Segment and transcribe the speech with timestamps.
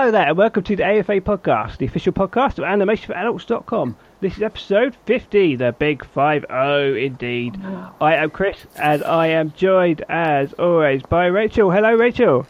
[0.00, 3.96] Hello there, and welcome to the AFA podcast, the official podcast of animationforadults.com.
[4.22, 7.60] This is episode 50, the big 5 0 indeed.
[8.00, 11.70] I am Chris, and I am joined, as always, by Rachael.
[11.70, 12.46] Hello, Rachael.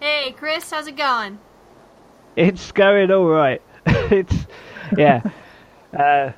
[0.00, 1.38] Hey, Chris, how's it going?
[2.34, 3.62] It's going alright.
[3.86, 4.46] it's,
[4.96, 5.22] yeah.
[5.96, 6.32] Uh,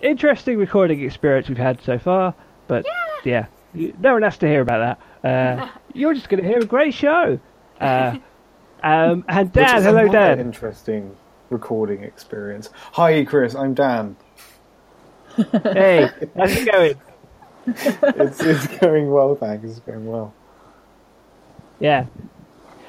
[0.00, 2.34] interesting recording experience we've had so far,
[2.66, 2.86] but
[3.24, 5.60] yeah, you- no one has to hear about that.
[5.60, 7.38] Uh, you're just going to hear a great show.
[7.78, 8.16] Uh,
[8.82, 10.40] um, and Which Dan, is hello, Dan.
[10.40, 11.16] Interesting
[11.50, 12.70] recording experience.
[12.92, 13.54] Hi, Chris.
[13.54, 14.16] I'm Dan.
[15.62, 16.94] Hey, how's it going?
[17.68, 19.64] It's, it's going well, thanks.
[19.68, 20.32] It's going well.
[21.80, 22.06] Yeah.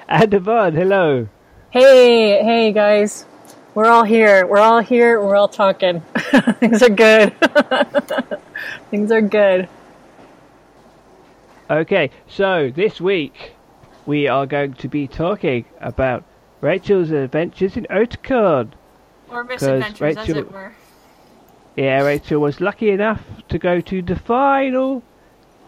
[0.08, 1.28] And Yvonne, hello.
[1.72, 3.26] Hey, hey guys.
[3.74, 4.48] We're all here.
[4.48, 5.20] We're all here.
[5.20, 6.02] We're all talking.
[6.60, 7.34] Things are good.
[8.92, 9.68] Things are good.
[11.70, 13.57] Okay, so this week
[14.08, 16.24] we are going to be talking about
[16.62, 18.72] Rachael's adventures in Otakon.
[19.30, 20.74] Or misadventures, as it were.
[21.76, 25.04] Yeah, Rachael was lucky enough to go to the final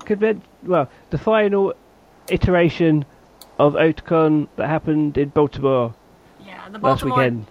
[0.06, 1.73] convent, well, the final
[2.30, 3.06] iteration
[3.59, 5.94] of Otakon that happened in Baltimore
[6.44, 7.46] Yeah, the last Baltimore, weekend.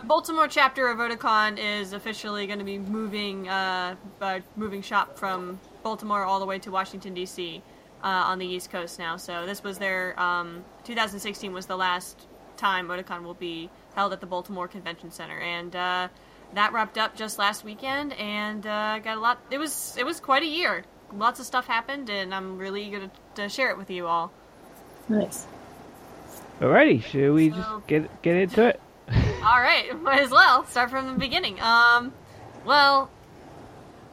[0.00, 5.16] the Baltimore chapter of Otakon is officially going to be moving, uh, uh, moving shop
[5.16, 7.62] from Baltimore all the way to Washington D.C.
[8.02, 9.16] Uh, on the East Coast now.
[9.16, 14.20] So this was their um, 2016 was the last time Otakon will be held at
[14.20, 16.08] the Baltimore Convention Center, and uh,
[16.54, 18.12] that wrapped up just last weekend.
[18.14, 19.38] And uh, got a lot.
[19.52, 20.84] It was it was quite a year.
[21.14, 24.32] Lots of stuff happened, and I'm really eager to, to share it with you all.
[25.08, 25.46] Nice.
[26.60, 28.80] Alrighty, shall we So- just get get into it?
[29.44, 31.60] All right, might as well start from the beginning.
[31.60, 32.12] Um,
[32.64, 33.10] well,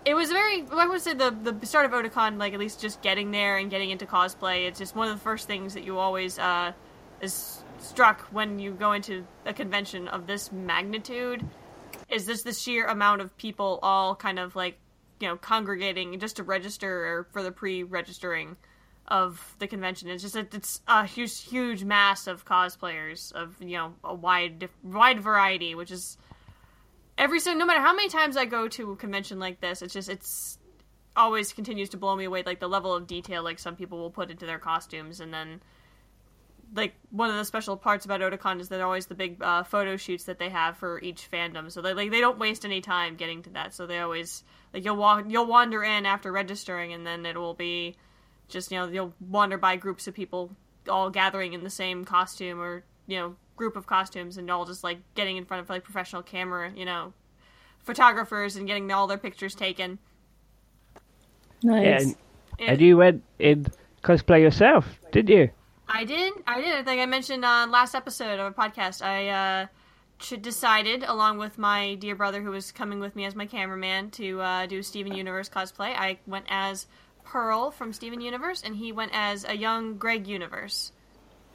[0.06, 0.66] it was very.
[0.72, 3.70] I would say the the start of Otakon, like at least just getting there and
[3.70, 4.68] getting into cosplay.
[4.68, 6.74] It's just one of the first things that you always uh,
[7.22, 11.46] is struck when you go into a convention of this magnitude.
[12.10, 14.78] Is this the sheer amount of people all kind of like
[15.20, 18.56] you know congregating just to register or for the pre-registering
[19.10, 20.10] of the convention.
[20.10, 24.70] It's just a, it's a huge huge mass of cosplayers of you know a wide
[24.84, 26.18] wide variety, which is
[27.20, 29.94] every so no matter how many times I go to a convention like this, it's
[29.94, 30.58] just it's
[31.16, 34.12] always continues to blow me away like the level of detail like some people will
[34.12, 35.60] put into their costumes and then
[36.74, 39.64] like one of the special parts about Otakon is that they're always the big uh,
[39.64, 41.72] photo shoots that they have for each fandom.
[41.72, 43.74] So they like they don't waste any time getting to that.
[43.74, 44.44] So they always
[44.74, 47.96] like you'll walk you'll wander in after registering and then it will be
[48.48, 50.52] just you know you'll wander by groups of people
[50.88, 54.84] all gathering in the same costume or you know group of costumes and all just
[54.84, 57.14] like getting in front of like professional camera you know
[57.84, 60.00] photographers and getting all their pictures taken.
[61.64, 62.04] Nice.
[62.04, 62.16] And,
[62.58, 63.68] It- and you went in
[64.04, 65.50] cosplay yourself, didn't you?
[65.88, 66.34] I did.
[66.46, 66.76] I did.
[66.76, 69.02] I think I mentioned on last episode of a podcast.
[69.02, 69.68] I uh,
[70.38, 74.40] decided, along with my dear brother who was coming with me as my cameraman, to
[74.42, 75.96] uh, do Steven Universe cosplay.
[75.96, 76.86] I went as
[77.24, 80.92] Pearl from Steven Universe, and he went as a young Greg Universe.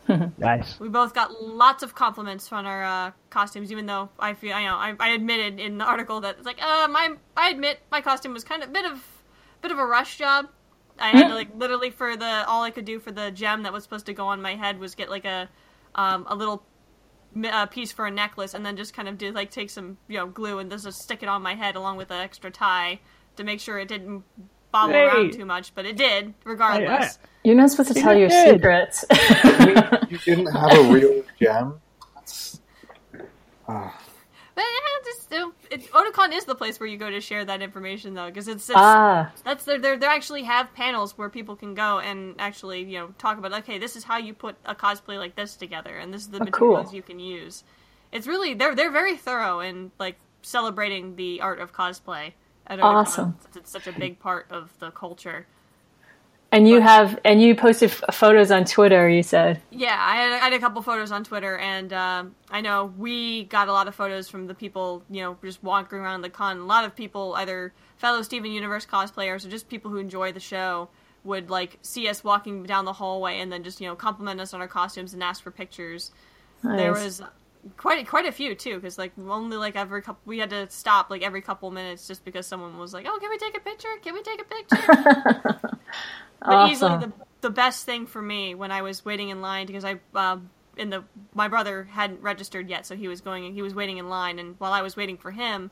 [0.38, 0.78] Nice.
[0.78, 4.64] We both got lots of compliments on our uh, costumes, even though I feel, I
[4.64, 8.00] know, I, I admitted in the article that it's like, uh, my, I admit my
[8.00, 9.02] costume was kind of a bit of,
[9.62, 10.48] bit of a rush job.
[10.98, 13.72] I had to like literally for the all I could do for the gem that
[13.72, 15.48] was supposed to go on my head was get like a,
[15.94, 16.64] um, a little
[17.44, 20.16] uh, piece for a necklace, and then just kind of do like take some you
[20.16, 23.00] know glue and just stick it on my head along with an extra tie
[23.36, 24.22] to make sure it didn't
[24.74, 25.06] bobble Hey.
[25.06, 27.18] around too much, but it did regardless.
[27.44, 28.54] You're not supposed to tell your good.
[28.56, 29.04] secrets.
[30.10, 31.74] you didn't have a real gem?
[32.14, 32.60] That's...
[33.68, 33.94] Ah,
[34.56, 37.44] But yeah, just you know, it, Otakon is the place where you go to share
[37.44, 41.28] that information, though, because it's, it's ah, that's they they they actually have panels where
[41.28, 44.56] people can go and actually you know talk about okay, this is how you put
[44.64, 46.68] a cosplay like this together, and this is the Oh, cool.
[46.72, 47.64] materials you can use.
[48.12, 52.32] It's really they're they're very thorough in like celebrating the art of cosplay.
[52.66, 53.38] At Otakon, Awesome.
[53.54, 55.46] It's such a big part of the culture.
[56.52, 59.08] and you have and you posted f- photos on Twitter.
[59.08, 62.60] You said Yeah, I had, I had a couple photos on Twitter, and um, I
[62.60, 66.22] know we got a lot of photos from the people, you know, just walking around
[66.22, 66.58] the con.
[66.58, 70.40] A lot of people, either fellow Steven Universe cosplayers or just people who enjoy the
[70.40, 70.88] show,
[71.24, 74.54] would like see us walking down the hallway and then just you know compliment us
[74.54, 76.12] on our costumes and ask for pictures.
[76.62, 77.20] There was
[77.76, 81.10] quite quite a few too, because like only like every couple we had to stop
[81.10, 83.88] like every couple minutes just because someone was like, "Oh, can we take a picture?
[84.02, 85.60] Can we take a picture?"
[86.46, 89.84] But easily the the best thing for me when I was waiting in line because
[89.84, 93.74] I um in the my brother hadn't registered yet, so he was going he was
[93.74, 95.70] waiting in line, and while I was waiting for him,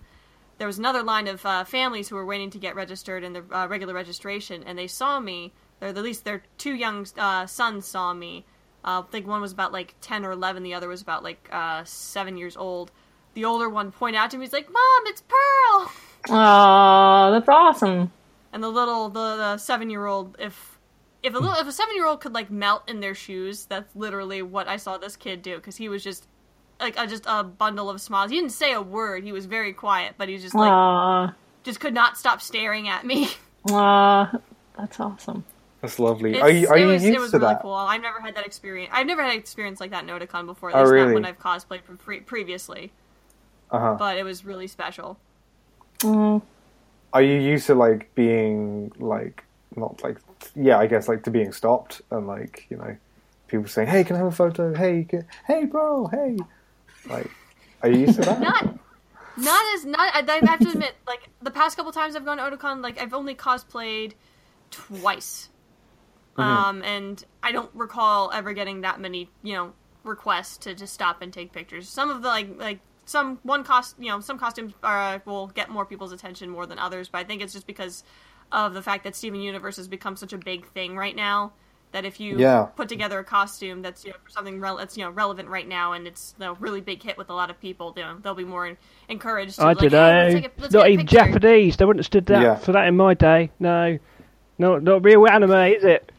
[0.59, 3.45] there was another line of uh, families who were waiting to get registered in the
[3.51, 5.53] uh, regular registration, and they saw me.
[5.81, 8.47] Or at least their two young uh, sons saw me
[8.85, 10.63] Uh, I think one was about like ten or eleven.
[10.63, 12.91] The other was about like uh, seven years old.
[13.35, 15.93] The older one pointed out to me, he's like, "Mom, it's Pearl."
[16.37, 18.13] Aw, that's awesome.
[18.53, 20.79] And the little the, the seven year old, if
[21.23, 23.95] if a little if a seven year old could like melt in their shoes, that's
[23.95, 26.27] literally what I saw this kid do because he was just
[26.81, 28.31] like a, just a bundle of smiles.
[28.31, 29.25] He didn't say a word.
[29.25, 32.89] He was very quiet, but he was just like Aw, just could not stop staring
[32.89, 33.29] at me.
[33.71, 34.31] aw,
[34.77, 35.45] that's awesome.
[35.83, 36.33] That's lovely.
[36.35, 37.63] It's, are you are it you was, used it was to really that?
[37.63, 37.75] cool.
[37.75, 38.91] I've never had that experience.
[38.95, 40.71] I've never had an experience like that in Otakon before.
[40.71, 41.07] At Oh, really?
[41.07, 42.93] not when I've cosplayed from pre- previously.
[43.71, 43.97] Uh huh.
[43.99, 45.19] But it was really special.
[45.99, 46.41] Mm,
[47.13, 49.45] Are you used to like being like
[49.77, 50.19] not like
[50.55, 52.97] yeah, I guess like to being stopped and like you know
[53.49, 54.75] people saying, "Hey, can I have a photo?
[54.75, 56.37] Hey, can, hey, bro, hey."
[57.09, 57.31] Like,
[57.83, 58.41] are you used to that?
[58.41, 58.79] Not,
[59.37, 59.99] not as not.
[60.15, 63.01] I, I have to admit, like the past couple times I've gone to Otakon, like
[63.01, 64.13] I've only cosplayed
[64.71, 65.49] twice,
[66.37, 69.73] um, and I don't recall ever getting that many, you know,
[70.05, 71.89] requests to just stop and take pictures.
[71.89, 75.69] Some of the like like some one cost, you know, some costumes are, will get
[75.69, 78.05] more people's attention more than others, but I think it's just because
[78.51, 81.53] of the fact that Steven Universe has become such a big thing right now.
[81.93, 82.69] That if you Yeah.
[82.75, 85.69] put together a costume that's you know for something rel- that's you know relevant right
[85.69, 88.17] now and it's you know, really big hit with a lot of people, you know,
[88.23, 88.79] they'll be more
[89.11, 89.57] encouraged.
[89.57, 90.35] To I like, don't "Hey, know.
[90.41, 91.07] let's a- let's not even.
[91.07, 91.77] Japanese.
[91.77, 92.55] They wouldn't have stood that Yeah.
[92.55, 93.51] for that in my day.
[93.59, 93.99] No,
[94.59, 96.12] not not real anime, is it?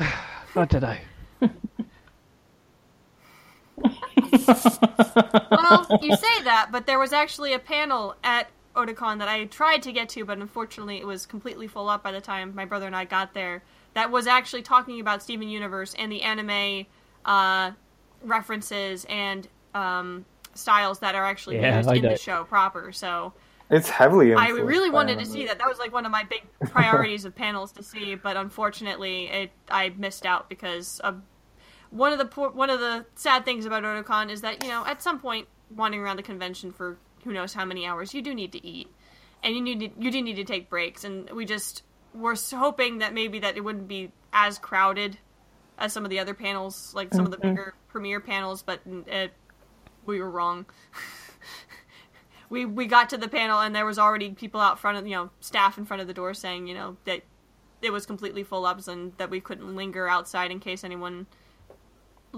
[0.00, 0.96] I don't know.
[5.50, 9.82] well, you say that, but there was actually a panel at Otakon that I tried
[9.82, 12.86] to get to, but unfortunately it was completely full up by the time my brother
[12.86, 13.62] and I got there.
[13.94, 16.86] That was actually talking about Steven Universe and the anime
[17.24, 17.72] uh,
[18.22, 20.24] references and um,
[20.54, 22.10] styles that are actually Yeah, used I in know.
[22.10, 22.92] the show proper.
[22.92, 23.32] So
[23.70, 24.32] It's heavily.
[24.34, 25.58] I really wanted to see that.
[25.58, 29.50] That was like one of my big priorities of panels to see, but unfortunately, it
[29.68, 31.20] I missed out because of
[31.90, 34.84] one of the poor, one of the sad things about Otakon is that you know
[34.86, 38.34] at some point wandering around the convention for who knows how many hours you do
[38.34, 38.88] need to eat,
[39.42, 41.82] and you need to, you do need to take breaks, and we just
[42.14, 45.18] were hoping that maybe that it wouldn't be as crowded
[45.78, 47.50] as some of the other panels, like some of the mm-hmm.
[47.50, 49.32] bigger premiere panels, but it,
[50.06, 50.66] we were wrong.
[52.50, 55.14] we we got to the panel and there was already people out front of you
[55.14, 57.22] know staff in front of the door saying you know that
[57.82, 61.26] it was completely full up and that we couldn't linger outside in case anyone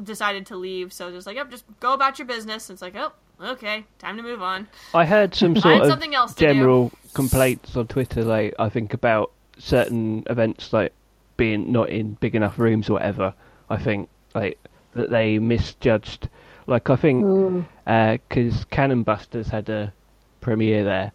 [0.02, 0.92] decided to leave.
[0.92, 2.70] So just like, yep, just go about your business.
[2.70, 4.68] It's like, oh, okay, time to move on.
[4.94, 6.46] I heard some sort of something else to do.
[6.46, 10.92] general complaints on Twitter, like I think about certain events like
[11.36, 13.34] being not in big enough rooms or whatever.
[13.68, 14.58] I think like
[14.94, 16.28] that they misjudged.
[16.66, 17.60] Like I think hmm.
[17.86, 19.92] uh, because Cannon Busters had a
[20.40, 21.12] premiere there,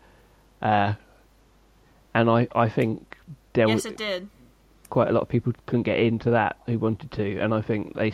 [0.62, 0.94] uh,
[2.14, 3.18] and I I think
[3.54, 4.30] there yes, was it did.
[4.90, 7.96] quite a lot of people couldn't get into that who wanted to, and I think
[7.96, 8.14] they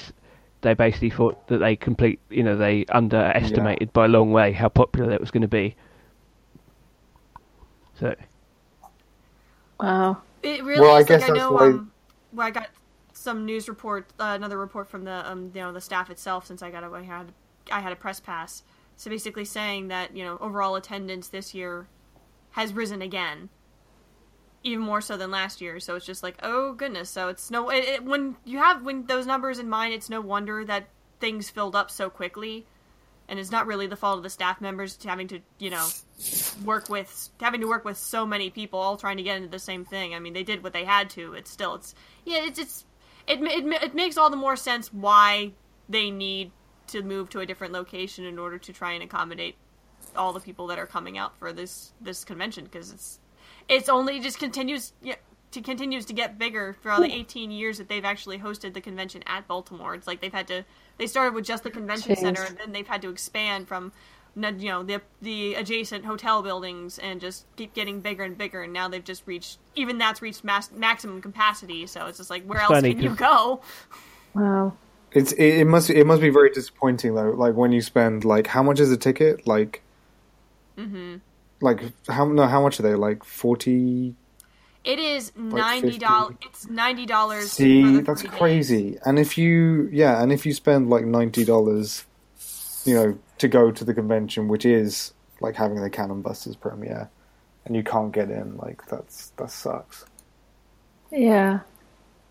[0.61, 4.69] they basically thought that they complete you know they underestimated by a long way how
[4.69, 5.75] popular it was going to be.
[7.99, 8.15] So
[9.79, 10.21] Wow.
[10.43, 11.91] It really Well, I guess like I know why- um,
[12.31, 12.69] where I got
[13.13, 16.61] some news report, uh, another report from the um, you know the staff itself since
[16.61, 17.31] I got a, I had
[17.71, 18.63] I had a press pass.
[19.01, 21.87] So basically saying that you know overall attendance this year
[22.51, 23.49] has risen again,
[24.61, 25.79] even more so than last year.
[25.79, 27.09] So it's just like oh goodness.
[27.09, 30.21] So it's no it, it, when you have when those numbers in mind, it's no
[30.21, 30.89] wonder that
[31.19, 32.67] things filled up so quickly.
[33.27, 35.87] And it's not really the fault of the staff members having to, you know,
[36.63, 39.57] work with having to work with so many people all trying to get into the
[39.57, 40.13] same thing.
[40.13, 41.33] I mean, they did what they had to.
[41.33, 42.85] It's still it's yeah, it's it's
[43.25, 45.53] it it, it makes all the more sense why
[45.89, 46.51] they need
[46.91, 49.55] to move to a different location in order to try and accommodate
[50.15, 53.19] all the people that are coming out for this this convention because it's
[53.69, 55.15] it's only just continues yeah,
[55.51, 58.81] to continues to get bigger for all the 18 years that they've actually hosted the
[58.81, 59.95] convention at Baltimore.
[59.95, 60.63] It's like they've had to
[60.97, 62.19] they started with just the convention Jeez.
[62.19, 63.91] center and then they've had to expand from
[64.35, 68.71] you know the the adjacent hotel buildings and just keep getting bigger and bigger and
[68.71, 72.61] now they've just reached even that's reached mass, maximum capacity so it's just like where
[72.61, 73.61] It's else can you go
[74.33, 74.73] Wow.
[75.13, 77.31] It's it, it must it must be very disappointing though.
[77.31, 79.45] Like when you spend like how much is a ticket?
[79.45, 79.81] Like,
[80.77, 81.17] mm-hmm.
[81.59, 82.95] like how no how much are they?
[82.95, 84.15] Like forty.
[84.83, 86.37] it is $90 50.
[86.47, 88.39] it's $90 See, the that's three days.
[88.39, 88.97] crazy.
[89.05, 92.05] And if you yeah, and if you spend like ninety dollars,
[92.85, 97.09] you know, to go to the convention, which is like having the Cannon Busters premiere,
[97.65, 100.05] and you can't get in, like that's that sucks.
[101.11, 101.59] Yeah.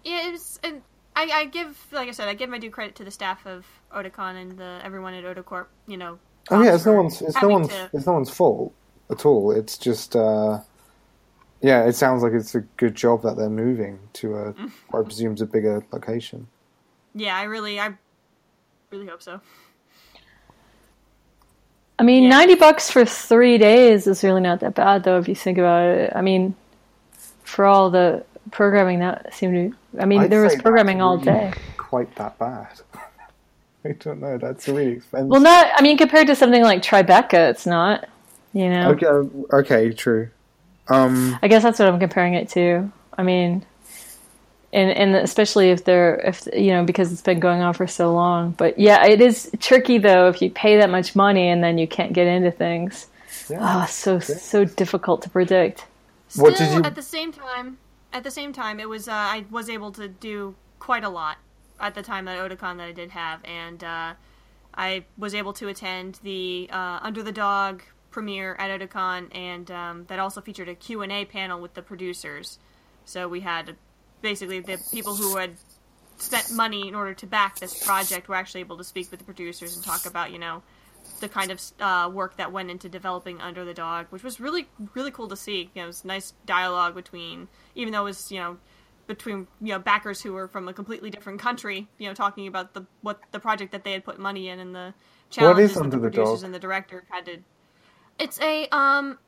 [0.03, 0.81] Yeah, it's and
[1.17, 3.67] I, I give like I said, I give my due credit to the staff of
[3.95, 5.67] Otakon and the everyone at Otakorp.
[5.87, 6.19] You know.
[6.50, 8.73] Oh yeah, it's no one's it's no one's to- it's no one's fault
[9.11, 9.50] at all.
[9.52, 10.61] It's just uh
[11.62, 14.52] yeah, it sounds like it's a good job that they're moving to a
[14.90, 16.47] what I presume is a bigger location.
[17.14, 17.93] yeah, I really, I
[18.90, 19.40] really hope so.
[21.99, 22.31] I mean, Yeah.
[22.31, 25.85] 90 bucks for three days is really not that bad, though, if you think about
[25.87, 26.12] it.
[26.14, 26.55] I mean,
[27.45, 30.00] for all the programming that seemed to.
[30.00, 31.52] I mean, I'd there was say that's programming all really day.
[31.76, 32.68] Quite that bad.
[33.85, 34.37] I don't know.
[34.38, 35.28] That's really expensive.
[35.28, 35.68] Well, not.
[35.75, 38.09] I mean, compared to something like Tribeca, it's not.
[38.52, 38.90] You know.
[38.90, 40.28] Okay, okay, true.
[40.88, 42.90] Um, I guess that's what I'm comparing it to.
[43.16, 43.64] I mean,
[44.73, 48.12] and and especially if they're if you know because it's been going on for so
[48.12, 48.52] long.
[48.52, 51.87] But yeah, it is tricky though if you pay that much money and then you
[51.87, 53.06] can't get into things.
[53.49, 53.59] yeah.
[53.61, 55.85] Ah, so so difficult to predict.
[56.28, 57.78] Still, What did you- at the same time,
[58.12, 61.38] at the same time, it was uh, I was able to do quite a lot
[61.79, 64.14] at the time at Otakon that I did have, and uh,
[64.75, 70.05] I was able to attend the uh, Under the Dog premiere at Otakon, and um,
[70.09, 72.59] that also featured a Q and A panel with the producers.
[73.05, 73.76] So we had
[74.23, 75.52] basically the people who had
[76.19, 79.25] spent money in order to back this project were actually able to speak with the
[79.25, 80.62] producers and talk about you know
[81.21, 84.69] the kind of uh, work that went into developing Under the Dog, which was really
[84.95, 85.71] really cool to see.
[85.75, 88.57] You know, it was nice dialogue between, even though it was you know
[89.07, 92.75] between you know backers who were from a completely different country, you know, talking about
[92.75, 94.95] the what the project that they had put money in and the
[95.31, 96.45] challenges that Under the the producers Dog?
[96.45, 97.39] and the director had to.
[98.19, 99.19] It's a um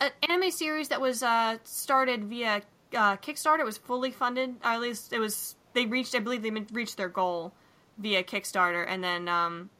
[0.00, 2.62] an anime series that was uh started via
[2.94, 3.60] uh, Kickstarter.
[3.60, 4.54] It was fully funded.
[4.62, 5.56] At least it was.
[5.72, 6.14] They reached.
[6.14, 7.52] I believe they reached their goal
[7.98, 9.70] via Kickstarter, and then um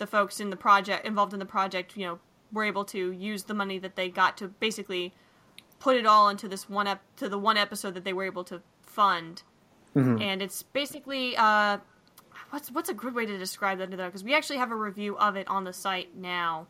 [0.00, 2.18] the folks in the project involved in the project, you know,
[2.52, 5.14] were able to use the money that they got to basically
[5.78, 8.42] put it all into this one ep- to the one episode that they were able
[8.44, 9.44] to fund.
[9.94, 11.78] And it's basically uh
[12.50, 15.36] what's what's a good way to describe that because we actually have a review of
[15.36, 16.66] it on the site now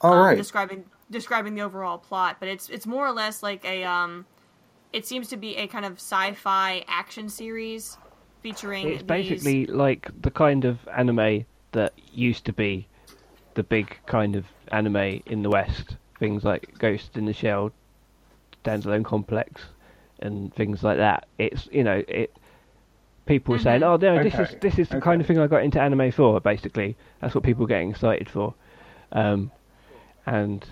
[0.00, 0.36] all um, right.
[0.36, 4.26] describing describing the overall plot, but it's it's more or less like a um
[4.92, 7.96] it seems to be a kind of sci-fi action series
[8.40, 12.88] featuring It's these- basically like the kind of anime that used to be
[13.54, 15.96] the big kind of anime in the West.
[16.18, 17.70] Things like Ghost in the Shell,
[18.64, 19.62] Standalone Complex,
[20.20, 21.26] and things like that.
[21.38, 22.34] It's you know it.
[23.26, 25.62] People were saying, "Oh no, this is this is the kind of thing I got
[25.62, 28.54] into anime for." Basically, that's what people were getting excited for,
[29.12, 29.50] um,
[30.26, 30.64] and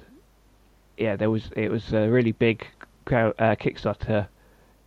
[0.97, 2.66] yeah, there was it was a really big
[3.04, 4.28] crowd, uh, Kickstarter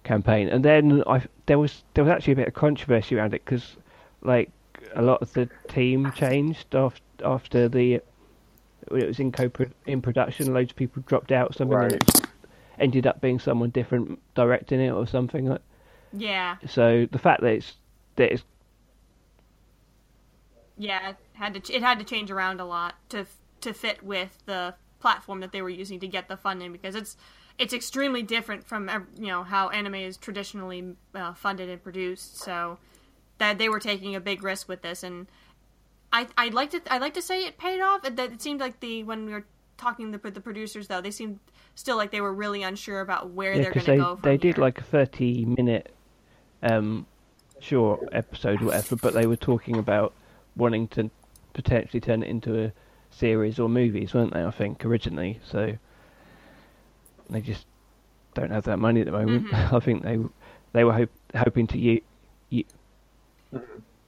[0.03, 3.43] campaign, and then I there was there was actually a bit of controversy around it
[3.43, 3.77] because
[4.21, 4.51] like
[4.93, 8.01] a lot of the team changed after after the
[8.89, 9.49] when it was in co
[9.85, 10.53] in production.
[10.53, 11.55] Loads of people dropped out.
[11.55, 11.93] Something Right.
[11.93, 12.27] it
[12.79, 15.47] ended up being someone different directing it or something.
[15.47, 15.61] Like,
[16.17, 17.73] yeah so the fact that it's
[18.15, 18.43] that it's
[20.77, 23.25] yeah it had to ch- it had to change around a lot to
[23.61, 27.15] to fit with the platform that they were using to get the funding because it's
[27.57, 32.37] it's extremely different from ev- you know how anime is traditionally uh, funded and produced
[32.37, 32.77] so
[33.37, 35.27] that they were taking a big risk with this and
[36.11, 38.79] I I'd like to I'd like to say it paid off that it seemed like
[38.79, 39.45] the when we were
[39.77, 41.39] talking with the producers though they seemed
[41.75, 44.37] still like they were really unsure about where yeah they're going to go from they
[44.37, 44.63] did here.
[44.63, 45.93] like a thirty minute
[46.63, 47.05] um
[47.59, 50.13] short episode or whatever, but they were talking about
[50.55, 51.09] wanting to
[51.53, 52.71] potentially turn it into a
[53.09, 54.43] series or movies, weren't they?
[54.43, 55.77] I think originally, so
[57.29, 57.65] they just
[58.33, 59.47] don't have that money at the moment.
[59.47, 59.75] Mm-hmm.
[59.75, 60.19] I think they
[60.73, 62.01] they were hope, hoping to u-
[62.49, 62.65] u-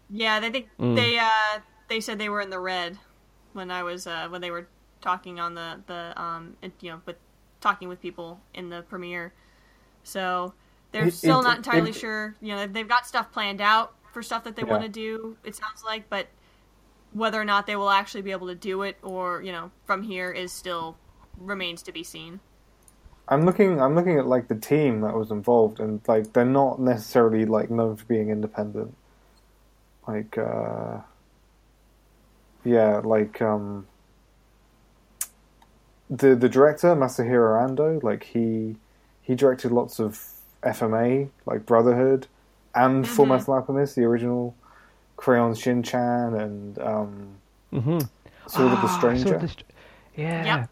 [0.09, 0.95] Yeah, they think Mm.
[0.95, 2.97] they uh they said they were in the red
[3.53, 4.67] when I was uh when they were
[5.01, 7.17] talking on the the um you know but
[7.61, 9.33] talking with people in the premiere.
[10.03, 10.53] So
[10.91, 12.35] they're It- still it- not entirely it- sure.
[12.41, 14.69] You know, they've got stuff planned out for stuff that they Yeah.
[14.71, 15.35] want to do.
[15.43, 16.27] It sounds like, but
[17.13, 20.03] whether or not they will actually be able to do it or you know from
[20.03, 20.97] here is still
[21.39, 22.39] remains to be seen.
[23.29, 23.81] I'm looking.
[23.81, 27.69] I'm looking at like the team that was involved, and like they're not necessarily like
[27.69, 28.95] known for being independent.
[30.07, 30.99] Like, uh,
[32.63, 33.87] yeah, like um,
[36.09, 38.77] the the director Masahiro Ando, like he
[39.21, 40.23] he directed lots of
[40.63, 42.27] FMA, like Brotherhood,
[42.73, 43.29] and Full Mhm.
[43.29, 44.55] Metal Alchemist, the original
[45.17, 47.27] Crayon Shin-chan, and um,
[47.73, 48.07] Mhm.
[48.47, 49.23] Sword of the Ah, Stranger.
[49.23, 49.63] Sword of the Str-
[50.15, 50.45] yeah.
[50.59, 50.69] Yep.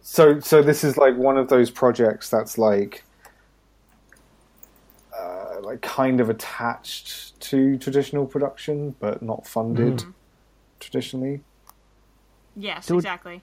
[0.00, 3.04] So, so this is like one of those projects that's like
[5.82, 10.10] kind of attached to traditional production, but not funded Mm-hmm.
[10.80, 11.42] traditionally.
[12.56, 13.42] Yes, So- exactly.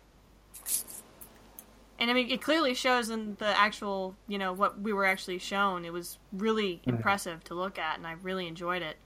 [1.99, 5.37] And I mean, it clearly shows in the actual, you know, what we were actually
[5.37, 5.85] shown.
[5.85, 8.97] It was really impressive to look at, and I really enjoyed it.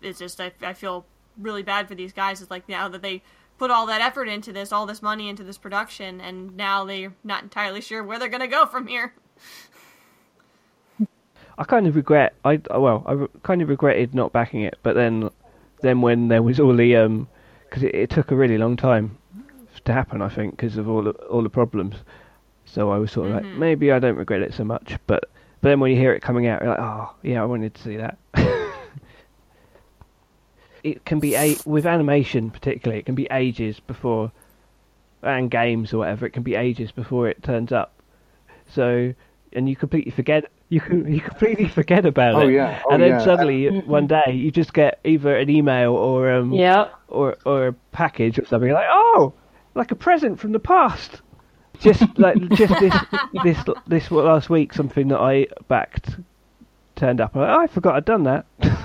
[0.00, 2.40] It's just I, I feel really bad for these guys.
[2.40, 3.24] It's like now that they
[3.58, 7.14] put all that effort into this, all this money into this production, and now they're
[7.24, 9.14] not entirely sure where they're going to go from here.
[11.58, 12.34] I kind of regret.
[12.44, 15.30] I well, I re- kind of regretted not backing it, but then,
[15.82, 17.28] then when there was all the um,
[17.68, 19.18] because it, it took a really long time
[19.84, 21.96] to happen, I think, because of all the all the problems.
[22.64, 25.28] So I was sort of like, maybe I don't regret it so much, but
[25.60, 27.82] but then when you hear it coming out, you're like, oh yeah, I wanted to
[27.82, 28.18] see that.
[30.82, 34.32] it can be a with animation particularly, it can be ages before,
[35.22, 37.92] and games or whatever, it can be ages before it turns up.
[38.68, 39.14] So
[39.54, 42.52] and you completely forget you can you completely forget about Oh, it.
[42.54, 42.82] yeah.
[42.86, 43.24] Oh, and then yeah.
[43.24, 46.92] suddenly one day you just get either an email or um Yep.
[47.08, 49.32] or or a package or something like oh
[49.74, 51.20] like a present from the past.
[51.80, 52.94] Just like just this
[53.42, 56.10] this this last week something that I backed
[56.96, 57.34] turned up.
[57.34, 58.46] I'm like, oh, I forgot I'd done that.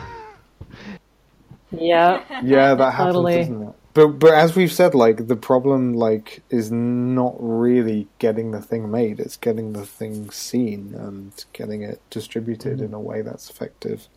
[1.71, 2.41] yeah.
[2.43, 3.35] Yeah, that happens, Totally.
[3.37, 3.75] doesn't it?
[3.93, 8.91] But but as we've said, like the problem like is not really getting the thing
[8.91, 14.07] made; it's getting the thing seen and getting it distributed in a way that's effective.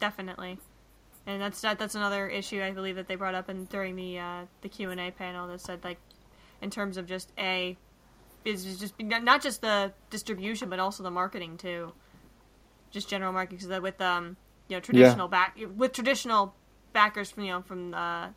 [0.00, 0.58] definitely.
[1.26, 4.18] And that's that, that's another issue I believe that they brought up in during the
[4.18, 5.98] uh, the Q and A panel that said like
[6.60, 7.76] in terms of just a
[8.44, 11.92] is just not just the distribution but also the marketing too,
[12.90, 14.36] just general marketing because with um
[14.68, 16.54] you know traditional back with traditional
[16.92, 18.28] backers from you know from uh,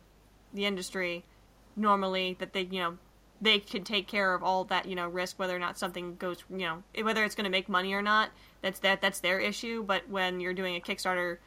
[0.54, 1.24] the industry
[1.76, 2.98] normally that they you know
[3.40, 6.42] they can take care of all that you know risk whether or not something goes
[6.50, 8.30] you know whether it's going to make money or not
[8.62, 9.84] that's that that's their issue.
[9.84, 11.38] But when you're doing a kickstarter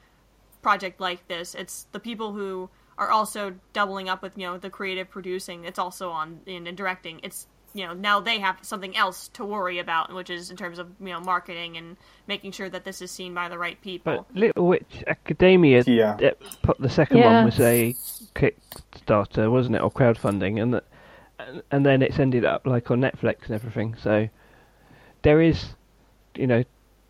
[0.62, 4.70] project like this it's the people who are also doubling up with you know the
[4.70, 7.20] creative producing it's also on in and directing.
[7.24, 10.80] It's you know now they have something else to worry about which is in terms
[10.80, 11.98] of you know marketing and
[12.28, 16.18] making sure that this is seen by the right people But Little Witch Academia, Yeah.
[16.62, 17.34] put the second Yeah.
[17.34, 17.96] one was a
[18.36, 20.84] Kickstarter, wasn't it, or crowdfunding, and that,
[21.40, 23.96] and- and then it's ended up like on Netflix and everything.
[23.96, 24.30] So
[25.24, 25.76] there is,
[26.36, 26.64] you know,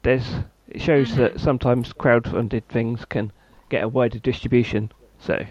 [0.03, 0.25] there's
[0.67, 1.43] it shows that mm-hmm.
[1.43, 3.31] sometimes crowdfunded things can
[3.69, 4.91] get a wider distribution.
[5.19, 5.45] So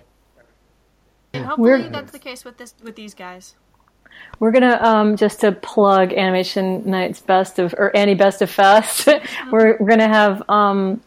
[1.35, 3.55] and hopefully We're- that's the case with this with these guys
[4.41, 9.09] We're gonna um, just to plug Animation Night's Best of or Annie Best of Fest.
[9.51, 11.01] we're, we're gonna have um,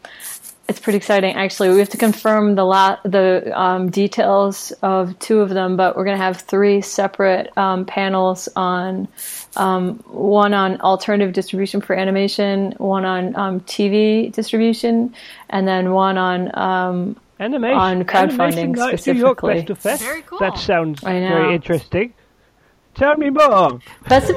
[0.68, 1.70] it's pretty exciting actually.
[1.70, 6.04] We have to confirm the la- the um, details of two of them, but we're
[6.04, 9.08] gonna have three separate um, panels on
[9.56, 15.14] um, one on alternative distribution for animation, one on um, TV distribution,
[15.50, 19.54] and then one on um, animation On crowdfunding animation night New York specifically.
[19.54, 20.02] Best of Fest.
[20.02, 20.38] Very cool.
[20.38, 22.14] That sounds very interesting.
[22.94, 23.80] Tell me more.
[24.08, 24.36] Best of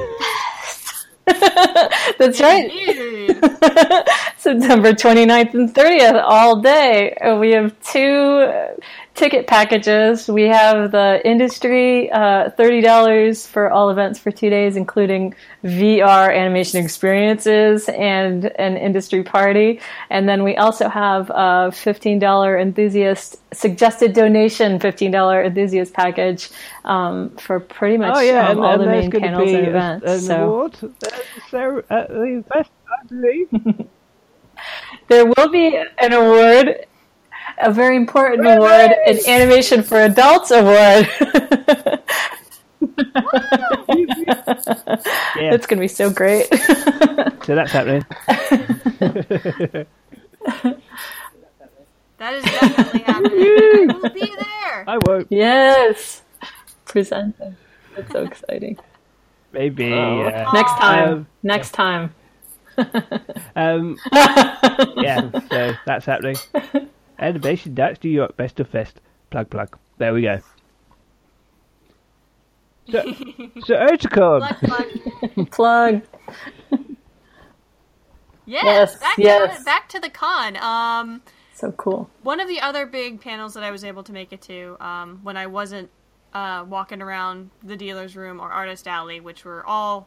[2.18, 2.64] That's right.
[2.70, 3.36] Indeed.
[4.38, 7.16] September 29th and 30th all day.
[7.40, 8.00] We have two
[8.48, 8.74] uh,
[9.16, 10.28] ticket packages.
[10.28, 16.84] We have the industry uh, $30 for all events for two days, including VR animation
[16.84, 19.80] experiences and an industry party.
[20.10, 26.50] And then we also have a $15 enthusiast suggested donation $15 enthusiast package
[26.84, 30.06] um, for pretty much Oh yeah, um, and, all and the main panels and events.
[30.06, 30.44] an so.
[30.44, 31.08] award uh,
[31.50, 33.86] so, at the fest, I believe.
[35.08, 36.86] There will be an award,
[37.58, 41.08] a very important award, an Animation for Adults award.
[45.36, 46.46] Yeah, It's going to be so great.
[47.44, 48.04] so that's happening.
[52.18, 55.26] that is definitely happening I will be there I won't.
[55.30, 56.22] yes.
[56.84, 57.56] Presenting.
[57.96, 58.78] That's so exciting.
[59.52, 59.92] Maybe.
[59.92, 60.22] Oh.
[60.22, 61.08] uh, Next time.
[61.08, 62.14] Um, Next time.
[63.56, 66.36] Um, yeah, so that's happening.
[67.18, 69.00] Animation That's New York Best of Fest.
[69.30, 69.76] Plug, plug.
[69.98, 70.38] There we go.
[72.90, 73.02] So,
[73.64, 74.38] so Otakon.
[74.38, 75.50] Blood plug.
[75.50, 76.02] Plug.
[78.48, 79.58] Yes, Yes, back, yes.
[79.58, 80.56] To, back to the con.
[80.58, 81.20] Um,
[81.52, 82.08] So cool.
[82.22, 85.18] one of the other big panels that I was able to make it to um,
[85.24, 85.90] when I wasn't
[86.32, 90.06] uh, walking around the dealer's room or artist alley, which were all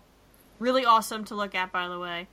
[0.58, 2.28] really awesome to look at, by the way.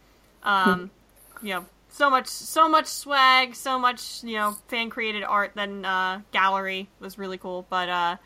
[0.45, 0.93] Um,
[1.43, 5.53] you know, so much, so much swag, so much you know, fan created art.
[5.55, 8.17] Then uh, gallery was really cool, but uh,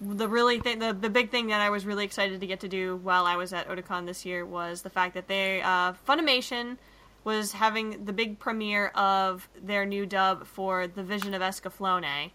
[0.00, 2.68] the really th- the the big thing that I was really excited to get to
[2.68, 6.78] do while I was at Otakon this year was the fact that they uh, Funimation
[7.24, 12.30] was having the big premiere of their new dub for The Vision of Escaflowne.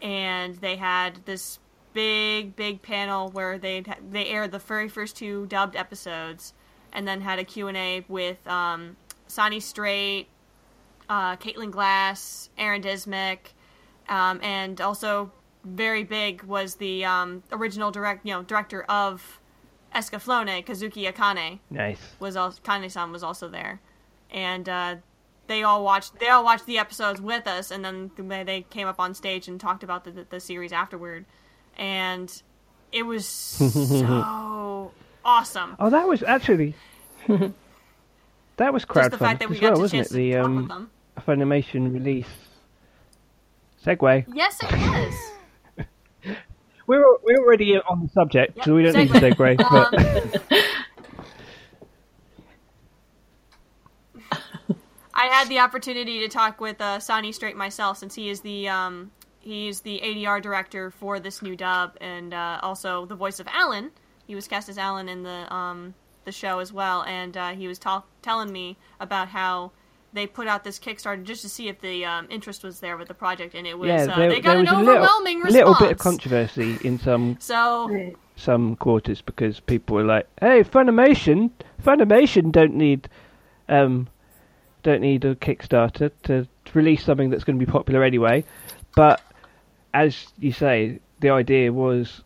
[0.00, 1.58] And they had this
[1.92, 6.54] big, big panel where they they aired the very first two dubbed episodes,
[6.92, 10.28] and then had a Q and A with um, Sonny Strait,
[11.08, 13.52] uh, Caitlin Glass, Aaron Dismuke,
[14.08, 15.32] um, and also
[15.64, 19.40] very big was the um, original direct, you know, director of
[19.94, 22.00] Escaflowne, Kazuki Akane Nice.
[22.18, 23.80] was also Kane-san was also there,
[24.30, 24.96] and uh,
[25.46, 28.98] they all watched they all watched the episodes with us, and then they, came up
[28.98, 31.24] on stage and talked about the, the, the series afterward,
[31.78, 32.42] and
[32.92, 34.92] it was so
[35.24, 35.76] awesome.
[35.78, 36.74] Oh, that was actually
[38.56, 40.10] that was crowdfunded as well, wasn't it?
[40.10, 40.90] The to talk with um.
[41.20, 42.26] Funimation release.
[43.84, 44.24] segue.
[44.34, 45.14] Yes, it was.
[46.86, 49.56] We're we're already on the subject, Yep, so we don't need to segue.
[49.56, 50.42] segue.
[50.50, 50.62] But
[55.14, 58.68] I had the opportunity to talk with uh, Sonny Strait myself, since he is the
[58.68, 63.46] um, he's the ADR director for this new dub, and uh, also the voice of
[63.48, 63.90] Alan.
[64.26, 67.68] He was cast as Alan in the um, the show as well, and uh, he
[67.68, 69.72] was talk- telling me about how
[70.12, 73.08] they put out this Kickstarter just to see if the um, interest was there with
[73.08, 75.52] the project, and it was yeah, uh, there, they got an a little, response.
[75.52, 81.50] little bit of controversy in some So some quarters because people were like, "Hey, Funimation,
[81.82, 83.08] Funimation don't need
[83.68, 84.08] um
[84.82, 88.44] don't need a Kickstarter to release something that's going to be popular anyway."
[88.94, 89.20] But
[89.92, 92.22] as you say, the idea was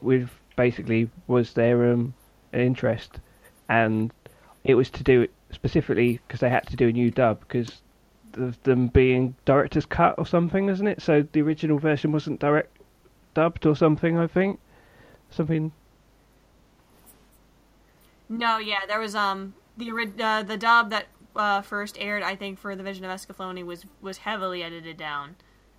[0.00, 2.14] with basically was there um
[2.52, 3.18] an interest,
[3.68, 4.12] and
[4.64, 7.82] it was to do it specifically because they had to do a new dub because
[8.34, 11.00] of them being director's cut or something, isn't it?
[11.00, 12.76] So the original version wasn't direct
[13.34, 14.58] dubbed or something, I think.
[15.30, 15.72] Something
[18.28, 22.58] No, yeah, there was um the uh, the dub that uh, first aired, I think,
[22.58, 25.36] for the Vision of Escaflowne was was heavily edited down.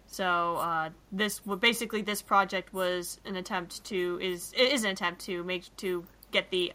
[0.07, 5.43] So uh, this basically this project was an attempt to is is an attempt to
[5.43, 6.73] make to get the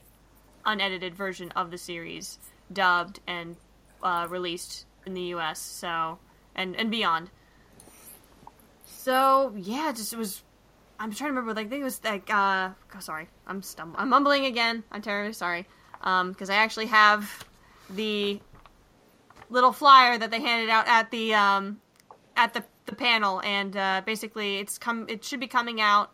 [0.64, 2.38] unedited version of the series
[2.73, 3.57] dubbed and
[4.03, 5.61] uh, released in the U.S.
[5.61, 6.18] So
[6.55, 7.31] and and beyond.
[8.85, 10.42] So yeah, just it was.
[10.99, 11.55] I'm trying to remember.
[11.55, 12.33] Like I think it was like.
[12.33, 14.85] Uh, oh, sorry, I'm stum- I'm mumbling again.
[14.92, 15.66] I'm terribly sorry.
[16.03, 17.46] Um, because I actually have
[17.90, 18.40] the
[19.51, 21.81] little flyer that they handed out at the um
[22.37, 25.07] at the the panel, and uh, basically it's come.
[25.09, 26.11] It should be coming out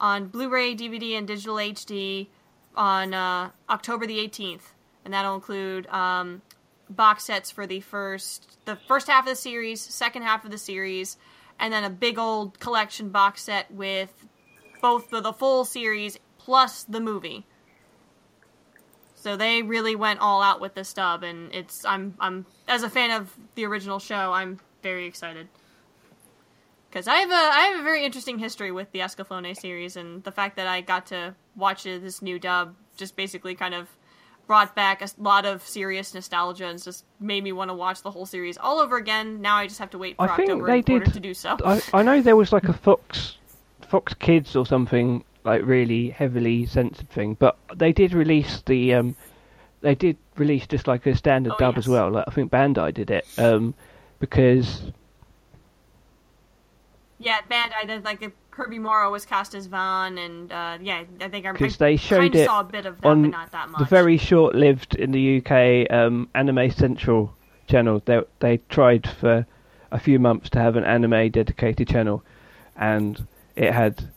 [0.00, 2.28] on Blu-ray, DVD, and digital HD
[2.74, 4.72] on uh, October the 18th,
[5.04, 6.42] and that'll include um,
[6.88, 10.58] box sets for the first the first half of the series, second half of the
[10.58, 11.16] series,
[11.58, 14.12] and then a big old collection box set with
[14.80, 17.46] both the, the full series plus the movie.
[19.14, 22.90] So they really went all out with this dub, and it's I'm I'm as a
[22.90, 25.48] fan of the original show, I'm very excited
[26.90, 30.22] because I have a I have a very interesting history with the Escaflowne series, and
[30.24, 33.88] the fact that I got to watch this new dub just basically kind of
[34.46, 38.10] brought back a lot of serious nostalgia and just made me want to watch the
[38.10, 39.40] whole series all over again.
[39.40, 41.20] Now I just have to wait for I think October they in order did- to
[41.20, 41.56] do so.
[41.64, 43.36] I, I know there was like a Fox
[43.88, 49.14] Fox Kids or something like really heavily censored thing, but they did release the um
[49.82, 51.84] they did release just like a standard Oh, dub yes.
[51.84, 52.10] as well.
[52.10, 53.74] Like I think Bandai did it um
[54.18, 54.90] because
[57.20, 61.44] Yeah, Bandai did like Kirby Morrow was cast as Vaughn, and uh, yeah, I think
[61.44, 63.52] I, I because they showed kinda it saw a bit of that, on but not
[63.52, 63.78] that much.
[63.78, 67.34] the very short-lived in the UK um, Anime Central
[67.68, 68.02] channel.
[68.04, 69.46] They they tried for
[69.90, 72.24] a few months to have an anime dedicated channel,
[72.74, 74.10] and it had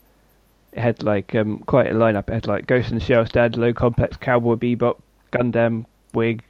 [0.72, 2.28] it had like um, quite a lineup.
[2.28, 6.40] It had like Ghost in the Shell, Standalone, Complex, Cowboy Bebop, Gundam, Wing,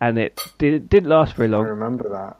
[0.00, 1.64] and it did, didn't last very long.
[1.66, 1.78] I long.
[1.78, 2.36] remember that.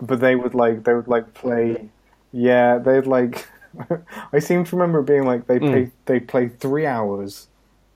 [0.00, 1.88] But they would like they would like play.
[2.32, 3.46] Yeah, they'd like.
[4.32, 5.90] I seem to remember it being like they play Mm.
[6.06, 7.48] they play three hours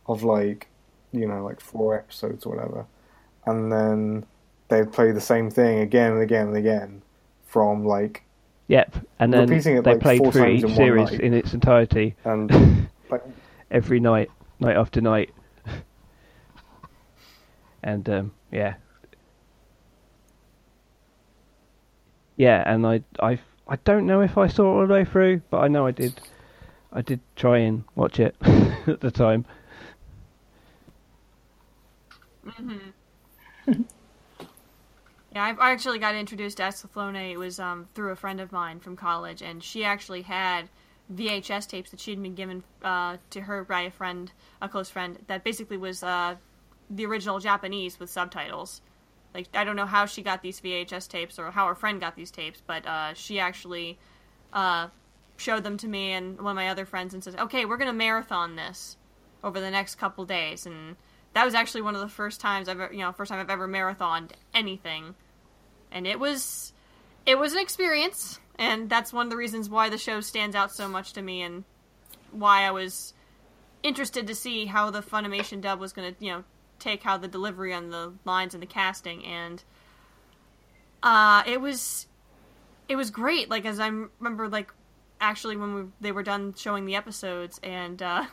[0.07, 0.69] of like
[1.13, 2.87] you know like four episodes or whatever,
[3.45, 4.25] and then
[4.69, 7.03] they'd play the same thing again and again and again
[7.47, 8.23] from like
[8.69, 11.11] Yep, and then Repeating it, they like, played four through times each in one series
[11.13, 11.21] night.
[11.21, 13.23] in its entirety and like
[13.71, 15.31] every night, night after night,
[17.83, 18.75] and um, yeah,
[22.37, 25.43] yeah, and I, I, I don't know if I saw it all the way through,
[25.51, 26.21] but I know I did.
[26.93, 28.35] I did try and watch it
[28.87, 29.45] at the time.
[35.35, 37.31] Yeah, I've- I actually got introduced to Escaflowne.
[37.31, 40.71] It was um, through a friend of mine from college, and she actually had
[41.15, 44.89] VHS tapes that she had been given uh, to her by a friend, a close
[44.89, 46.37] friend, that basically was uh,
[46.89, 48.81] the original Japanese with subtitles.
[49.37, 52.17] Like I don't know how she got these VHS tapes or how her friend got
[52.17, 53.99] these tapes, but uh, she actually
[54.51, 54.89] uh,
[55.37, 57.93] showed them to me and one of my other friends and says, "Okay, we're gonna
[57.93, 58.97] marathon this
[59.45, 60.97] over the next couple days." And
[61.35, 63.69] that was actually one of the first times I've you know, first time I've ever
[63.69, 65.15] marathoned anything,
[65.93, 66.73] and it was
[67.27, 70.73] it was an experience, and that's one of the reasons why the show stands out
[70.73, 71.65] so much to me and
[72.31, 73.13] why I was
[73.83, 76.45] interested to see how the Funimation dub was gonna, you know,
[76.79, 79.63] take how the delivery on the lines and the casting, and
[81.03, 82.07] uh, it was
[82.89, 83.49] it was great.
[83.49, 84.73] Like as I remember, like
[85.21, 88.25] actually when we, they were done showing the episodes, and uh,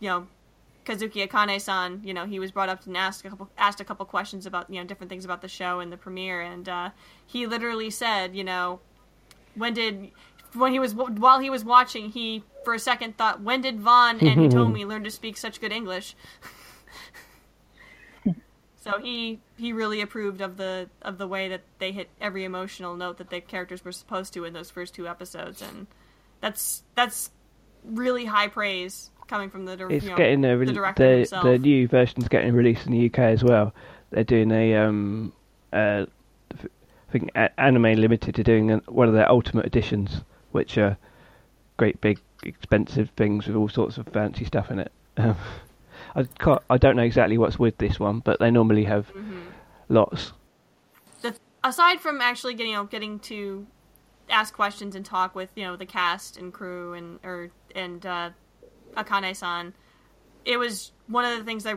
[0.00, 0.26] you know,
[0.84, 4.04] Kazuki Akane-san, you know, he was brought up and asked a couple asked a couple
[4.06, 6.90] questions about you know different things about the show and the premiere, and uh,
[7.26, 8.80] he literally said, you know,
[9.54, 10.10] when did
[10.54, 14.20] when he was while he was watching, he for a second thought, when did Vaughn
[14.20, 16.14] and Hitomi learn to speak such good English?
[18.82, 22.96] so he he really approved of the of the way that they hit every emotional
[22.96, 25.86] note that the characters were supposed to in those first two episodes, and
[26.40, 27.30] that's that's
[27.84, 31.44] really high praise coming from the It's you know, getting a the director the himself.
[31.44, 33.72] the new version's getting released in the UK as well.
[34.10, 35.32] They're doing a um
[35.72, 36.06] uh
[36.50, 40.96] I think Anime Limited are doing one of their Ultimate Editions, which are
[41.76, 44.90] great big expensive things with all sorts of fancy stuff in it.
[45.18, 45.36] Um,
[46.14, 49.40] I can't, I don't know exactly what's with this one, but they normally have Mm-hmm.
[49.88, 50.32] lots.
[51.22, 53.66] the, aside from actually getting you know getting to
[54.30, 58.30] ask questions and talk with you know the cast and crew and or and uh,
[58.96, 59.74] Akane-san,
[60.44, 61.76] it was one of the things I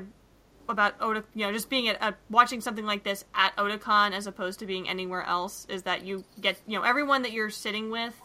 [0.67, 4.25] about Oda, you know, just being at, at watching something like this at Otakon as
[4.27, 7.91] opposed to being anywhere else is that you get you know everyone that you're sitting
[7.91, 8.19] with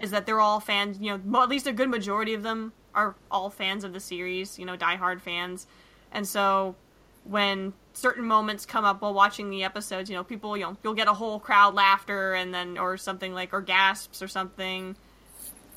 [0.00, 0.98] is that they're all fans.
[1.00, 4.58] You know, at least a good majority of them are all fans of the series.
[4.58, 5.66] You know, diehard fans,
[6.12, 6.76] and so
[7.24, 10.94] when certain moments come up while watching the episodes, you know, people, you know, you'll
[10.94, 14.96] get a whole crowd laughter and then or something like or gasps or something.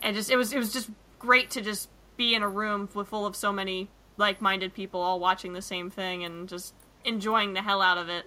[0.01, 3.25] And just it was it was just great to just be in a room full
[3.25, 6.73] of so many like-minded people all watching the same thing and just
[7.03, 8.25] enjoying the hell out of it.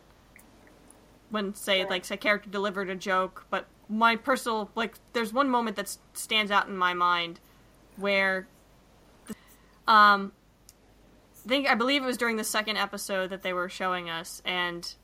[1.30, 5.76] When say like say character delivered a joke, but my personal like there's one moment
[5.76, 7.40] that stands out in my mind
[7.96, 8.46] where
[9.88, 10.32] um
[11.44, 14.42] I think I believe it was during the second episode that they were showing us,
[14.44, 14.94] and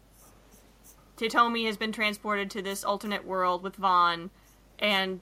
[1.16, 4.30] Hitomi has been transported to this alternate world with Vaughn,
[4.78, 5.20] and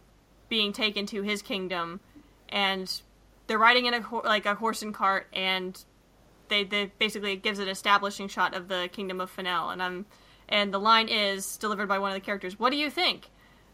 [0.48, 2.00] being taken to his kingdom,
[2.48, 3.02] and
[3.46, 5.84] they're riding in a like a horse and cart, and
[6.48, 10.06] they they basically it gives an establishing shot of the kingdom of Fennel, and I'm
[10.48, 12.58] and the line is delivered by one of the characters.
[12.58, 13.30] What do you think?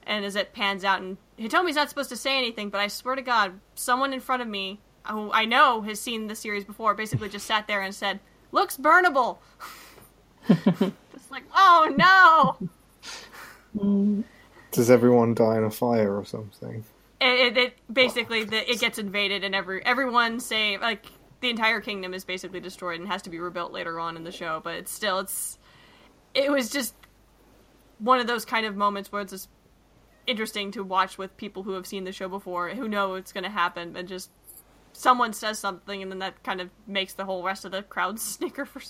[0.06, 3.14] And as it pans out, and Hitomi's not supposed to say anything, but I swear
[3.14, 6.94] to God, someone in front of me, who I know has seen the series before,
[6.94, 8.20] basically just sat there and said,
[8.52, 9.38] "Looks burnable."
[11.28, 12.56] It's like, oh
[13.74, 14.24] no!
[14.70, 16.84] Does everyone die in a fire or something?
[17.20, 21.04] It, it, it basically the, it gets invaded, and every everyone say like
[21.40, 24.32] the entire kingdom is basically destroyed and has to be rebuilt later on in the
[24.32, 24.60] show.
[24.64, 25.58] But it's still it's
[26.34, 26.94] it was just
[27.98, 29.50] one of those kind of moments where it's just
[30.26, 33.44] interesting to watch with people who have seen the show before, who know it's going
[33.44, 34.30] to happen, and just
[34.98, 38.18] someone says something, and then that kind of makes the whole rest of the crowd
[38.32, 38.82] snicker for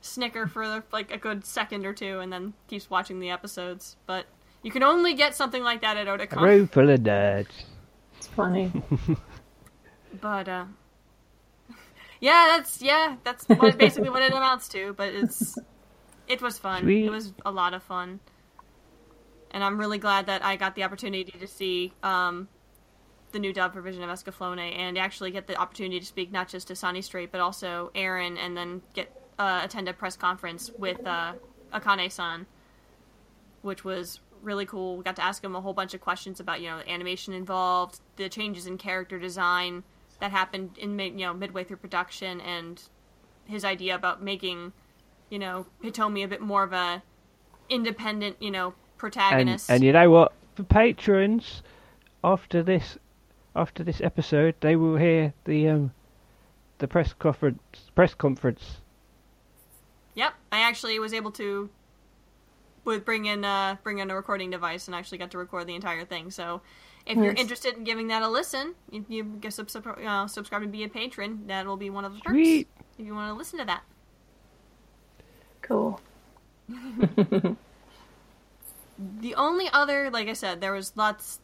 [0.00, 3.96] snicker for like a good second or two, and then keeps watching the episodes.
[4.06, 4.26] But
[4.62, 6.40] you can only get something like that at A Otakon.
[6.40, 7.48] room full of nerds.
[8.16, 8.72] It's funny.
[10.20, 10.66] But uh
[12.20, 15.58] Yeah, that's yeah, that's what, basically what it amounts to, but it's
[16.28, 16.82] it was fun.
[16.82, 17.06] Sweet.
[17.06, 18.20] It was a lot of fun.
[19.50, 22.48] And I'm really glad that I got the opportunity to see um
[23.34, 26.68] the new dub version of Escaflowne and actually get the opportunity to speak not just
[26.68, 31.04] to Sonny Strait but also Aaron and then get uh, attend a press conference with
[31.04, 31.32] uh,
[31.72, 32.46] Akane-san,
[33.62, 34.96] which was really cool.
[34.96, 37.34] We got to ask him a whole bunch of questions about you know the animation
[37.34, 39.82] involved, the changes in character design
[40.20, 42.80] that happened in you know midway through production, and
[43.46, 44.72] his idea about making
[45.28, 47.02] you know Hitomi a bit more of a
[47.68, 49.70] independent you know And protagonist.
[49.70, 50.32] and you know what?
[50.54, 51.62] For patrons,
[52.22, 52.96] after this
[53.54, 55.92] after this episode, they will hear the um
[56.78, 57.60] the press conference
[57.94, 58.80] press conference.
[60.14, 61.70] Yep, I actually was able to
[62.84, 65.74] would bring in uh bring in a recording device and actually got to record the
[65.74, 66.30] entire thing.
[66.30, 66.60] So
[67.06, 70.62] if you're interested in giving that a listen, if you get sub- sub- uh, subscribe
[70.62, 72.32] and be a patron, that will be one of the perks.
[72.32, 72.68] Sweet.
[72.98, 73.82] If you want to listen to that.
[75.60, 76.00] Cool.
[78.98, 81.40] The only other, like I said, there was lots,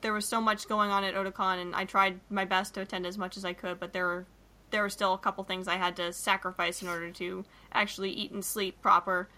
[0.00, 3.06] there was so much going on at Otakon, and I tried my best to attend
[3.06, 4.26] as much as I could, but there were
[4.70, 8.30] there were still a couple things I had to sacrifice in order to actually eat
[8.30, 9.28] and sleep proper.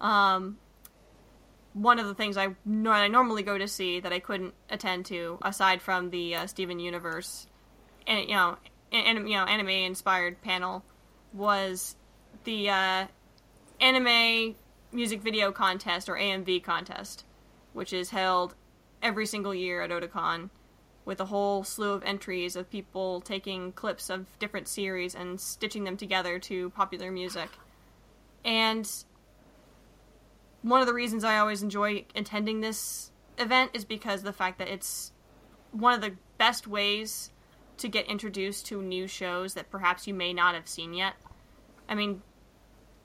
[0.00, 0.58] Um,
[1.72, 2.54] one of the things I,
[2.86, 6.78] I normally go to see that I couldn't attend to, aside from the uh, Steven
[6.78, 7.46] Universe,
[8.06, 8.56] and you know,
[8.92, 10.84] and, you know, anime inspired panel,
[11.32, 11.96] was
[12.44, 13.06] the uh,
[13.80, 14.54] anime
[14.92, 17.24] music video contest or AMV contest,
[17.72, 18.54] which is held
[19.06, 20.50] every single year at Otakon.
[21.06, 25.84] with a whole slew of entries of people taking clips of different series and stitching
[25.84, 27.48] them together to popular music.
[28.44, 28.90] And
[30.62, 34.68] one of the reasons I always enjoy attending this event is because the fact that
[34.68, 35.12] it's
[35.70, 37.30] one of the best ways
[37.78, 41.14] to get introduced to new shows that perhaps you may not have seen yet.
[41.88, 42.22] I mean,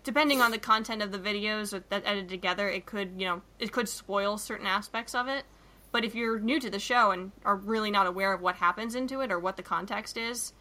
[0.04, 3.72] depending on the content of the videos that edited together, it could, you know, it
[3.72, 5.44] could spoil certain aspects of it.
[5.92, 8.96] But if you're new to the show and are really not aware of what happens
[8.96, 10.54] into it or what the context is,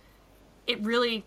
[0.66, 1.24] it really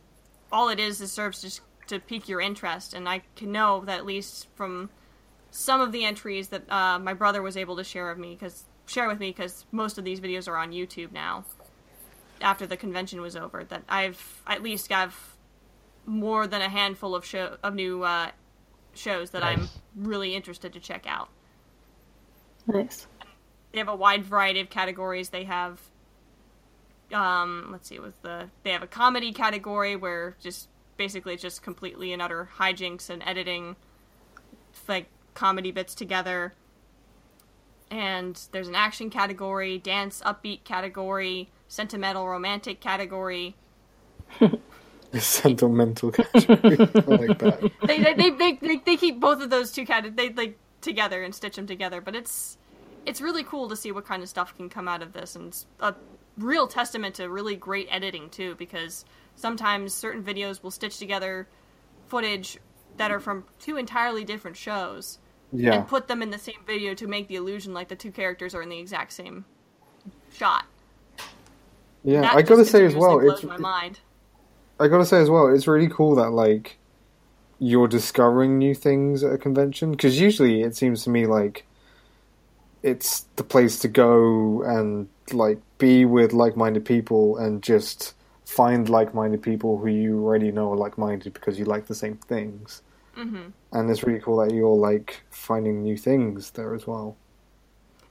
[0.52, 2.94] all it is is serves just to pique your interest.
[2.94, 4.89] And I can know that at least from
[5.52, 8.66] some of the entries that uh, my brother was able to share of me because
[8.86, 11.46] share with me because most of these videos are on YouTube now.
[12.42, 15.12] After the convention was over, that I've at least got
[16.06, 18.32] more than a handful of show of new uh,
[18.94, 19.58] shows that nice.
[19.58, 21.30] I'm really interested to check out.
[22.68, 23.08] Nice.
[23.74, 25.30] They have a wide variety of categories.
[25.30, 25.82] They have,
[27.12, 31.64] um, let's see, with the they have a comedy category where just basically it's just
[31.64, 33.76] completely and utter hijinks and editing,
[34.88, 36.54] like comedy bits together.
[37.90, 43.56] And there's an action category, dance upbeat category, sentimental romantic category.
[45.20, 46.78] sentimental category.
[46.80, 47.72] I like that.
[47.86, 51.34] They, they, they, they, they, keep both of those two categories they like together and
[51.34, 52.58] stitch them together, but it's
[53.06, 55.48] it's really cool to see what kind of stuff can come out of this, and
[55.48, 55.96] it's a
[56.38, 61.48] real testament to really great editing too, because sometimes certain videos will stitch together
[62.08, 62.60] footage
[62.98, 65.18] that are from two entirely different shows
[65.52, 65.74] yeah.
[65.74, 68.54] and put them in the same video to make the illusion like the two characters
[68.54, 69.46] are in the exact same
[70.32, 70.66] shot.
[72.04, 74.00] Yeah, that I gotta say as well, it's my mind.
[74.80, 76.78] I gotta say as well, it's really cool that like
[77.60, 81.66] you're discovering new things at a convention because usually it seems to me like
[82.84, 88.13] it's the place to go and like be with like-minded people and just
[88.46, 92.82] find like-minded people who you already know are like-minded because you like the same things.
[93.17, 93.50] Mm-hmm.
[93.72, 97.15] And it's really cool that you're like finding new things there as well.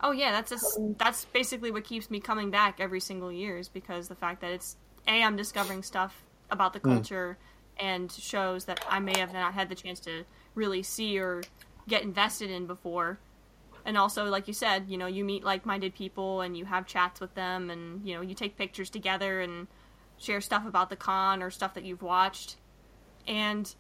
[0.01, 3.69] Oh yeah, that's just, that's basically what keeps me coming back every single year is
[3.69, 6.95] because the fact that it's a I'm discovering stuff about the hmm.
[6.95, 7.85] culture mm.
[7.85, 11.43] and shows that I may have not had the chance to really see or
[11.89, 13.19] get invested in before.
[13.85, 17.21] And also, like you said, you know, you meet like-minded people and you have chats
[17.21, 19.67] with them, and you know, you take pictures together and
[20.19, 22.57] share stuff about the con or stuff that you've watched.
[23.27, 23.75] And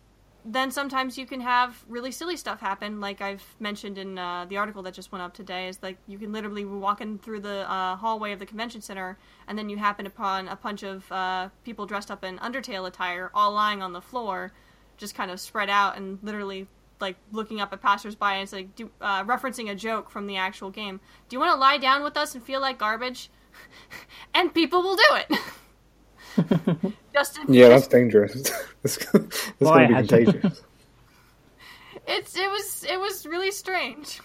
[0.44, 4.56] then sometimes you can have really silly stuff happen, like I've mentioned in uh, the
[4.56, 5.68] article that just went up today.
[5.68, 9.18] Is like you can literally be walking through the uh, hallway of the convention center,
[9.46, 13.30] and then you happen upon a bunch of uh, people dressed up in Undertale attire,
[13.34, 14.52] all lying on the floor,
[14.96, 16.66] just kind of spread out, and literally
[17.02, 20.36] like looking up at passersby and it's like do, uh, referencing a joke from the
[20.38, 21.00] actual game.
[21.28, 23.28] Do you want to lie down with us and feel like garbage?
[24.34, 26.92] and people will do it.
[27.14, 27.52] Justin.
[27.52, 28.34] Yeah, that's dangerous.
[28.34, 28.52] it's,
[28.84, 30.62] it's going to be contagious.
[32.04, 34.20] It's it was it was really strange.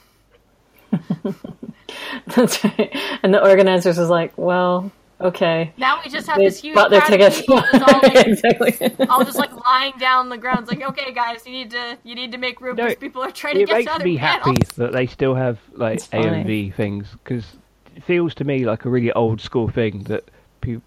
[2.35, 2.89] that's right.
[3.21, 6.89] And the organizers was like, "Well, okay." Now we just have they this huge bought
[6.89, 7.41] their tickets.
[7.49, 9.07] All like, exactly.
[9.07, 10.61] all just like lying down on the ground.
[10.61, 13.31] It's like, okay, guys, you need to you need to make room because people are
[13.31, 14.45] trying to get to other It makes me panels.
[14.45, 17.57] happy that they still have like AMV things because
[17.95, 20.23] it feels to me like a really old school thing that
[20.61, 20.83] people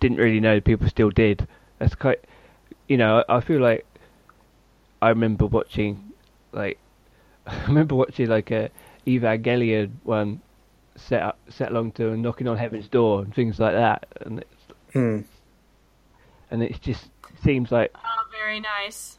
[0.00, 1.46] didn't really know people still did.
[1.78, 2.20] That's quite,
[2.88, 3.86] you know, I, I feel like
[5.00, 6.12] I remember watching,
[6.52, 6.78] like,
[7.46, 8.70] I remember watching like a
[9.06, 10.42] Evangelion one
[10.96, 14.40] set up, set along to and knocking on heaven's door and things like that, and
[14.40, 15.20] it's, hmm.
[16.50, 17.08] and it just
[17.42, 19.18] seems like oh, very nice.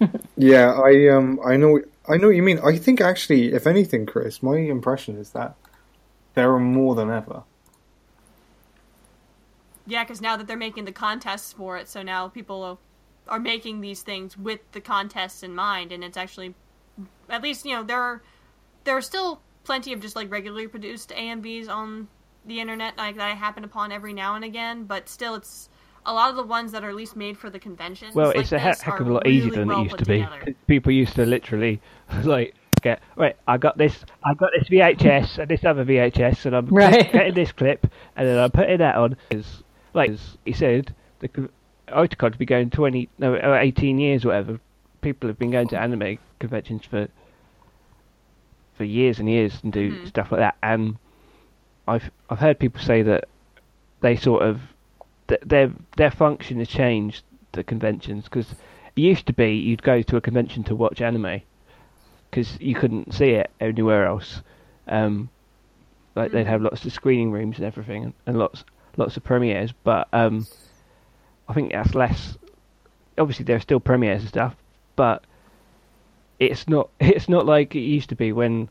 [0.36, 2.60] yeah, I um, I know, I know what you mean.
[2.64, 5.54] I think actually, if anything, Chris, my impression is that
[6.34, 7.42] there are more than ever.
[9.86, 12.78] Yeah, because now that they're making the contests for it, so now people
[13.26, 16.54] are making these things with the contests in mind, and it's actually,
[17.28, 18.22] at least you know there are
[18.84, 22.08] there are still plenty of just like regularly produced AMVs on
[22.46, 25.68] the internet like that I happen upon every now and again, but still it's
[26.06, 28.14] a lot of the ones that are at least made for the conventions.
[28.14, 30.06] Well, like it's a heck of a lot really easier than well it used to
[30.06, 30.26] be.
[30.66, 31.82] People used to literally
[32.24, 33.36] like get right.
[33.46, 34.06] I got this.
[34.24, 37.12] I got this VHS and this other VHS, and I'm right.
[37.12, 39.18] getting this clip, and then I'm putting that on.
[39.30, 39.62] Cause
[39.92, 40.12] like
[40.46, 41.28] he said, the
[41.88, 44.60] Otakon to be going 20, no, uh, 18 years, whatever.
[45.02, 47.08] People have been going to anime conventions for
[48.78, 50.08] for years and years and do mm.
[50.08, 50.56] stuff like that.
[50.62, 50.96] And
[51.86, 53.28] I've I've heard people say that
[54.00, 54.60] they sort of
[55.26, 60.00] th- their their function has changed the conventions because it used to be you'd go
[60.00, 61.42] to a convention to watch anime
[62.30, 64.42] because you couldn't see it anywhere else.
[64.86, 65.28] Um,
[66.14, 68.64] like they'd have lots of screening rooms and everything, and, and lots
[68.96, 69.72] lots of premieres.
[69.84, 70.46] But um,
[71.48, 72.38] I think that's less.
[73.18, 74.56] Obviously, there are still premieres and stuff,
[74.94, 75.24] but
[76.38, 78.68] it's not it's not like it used to be when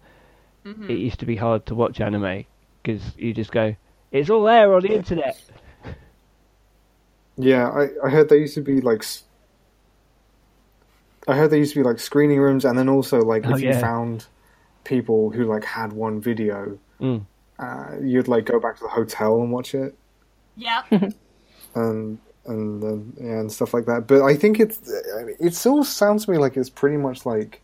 [0.65, 0.89] Mm-hmm.
[0.91, 2.43] it used to be hard to watch anime
[2.83, 3.73] because you just go,
[4.11, 5.39] it's all there on the internet.
[7.37, 9.05] Yeah, I, I heard there used to be like.
[11.25, 13.61] I heard there used to be like screening rooms, and then also like Oh, if
[13.61, 14.25] you found
[14.83, 17.25] people who like had one video, Mm.
[17.59, 19.95] uh, you'd like go back to the hotel and watch it,
[20.57, 20.83] Yeah.
[22.47, 24.07] and and and stuff like that.
[24.07, 27.61] But I think it's I it still sounds to me like it's pretty much like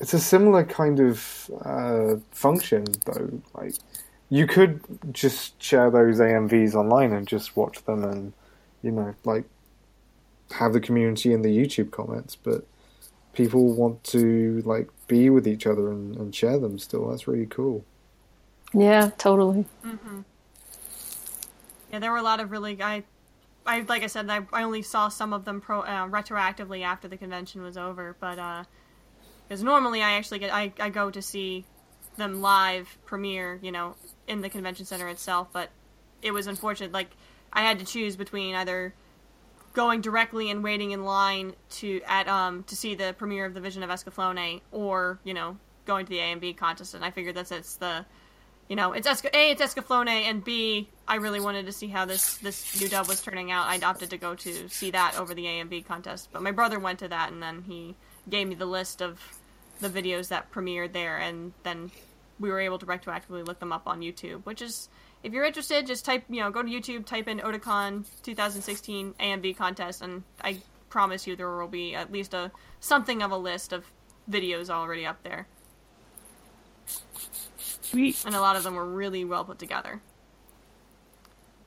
[0.00, 3.40] it's a similar kind of uh, function though.
[3.54, 3.74] Like
[4.28, 4.80] you could
[5.12, 8.32] just share those AMVs online and just watch them, and
[8.82, 9.44] you know, like
[10.52, 12.34] have the community in the YouTube comments.
[12.34, 12.66] But
[13.32, 17.08] people want to like be with each other and, and share them still.
[17.08, 17.84] That's really cool.
[18.74, 19.66] Yeah, totally.
[21.92, 23.04] Yeah, there were a lot of really I,
[23.66, 27.08] I like I said, I, I only saw some of them pro uh, retroactively after
[27.08, 28.66] the convention was over, but
[29.48, 31.64] because normally I actually get I, I go to see
[32.16, 33.94] them live premiere, you know,
[34.26, 35.70] in the convention center itself, but
[36.22, 36.92] it was unfortunate.
[36.92, 37.10] Like
[37.52, 38.94] I had to choose between either
[39.74, 43.60] going directly and waiting in line to at um to see the premiere of the
[43.60, 47.52] Vision of Escaflowne, or you know going to the AMV contest, and I figured that's
[47.52, 48.04] it's the
[48.68, 52.04] you know, it's Esca- A, it's Escaflowne, and B, I really wanted to see how
[52.04, 53.66] this this new dub was turning out.
[53.66, 57.00] I opted to go to see that over the AMV contest, but my brother went
[57.00, 57.94] to that, and then he
[58.28, 59.20] gave me the list of
[59.80, 61.90] the videos that premiered there, and then
[62.38, 64.44] we were able to retroactively look them up on YouTube.
[64.44, 64.88] Which is,
[65.22, 69.56] if you're interested, just type, you know, go to YouTube, type in Otakon 2016 AMV
[69.56, 72.50] contest, and I promise you there will be at least a
[72.80, 73.90] something of a list of
[74.30, 75.46] videos already up there
[77.80, 78.24] Sweet.
[78.24, 80.00] and a lot of them were really well put together.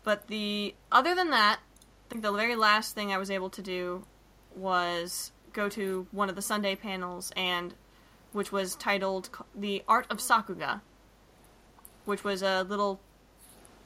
[0.05, 3.61] But the other than that, I think the very last thing I was able to
[3.61, 4.05] do
[4.55, 7.73] was go to one of the Sunday panels and
[8.31, 10.81] which was titled "The Art of Sakuga,"
[12.05, 13.01] which was a little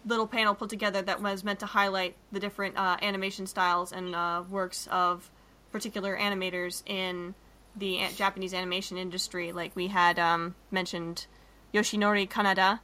[0.06, 4.14] little panel put together that was meant to highlight the different uh, animation styles and
[4.16, 5.30] uh, works of
[5.72, 7.36] particular animators in
[7.76, 9.52] the a- Japanese animation industry.
[9.52, 11.28] Like we had um, mentioned
[11.74, 12.82] Yoshinori Kanada,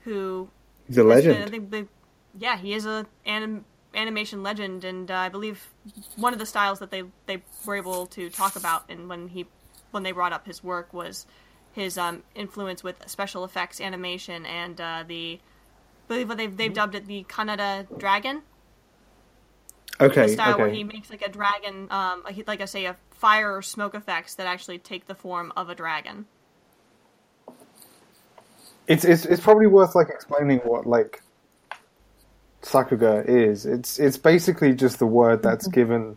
[0.00, 0.48] who
[0.86, 1.44] He's a has been- legend.
[1.44, 1.70] I think
[2.38, 3.64] yeah, he is a anim,
[3.94, 5.68] animation legend, and uh, I believe
[6.16, 9.46] one of the styles that they they were able to talk about, and when he
[9.90, 11.26] when they brought up his work was
[11.72, 16.72] his um, influence with special effects animation and uh, the I believe what they've they've
[16.72, 18.42] dubbed it the Kanada Dragon
[19.98, 22.96] Okay, the style where he makes like a dragon, um, like, like I say, a
[23.12, 26.26] fire or smoke effects that actually take the form of a dragon.
[28.86, 31.22] It's it's it's probably worth like explaining what like
[32.66, 33.64] sakuga is.
[33.66, 36.16] It's it's basically just the word that's given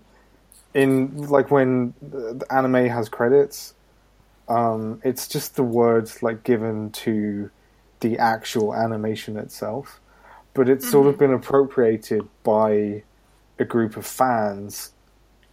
[0.74, 3.74] in like when the anime has credits.
[4.48, 7.52] Um, it's just the words like given to
[8.00, 10.00] the actual animation itself,
[10.56, 13.04] but it's sort of been appropriated by
[13.60, 14.92] a group of fans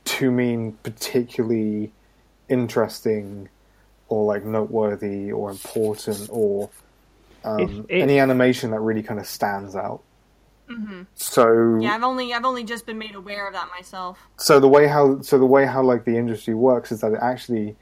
[0.04, 1.92] to mean particularly
[2.48, 3.48] interesting
[4.08, 6.70] or like noteworthy or important or
[7.44, 10.00] um, It's- it- any animation that really kind of stands out.
[10.70, 11.02] Mm-hmm.
[11.14, 14.18] So Yeah, I've only I've only just been made aware of that myself.
[14.36, 17.20] so the way how so the way how like the industry works is that it
[17.22, 17.76] actually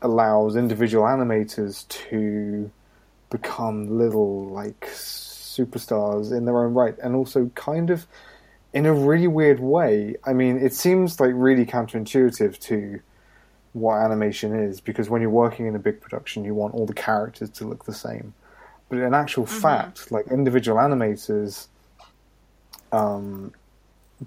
[0.00, 2.70] allows individual animators to
[3.30, 8.06] become little like superstars in their own right and also kind of
[8.72, 10.16] in a really weird way.
[10.24, 13.00] I mean it seems like really counterintuitive to
[13.74, 16.94] what animation is because when you're working in a big production you want all the
[16.94, 18.32] characters to look the same.
[18.88, 19.60] But in actual mm-hmm.
[19.60, 21.68] fact like individual animators
[22.92, 23.52] um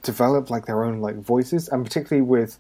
[0.04, 2.58] develop like their own like voices and particularly with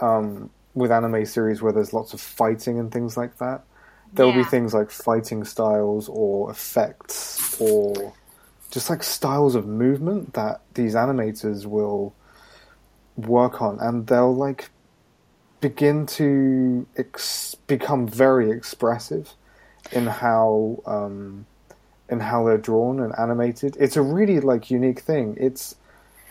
[0.00, 3.64] um with anime series where there's lots of fighting and things like that.
[4.12, 8.14] There'll be things like fighting styles or effects or
[8.70, 12.14] just like styles of movement that these animators will
[13.16, 13.78] work on.
[13.80, 14.70] And they'll like
[15.60, 19.34] begin to ex- become very expressive
[19.92, 21.46] in how um
[22.08, 25.74] in how they're drawn and animated it's a really like unique thing it's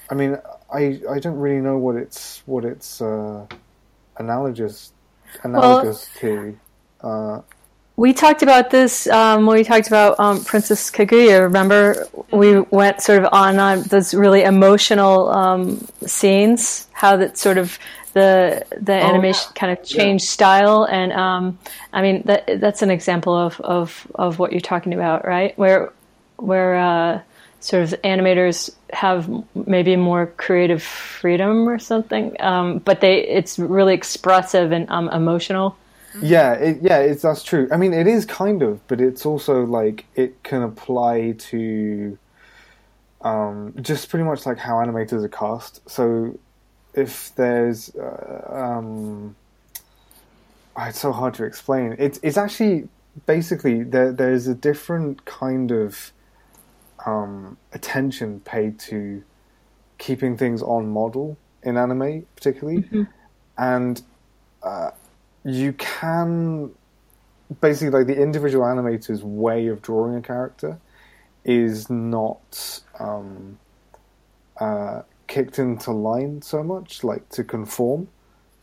[0.09, 0.37] I mean,
[0.73, 3.45] I I don't really know what it's what it's uh,
[4.17, 4.93] analogous
[5.43, 6.57] analogous to.
[7.01, 7.41] Uh,
[7.97, 11.41] We talked about this um, when we talked about um, Princess Kaguya.
[11.41, 16.87] Remember, we went sort of on on those really emotional um, scenes.
[16.93, 17.77] How that sort of
[18.17, 21.59] the the Oh, animation kind of changed style, and um,
[21.93, 25.57] I mean that that's an example of, of of what you're talking about, right?
[25.57, 25.93] Where
[26.37, 27.21] where uh,
[27.59, 33.93] sort of animators have maybe more creative freedom or something, um, but they it's really
[33.93, 35.77] expressive and um, emotional.
[36.19, 37.67] Yeah, it, yeah, it's that's true.
[37.71, 42.17] I mean, it is kind of, but it's also like it can apply to
[43.21, 45.87] um, just pretty much like how animators are cast.
[45.89, 46.39] So
[46.97, 49.35] if there's, uh, um,
[50.75, 51.95] oh, it's so hard to explain.
[51.99, 52.89] It's it's actually
[53.25, 54.11] basically there.
[54.11, 56.11] There's a different kind of
[57.05, 59.23] um, attention paid to
[59.97, 62.85] keeping things on model in anime, particularly,
[63.57, 64.01] and
[64.63, 64.91] uh,
[65.43, 66.71] you can
[67.61, 70.79] basically like the individual animator's way of drawing a character
[71.45, 73.57] is not um,
[74.59, 78.07] uh, kicked into line so much, like to conform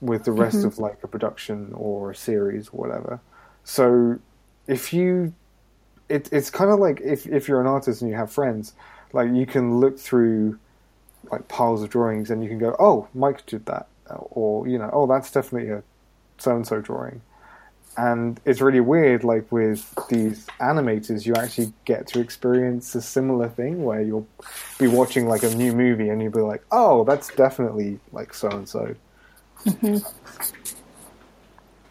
[0.00, 0.66] with the rest mm-hmm.
[0.66, 3.20] of like a production or a series or whatever.
[3.64, 4.18] So
[4.66, 5.34] if you,
[6.08, 8.74] it, it's kind of like if if you're an artist and you have friends,
[9.12, 10.58] like you can look through
[11.30, 14.90] like piles of drawings and you can go, oh, Mike did that, or you know,
[14.92, 15.82] oh, that's definitely a
[16.38, 17.22] so and so drawing.
[17.96, 23.48] And it's really weird, like with these animators, you actually get to experience a similar
[23.48, 24.26] thing where you'll
[24.78, 28.48] be watching like a new movie and you'll be like, oh, that's definitely like so
[28.48, 28.94] and so.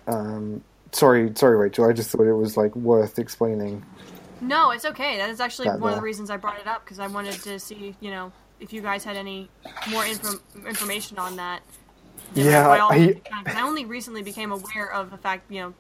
[0.08, 1.90] Um, sorry, sorry, Rachael.
[1.90, 3.84] I just thought it was like worth explaining.
[4.42, 5.18] No, it's okay.
[5.18, 7.34] That is actually That one of the reasons I brought it up because I wanted
[7.44, 9.50] to see, you know, if you guys had any
[9.90, 11.62] more info- information on that.
[12.36, 15.74] You Yeah, by all- I- I only recently became aware of the fact, you know,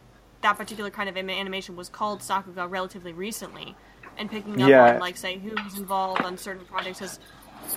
[0.43, 3.75] that particular kind of animation was called Sakuga relatively recently,
[4.17, 4.93] and picking up Yeah.
[4.93, 7.19] on like say who's involved on certain projects has.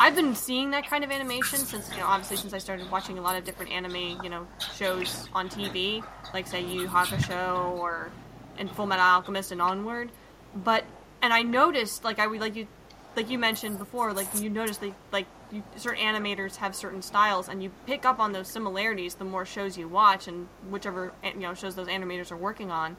[0.01, 3.19] I've been seeing that kind of animation since, you know, obviously since I started watching
[3.19, 4.45] a lot of different anime, you know,
[4.75, 6.03] shows on TV,
[6.35, 8.11] like say Yu Hakusho or
[8.59, 10.11] and Full Metal Alchemist and onward.
[10.57, 10.85] But
[11.23, 12.67] and I noticed, like I would like you,
[13.15, 17.49] like you mentioned before, like you noticed like like you, certain animators have certain styles,
[17.49, 21.41] and you pick up on those similarities the more shows you watch and whichever you
[21.41, 22.97] know shows those animators are working on.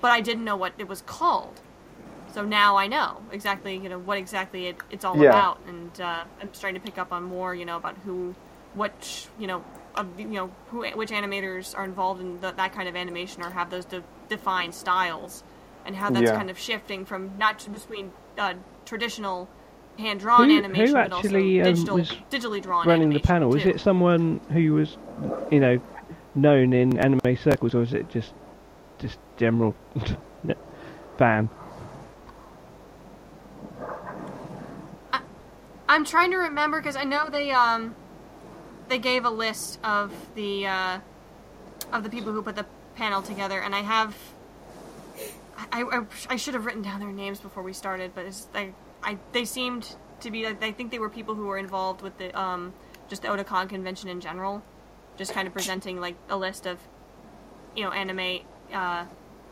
[0.00, 1.60] But I didn't know what it was called.
[2.32, 5.28] So now I know exactly, you know, what exactly it, it's all Yeah.
[5.28, 8.34] about, and uh, I'm starting to pick up on more, you know, about who,
[8.74, 9.62] what, you know,
[9.94, 13.50] of, you know, who, which animators are involved in th that kind of animation or
[13.50, 15.44] have those de- defined styles,
[15.86, 16.36] and how that's Yeah.
[16.36, 19.48] kind of shifting from not just between uh, traditional
[19.98, 22.86] hand drawn Who- who animation, but actually, also um, was digitally drawn.
[22.86, 23.54] running the panel.
[23.54, 24.96] Is it someone who was,
[25.50, 25.80] you know,
[26.34, 28.34] known in anime circles, or is it just
[28.98, 29.74] just general
[31.18, 31.48] fan?
[35.88, 37.94] I'm trying to remember because I know they um
[38.88, 40.98] they gave a list of the uh,
[41.92, 42.66] of the people who put the
[42.96, 44.16] panel together, and I have
[45.56, 48.72] I, I, I should have written down their names before we started, but it's they
[49.04, 52.16] I they seemed to be like I think they were people who were involved with
[52.18, 52.72] the um
[53.08, 54.62] just the Otakon convention in general,
[55.16, 56.78] just kind of presenting like a list of
[57.76, 58.40] you know anime
[58.72, 59.04] uh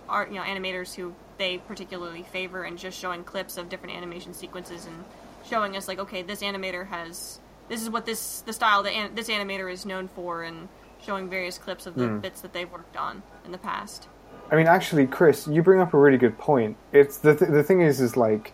[0.09, 4.33] art you know animators who they particularly favor and just showing clips of different animation
[4.35, 5.05] sequences and
[5.49, 9.15] showing us like okay this animator has this is what this the style that an,
[9.15, 10.69] this animator is known for and
[11.05, 14.09] showing various clips of the bits that they've worked on in the past
[14.51, 16.77] I mean, actually, Chris, you bring up a really good point.
[16.93, 18.53] It's the th- the thing is, is like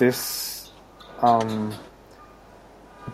[0.00, 0.72] this,
[1.22, 1.72] um,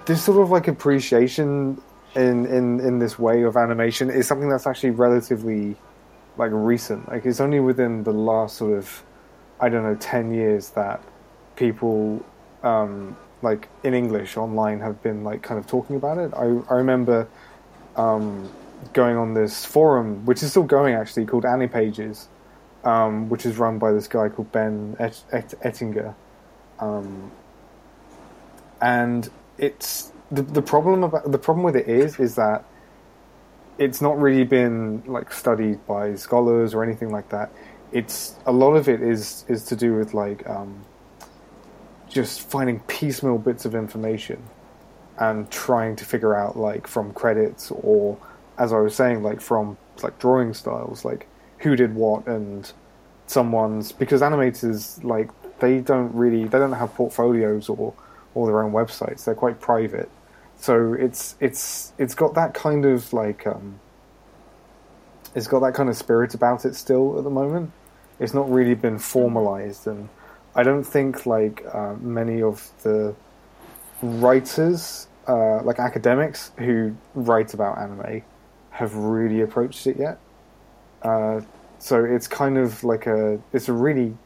[0.06, 1.82] this sort of like appreciation
[2.14, 5.76] in in in this way of animation is something that's actually relatively
[6.38, 7.08] like recent.
[7.10, 9.02] Like it's only within the last sort of,
[9.60, 11.02] I don't know, ten years that
[11.56, 12.24] people,
[12.62, 16.32] um, like in English online have been like kind of talking about it.
[16.34, 17.28] I I remember
[17.96, 18.48] um,
[18.92, 22.26] going on this forum, which is still going actually, called Anipages,
[22.84, 26.14] um, which is run by this guy called Ben Et- Et- Ettinger.
[26.78, 27.30] Um,
[28.80, 32.64] and it's the the problem about the problem with it is is that
[33.78, 37.50] it's not really been like studied by scholars or anything like that.
[37.92, 40.84] It's a lot of it is is to do with like um,
[42.08, 44.42] just finding piecemeal bits of information
[45.18, 48.18] and trying to figure out like from credits or
[48.58, 51.26] as I was saying like from like drawing styles like
[51.58, 52.70] who did what and
[53.26, 55.30] someone's because animators like
[55.60, 57.94] they don't really they don't have portfolios or
[58.34, 59.24] or their own websites.
[59.24, 60.10] They're quite private.
[60.58, 63.80] So it's it's it's got that kind of like um
[65.36, 67.70] it's got that kind of spirit about it still at the moment.
[68.18, 69.86] It's not really been formalized.
[69.86, 70.08] And
[70.54, 73.14] I don't think like uh, many of the
[74.00, 78.22] writers, uh, like academics who write about anime,
[78.70, 80.18] have really approached it yet.
[81.02, 81.42] Uh,
[81.78, 84.16] so it's kind of like a it's a really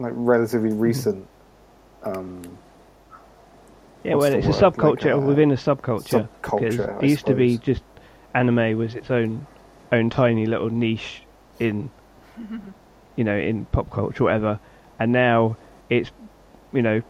[0.00, 1.28] like relatively recent
[2.04, 2.58] um,
[4.04, 4.54] Yeah, well, the it's a word?
[4.76, 6.28] Like, subculture uh, within a subculture.
[6.42, 7.82] subculture, because I it used to be just
[8.34, 9.46] anime was its own
[9.92, 11.22] own tiny little niche
[11.58, 11.90] in
[13.16, 14.58] you know in pop culture, whatever,
[14.98, 15.56] and now
[15.90, 16.10] it's
[16.72, 17.02] you know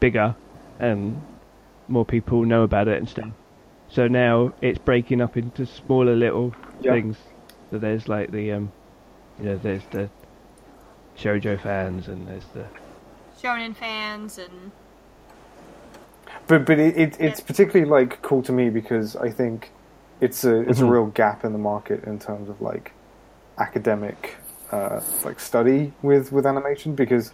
[0.00, 0.34] bigger
[0.80, 1.20] and
[1.88, 3.30] more people know about it and stuff.
[3.88, 6.92] So now it's breaking up into smaller little Yeah.
[6.92, 7.16] things.
[7.70, 8.72] So there's like the um,
[9.38, 10.10] you know, there's the
[11.18, 12.64] shojo fans and there's the
[13.42, 14.70] Shonen fans and
[16.46, 19.70] but but it, it, it's particularly like cool to me because I think
[20.20, 20.88] it's a it's Mhm.
[20.88, 22.92] a real gap in the market in terms of like
[23.58, 24.36] academic
[24.72, 27.32] uh, like study with with animation because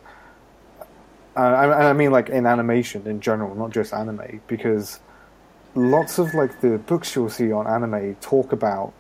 [1.37, 5.01] uh, I, I mean like in animation in general, not just anime, because
[5.75, 8.93] lots of like the books you'll see on anime talk about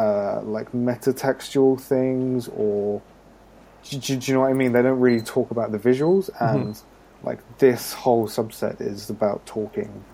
[0.00, 3.02] uh, like metatextual things or
[3.84, 4.72] do, do, do you know what I mean?
[4.72, 6.80] They don't really talk about the visuals, and
[7.22, 10.04] like this whole subset is about talking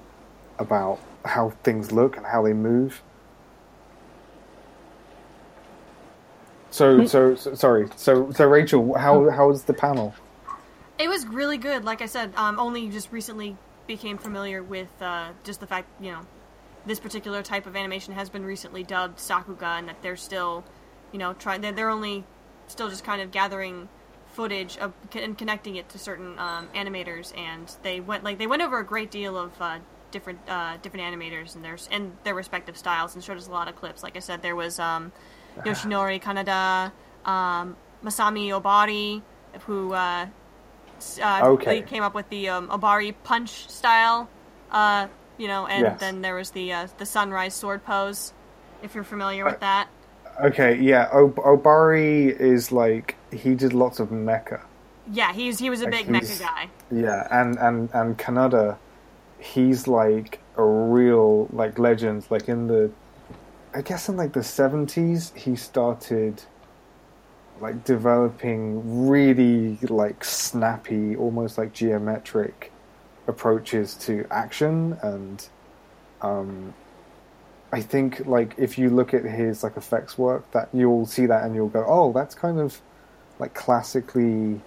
[0.59, 3.03] about how things look and how they move.
[6.70, 7.89] So, so, so sorry.
[7.97, 10.14] So, so Rachael, how how was the panel?
[10.99, 11.84] It was really good.
[11.84, 13.57] Like I said, um, only just recently
[13.87, 16.20] became familiar with uh, just the fact, you know,
[16.87, 20.64] this particular type of animation has been recently dubbed Sakuga, and that they're still,
[21.12, 21.61] you know, trying.
[21.61, 22.24] They're, they're only
[22.68, 23.89] still just kind of gathering
[24.32, 28.62] footage of and connecting it to certain um, animators, and they went like they went
[28.62, 29.78] over a great deal of uh,
[30.11, 33.68] different uh, different animators and their and their respective styles, and showed us a lot
[33.68, 34.03] of clips.
[34.03, 35.12] Like I said, there was um,
[35.59, 36.93] Yoshinori Kanada,
[37.24, 39.22] um, Masami Obari,
[39.66, 39.93] who.
[39.93, 40.26] Uh,
[41.22, 41.82] uh, Okay.
[41.82, 44.28] came up with the um, Obari punch style,
[44.70, 45.09] uh,
[45.39, 46.01] you know, and Yes.
[46.01, 48.32] then there was the uh, the sunrise sword pose,
[48.82, 49.89] if you're familiar with that.
[50.45, 51.09] Okay, yeah.
[51.12, 54.61] Ob- Obari is like he did lots of mecha.
[55.11, 56.68] Yeah, he's he was a Like, big mecha guy.
[56.91, 58.78] Yeah, and and and Kanada,
[59.39, 62.26] he's like a real like legend.
[62.30, 62.91] Like in the,
[63.74, 66.43] I guess in like the seventies, he started
[67.61, 72.72] like developing really like snappy, almost like geometric
[73.27, 75.49] approaches to action, and
[76.22, 76.77] um,
[77.72, 81.45] I think like if you look at his like effects work, that you'll see that
[81.45, 82.83] and you'll go, oh, that's kind of
[83.39, 84.66] like classically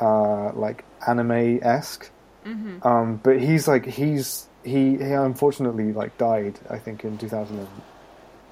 [0.00, 2.12] uh, like anime esque.
[2.44, 7.28] hmm Um, but he's like he's he he unfortunately like died I think in two
[7.28, 7.84] thousand and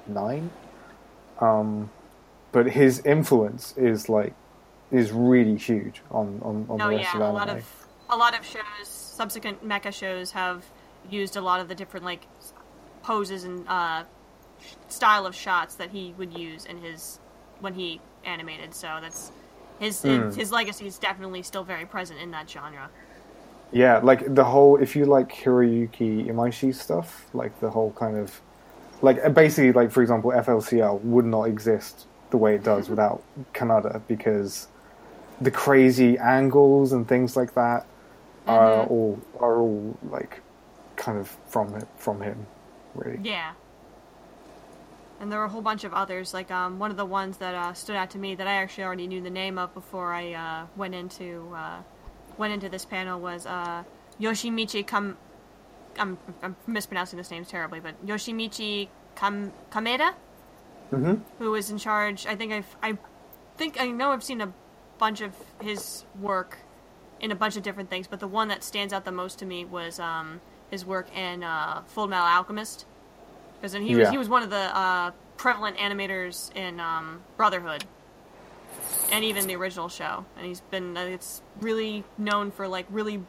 [0.05, 0.55] nine.
[1.39, 1.93] Um,
[2.51, 4.35] but his influence is like
[4.91, 7.33] is really huge on on, on Oh the rest yeah, of a anime.
[7.33, 7.63] lot of
[8.09, 10.63] a lot of shows, subsequent mecha shows have
[11.09, 12.27] used a lot of the different like
[13.01, 14.03] poses and uh,
[14.89, 17.19] style of shots that he would use in his
[17.59, 18.73] when he animated.
[18.73, 19.31] So that's
[19.79, 20.29] his Hmm.
[20.29, 22.89] his legacy is definitely still very present in that genre.
[23.71, 28.39] Yeah, like the whole if you like Hiroyuki Imaishi stuff, like the whole kind of
[29.01, 33.23] like uh, basically like for example FLCL would not exist the way it does without
[33.53, 34.67] Kanada because
[35.41, 37.85] the crazy angles and things like that
[38.47, 38.91] are Mhm.
[38.91, 40.41] all are all like
[40.95, 42.45] kind of from it from him
[42.95, 43.19] really.
[43.23, 43.53] Yeah.
[45.19, 46.33] And there were a whole bunch of others.
[46.33, 48.83] Like um, one of the ones that uh, stood out to me that I actually
[48.83, 51.81] already knew the name of before I uh, went into uh,
[52.37, 53.83] went into this panel was uh,
[54.19, 55.17] Yoshimichi Kam.
[55.99, 60.13] I'm, I'm mispronouncing this name terribly, but Yoshimichi Kam- Kameda,
[60.91, 61.15] Mm-hmm.
[61.39, 62.25] who was in charge.
[62.27, 62.97] I think I've I
[63.57, 64.53] think I know I've seen a
[64.99, 66.59] bunch of his work
[67.19, 69.45] in a bunch of different things, but the one that stands out the most to
[69.45, 72.85] me was um, his work in uh, Full Metal Alchemist,
[73.59, 77.85] because he was he was one of the uh, prevalent animators in um, Brotherhood,
[79.11, 80.25] and even the original show.
[80.37, 83.23] And he's been uh, it's really known for like really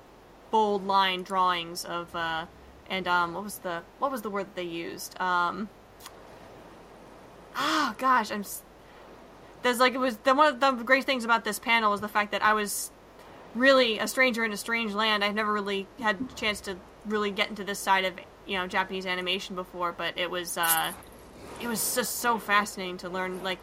[0.51, 2.47] bold line drawings of uh,
[2.89, 5.19] and um, what was the what was the word that they used?
[5.21, 5.69] Um,
[7.57, 8.45] oh gosh, I'm.
[9.63, 12.09] There's like it was the one of the great things about this panel was the
[12.09, 12.91] fact that I was
[13.59, 15.25] really a stranger in a strange land.
[15.25, 18.15] I've never really had a chance to really get into this side of
[18.47, 20.93] you know Japanese animation before, but it was uh,
[21.61, 23.59] it was just so fascinating to learn like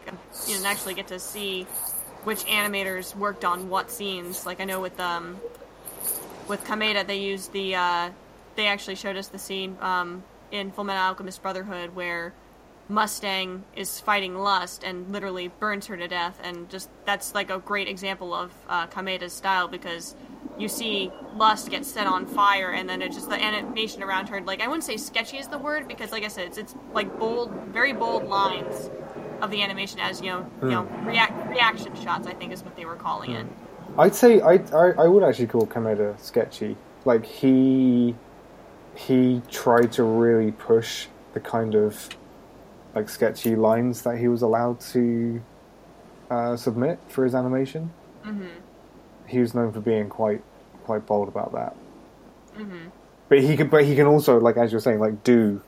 [0.46, 1.64] you know actually get to see
[2.24, 4.46] which animators worked on what scenes.
[4.46, 5.40] Like I know with um
[6.48, 8.10] with Kameda they used the uh,
[8.56, 12.32] they actually showed us the scene um, in Fullmetal Alchemist Brotherhood where
[12.88, 17.58] Mustang is fighting Lust and literally burns her to death, and just that's like a
[17.58, 20.14] great example of uh, Kameda's style because
[20.56, 24.40] you see Lust get set on fire, and then it just the animation around her.
[24.40, 27.18] Like I wouldn't say sketchy is the word because, like I said, it's, it's like
[27.18, 28.88] bold, very bold lines
[29.42, 32.28] of the animation as you know, you know, react reaction shots.
[32.28, 33.46] I think is what they were calling it.
[33.98, 36.76] I'd say I, I I would actually call Kameda sketchy.
[37.04, 38.14] Like he
[38.94, 42.08] he tried to really push the kind of
[42.96, 45.40] like sketchy lines that he was allowed to
[46.30, 47.90] uh, submit for his animation.
[48.24, 48.46] hmm
[49.26, 50.42] He was known for being quite
[50.84, 51.76] quite bold about that.
[52.56, 52.88] hmm
[53.28, 55.60] But he could but he can also like as you're saying like do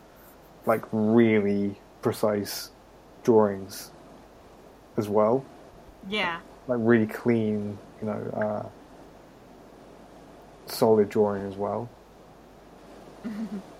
[0.64, 2.70] like really precise
[3.24, 3.90] drawings
[4.96, 5.44] as well.
[6.08, 6.40] Yeah.
[6.66, 8.68] Like really clean, you know, uh,
[10.66, 11.88] solid drawing as well.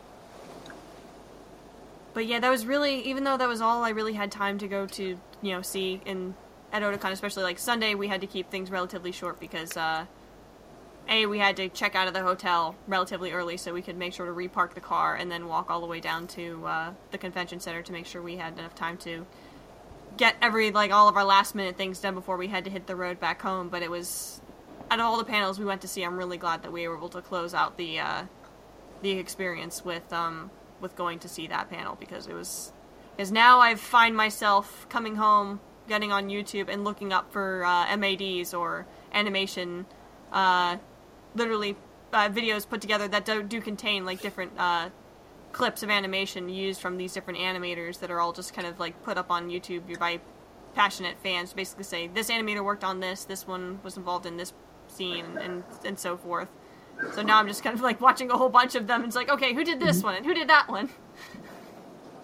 [2.18, 4.66] But yeah, that was really even though that was all I really had time to
[4.66, 6.34] go to, you know, see in
[6.72, 10.04] at Otakon, especially like Sunday, we had to keep things relatively short because uh
[11.08, 14.14] A, we had to check out of the hotel relatively early so we could make
[14.14, 17.18] sure to repark the car and then walk all the way down to uh, the
[17.18, 19.24] convention center to make sure we had enough time to
[20.16, 22.88] get every like all of our last minute things done before we had to hit
[22.88, 23.68] the road back home.
[23.68, 24.40] But it was
[24.90, 26.96] out of all the panels we went to see, I'm really glad that we were
[26.96, 28.24] able to close out the uh,
[29.02, 30.50] the experience with um,
[30.80, 32.72] with going to see that panel because it was
[33.16, 37.96] because now I find myself coming home, getting on YouTube and looking up for uh,
[37.96, 39.86] MADs or animation,
[40.32, 40.76] uh,
[41.34, 41.76] literally
[42.12, 44.90] uh, videos put together that do, do contain like different uh,
[45.52, 49.02] clips of animation used from these different animators that are all just kind of like
[49.02, 50.20] put up on YouTube by
[50.74, 51.52] passionate fans.
[51.52, 54.52] Basically, say this animator worked on this, this one was involved in this
[54.86, 56.48] scene, and and so forth.
[57.14, 59.02] So now I'm just kind of like watching a whole bunch of them.
[59.02, 60.04] And it's like, okay, who did this mhm.
[60.04, 60.90] one and who did that one?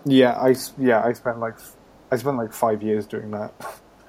[0.05, 1.57] Yeah, I yeah I spent like
[2.11, 3.55] I spent like five years doing that.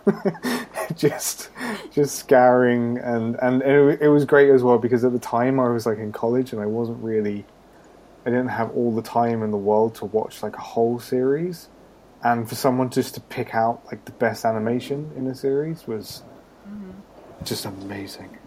[0.96, 1.50] just
[1.92, 5.68] just scouring and and it, it was great as well because at the time I
[5.70, 7.44] was like in college and I wasn't really
[8.26, 11.70] I didn't have all the time in the world to watch like a whole series
[12.24, 16.24] and for someone just to pick out like the best animation in a series was
[16.68, 16.92] mm-hmm.
[17.44, 18.38] just amazing.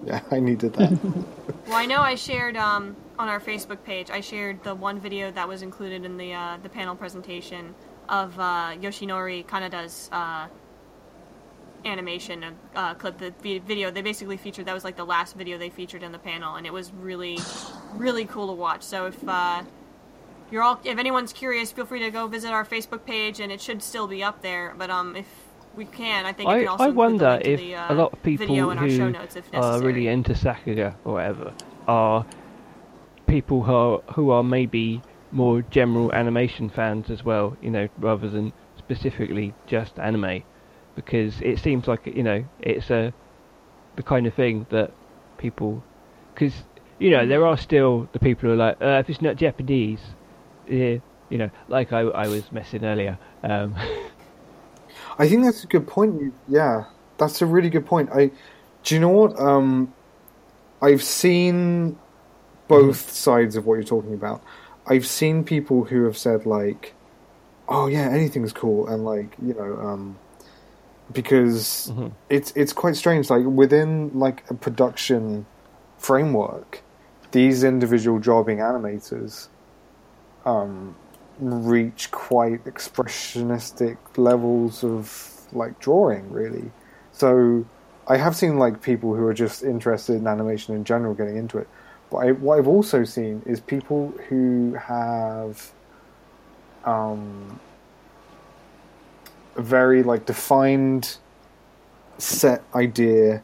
[0.04, 0.98] yeah, I needed that.
[1.66, 4.10] Well, I know I shared um, on our Facebook page.
[4.10, 7.74] I shared the one video that was included in the uh, the panel presentation
[8.08, 10.46] of uh, Yoshinori Kanada's uh,
[11.84, 12.44] animation
[12.74, 13.18] uh, clip.
[13.18, 16.18] The video they basically featured that was like the last video they featured in the
[16.18, 17.38] panel, and it was really,
[17.94, 18.82] really cool to watch.
[18.82, 19.62] So if uh,
[20.50, 23.60] you're all, if anyone's curious, feel free to go visit our Facebook page, and it
[23.60, 24.74] should still be up there.
[24.78, 25.26] But um, if
[25.78, 28.12] we can, I think you I, can also I wonder if the, uh, a lot
[28.12, 31.54] of people in our show who are really into Sakuga or whatever
[31.86, 32.26] are
[33.28, 35.00] people who are, who are maybe
[35.30, 40.42] more general animation fans as well, you know, rather than specifically just anime,
[40.96, 43.14] because it seems like you know it's a
[43.94, 44.92] the kind of thing that
[45.38, 45.84] people,
[46.34, 46.64] because
[46.98, 50.00] you know there are still the people who are like, uh, if it's not Japanese,
[50.68, 50.96] yeah,
[51.28, 53.16] you know, like I I was messing earlier.
[53.44, 53.76] Um,
[55.18, 56.34] I think that's a good point.
[56.46, 56.84] Yeah,
[57.18, 58.10] that's a really good point.
[58.12, 58.30] I
[58.84, 59.38] do you know what?
[59.40, 59.92] Um,
[60.80, 61.98] I've seen
[62.68, 64.42] both sides of what you're talking about.
[64.86, 66.94] I've seen people who have said like,
[67.68, 70.18] "Oh yeah, anything's cool," and like you know, um,
[71.12, 72.12] because Mhm.
[72.30, 73.30] it's it's quite strange.
[73.30, 75.46] Like within like a production
[75.98, 76.82] framework,
[77.32, 79.48] these individual jobbing animators
[80.46, 80.94] um,
[81.38, 86.70] reach quite expressionistic levels of like drawing, really.
[87.12, 87.64] So
[88.06, 91.58] I have seen like people who are just interested in animation in general getting into
[91.58, 91.68] it.
[92.10, 95.72] But I, what I've also seen is people who have
[96.84, 97.60] um,
[99.56, 101.18] a very like defined
[102.16, 103.42] set idea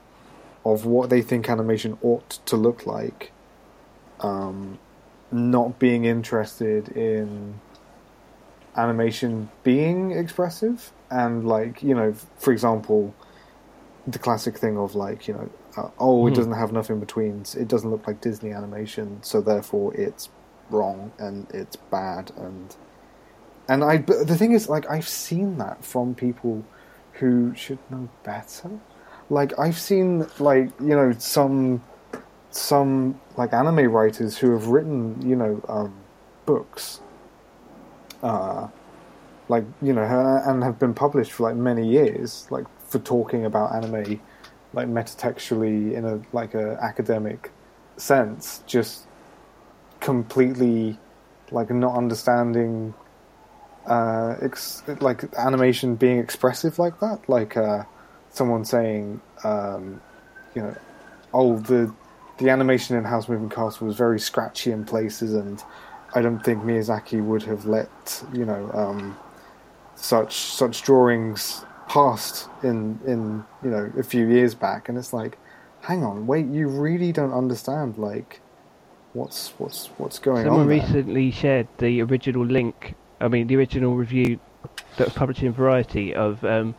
[0.64, 3.32] of what they think animation ought to look like.
[4.20, 4.78] Um,
[5.30, 7.60] not being interested in
[8.76, 13.14] animation being expressive and like you know for example
[14.06, 16.34] the classic thing of like you know uh, oh it Mhm.
[16.36, 20.28] doesn't have enough in betweens it doesn't look like disney animation so therefore it's
[20.70, 22.76] wrong and it's bad and
[23.68, 26.64] and i but the thing is like i've seen that from people
[27.12, 28.70] who should know better
[29.30, 31.82] like i've seen like you know some
[32.50, 35.94] some like anime writers who have written you know um,
[36.46, 37.00] books
[38.24, 38.68] uh,
[39.48, 40.02] like you know
[40.46, 44.20] and have been published for like many years like for talking about anime
[44.72, 47.52] like metatextually in a like a academic
[47.96, 49.06] sense just
[50.00, 50.98] completely
[51.50, 52.94] like not understanding
[53.86, 57.20] uh ex- like animation being expressive like that.
[57.28, 57.84] Like uh
[58.30, 60.00] someone saying um
[60.54, 60.76] you know
[61.32, 61.92] oh the
[62.38, 65.62] the animation in Howl's Moving Castle was very scratchy in places, and
[66.14, 69.18] I don't think Miyazaki would have let you know um,
[69.96, 75.38] such such drawings past in in you know a few years back, and it's like,
[75.82, 78.40] hang on, wait, you really don't understand like
[79.12, 80.80] what's what's what's going Someone on.
[80.80, 82.94] Someone recently shared the original link.
[83.20, 84.38] I mean, the original review
[84.96, 86.74] that was published in Variety of um,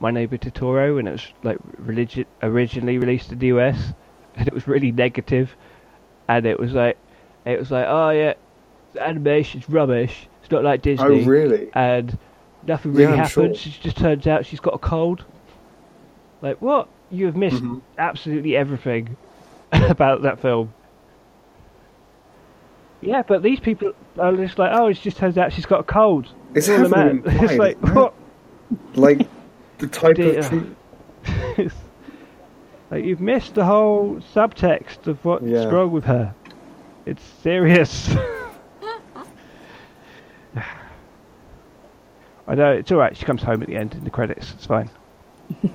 [0.00, 3.92] My Neighbor Totoro, and it was like religi- originally released in the US,
[4.36, 5.54] and it was really negative,
[6.28, 6.96] and it was like,
[7.44, 8.34] it was like, oh yeah,
[8.92, 10.28] the animation's rubbish.
[10.42, 11.04] It's not like Disney.
[11.06, 11.68] Oh really?
[11.74, 12.16] and
[12.66, 13.44] nothing really Yeah, I'm sure.
[13.44, 13.66] happens.
[13.66, 15.24] It just turns out she's got a cold.
[16.42, 16.88] Like what?
[17.10, 17.80] You have missed Mhm.
[17.98, 19.16] absolutely everything
[19.72, 20.72] about that film.
[23.02, 25.84] Yeah, but these people are just like, oh, it just turns out she's got a
[25.84, 26.28] cold.
[26.54, 27.22] It's all heavily.
[27.26, 28.12] It's like what?
[28.94, 29.26] Like
[29.78, 30.26] the type of
[31.58, 31.72] It's-
[32.90, 35.64] like you've missed the whole subtext of what's Yeah.
[35.64, 36.34] wrong with her.
[37.06, 38.14] It's serious.
[42.50, 43.16] I know it's all right.
[43.16, 44.52] She comes home at the end in the credits.
[44.54, 44.90] It's fine.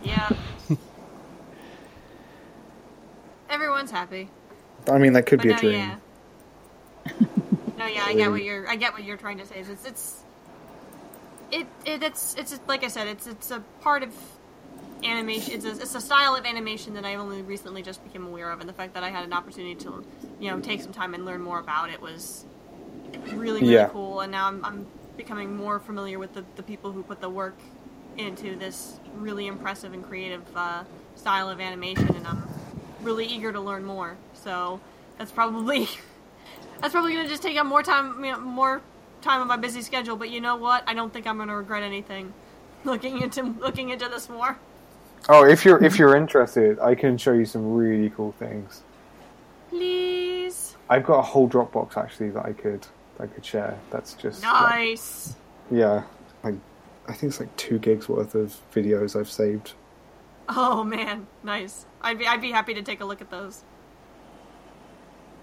[0.03, 0.29] Yeah.
[3.49, 4.29] Everyone's happy.
[4.89, 5.73] I mean, that could But be no, a dream.
[5.73, 5.95] yeah.
[7.77, 8.67] no, yeah, I get what you're.
[8.67, 9.55] I get what you're trying to say.
[9.59, 10.23] It's it's
[11.51, 13.07] it, it it's it's like I said.
[13.07, 14.13] It's it's a part of
[15.03, 15.53] animation.
[15.53, 18.59] It's a, it's a style of animation that I only recently just became aware of,
[18.59, 20.03] and the fact that I had an opportunity to
[20.39, 22.45] you know take some time and learn more about it was
[23.33, 23.89] really really Yeah.
[23.89, 24.19] cool.
[24.21, 24.87] And now I'm I'm
[25.17, 27.55] becoming more familiar with the the people who put the work
[28.17, 30.83] into this really impressive and creative uh,
[31.15, 32.47] style of animation, and I'm
[33.01, 34.17] really eager to learn more.
[34.33, 34.79] So
[35.17, 35.87] that's probably
[36.81, 38.81] that's probably gonna just take up more time, you know, more
[39.21, 40.15] time on my busy schedule.
[40.15, 40.83] But you know what?
[40.87, 42.33] I don't think I'm gonna regret anything
[42.83, 44.57] looking into looking into this more.
[45.27, 48.83] Oh, if you're if you're interested, I can show you some really cool things.
[49.69, 52.85] Please, I've got a whole Dropbox actually that I could
[53.19, 53.77] I could share.
[53.91, 55.35] That's just like- nice.
[55.71, 56.03] yeah,
[56.43, 56.55] like
[57.07, 59.73] I think it's like two gigs worth of videos I've saved.
[60.49, 61.85] Oh man, nice.
[62.01, 63.63] I'd be I'd be happy to take a look at those.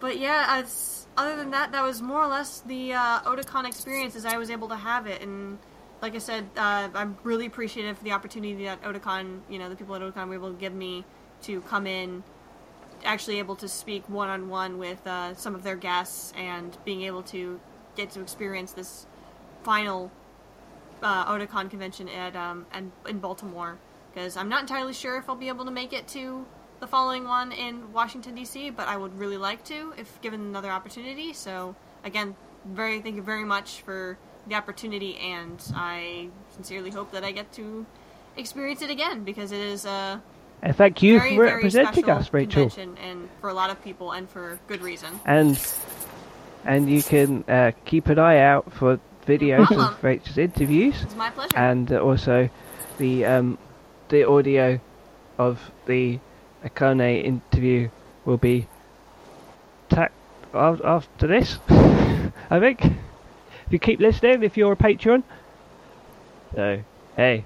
[0.01, 4.17] But yeah, it's, other than that, that was more or less the uh, Otakon experience
[4.17, 5.23] as I was able to have it.
[5.23, 5.61] And
[6.01, 9.77] like I said, uh, I'm really appreciative for the opportunity that Otakon, you know, the
[9.77, 11.05] people at Otakon were able to give me
[11.43, 12.25] to come in,
[13.05, 17.03] actually able to speak one on one with uh, some of their guests, and being
[17.03, 17.61] able to
[17.97, 19.07] get to experience this
[19.63, 20.11] final
[21.03, 23.79] uh, Otakon convention at um, and in Baltimore
[24.13, 26.45] because I'm not entirely sure if I'll be able to make it to
[26.81, 30.71] the following one in Washington D.C., but I would really like to if given another
[30.71, 31.33] opportunity.
[31.33, 31.75] So
[32.05, 37.33] again, very thank you very much for the opportunity, and I sincerely hope that I
[37.33, 37.87] get to
[38.37, 40.21] experience it again because it is a
[40.63, 42.71] And thank you very for representing us, Rachael.
[42.79, 45.21] and for a lot of people, and for good reason.
[45.25, 45.61] And
[46.65, 49.95] and you can uh, keep an eye out for videos problem.
[49.95, 51.57] of Rachael's interviews, It's my pleasure.
[51.57, 52.49] and uh, also
[52.99, 53.59] the um,
[54.09, 54.81] the audio
[55.39, 56.21] of the
[56.65, 57.89] Akane interview
[58.25, 58.69] will be
[59.89, 60.15] tacked
[60.55, 61.59] after this.
[61.69, 62.85] I think.
[62.85, 65.25] If you keep listening, if you're a patron.
[66.55, 66.83] So
[67.17, 67.45] hey.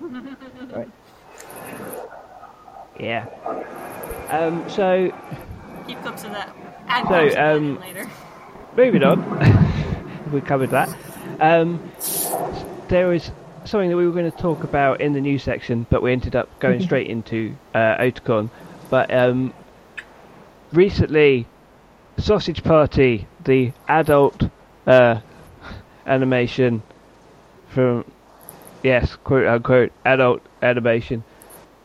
[0.00, 0.88] right.
[2.98, 3.26] Yeah.
[4.30, 4.68] Um.
[4.68, 5.12] So
[5.86, 6.54] Keep clips of that.
[6.86, 8.10] Add So, clips of that in um, later.
[8.76, 10.94] moving on, we covered that.
[11.40, 11.90] Um,
[12.88, 13.30] there was
[13.64, 16.36] something that we were going to talk about in the news section, but we ended
[16.36, 18.50] up going straight into uh, Otakon.
[18.90, 19.52] But um,
[20.72, 21.46] recently,
[22.18, 24.48] Sausage Party, the adult
[24.86, 25.20] uh,
[26.06, 26.82] animation
[27.68, 28.04] from
[28.82, 31.24] yes, quote unquote adult animation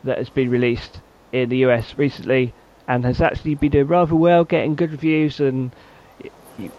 [0.04, 1.00] that has been released
[1.32, 2.52] in the US recently
[2.88, 5.40] and has actually been doing rather well, getting good reviews.
[5.40, 5.70] And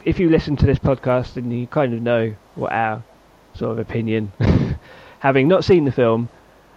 [0.03, 3.03] if you listen to this podcast, then you kind of know what our
[3.53, 4.31] sort of opinion,
[5.19, 6.29] having not seen the film,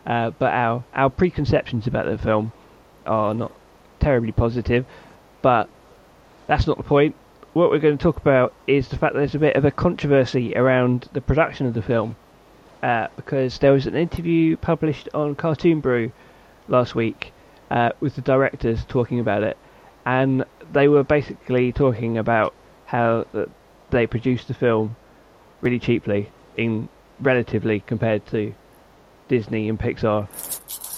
[0.07, 2.53] uh, but our our preconceptions about the film
[3.07, 3.53] are not
[4.01, 4.87] terribly positive.
[5.43, 5.69] But
[6.47, 7.15] that's not the point.
[7.55, 9.71] What we're going to talk about is the fact that there's a bit of a
[9.71, 12.17] controversy around the production of the film.
[12.83, 16.13] Uh, because there was an interview published on Cartoon Brew
[16.69, 17.33] last week
[17.71, 19.57] uh, with the directors talking about it,
[20.05, 22.55] and they were basically talking about
[22.87, 23.27] how
[23.91, 24.97] they produced the film
[25.61, 26.89] really cheaply, in
[27.21, 28.55] relatively compared to
[29.29, 30.29] Disney and Pixar,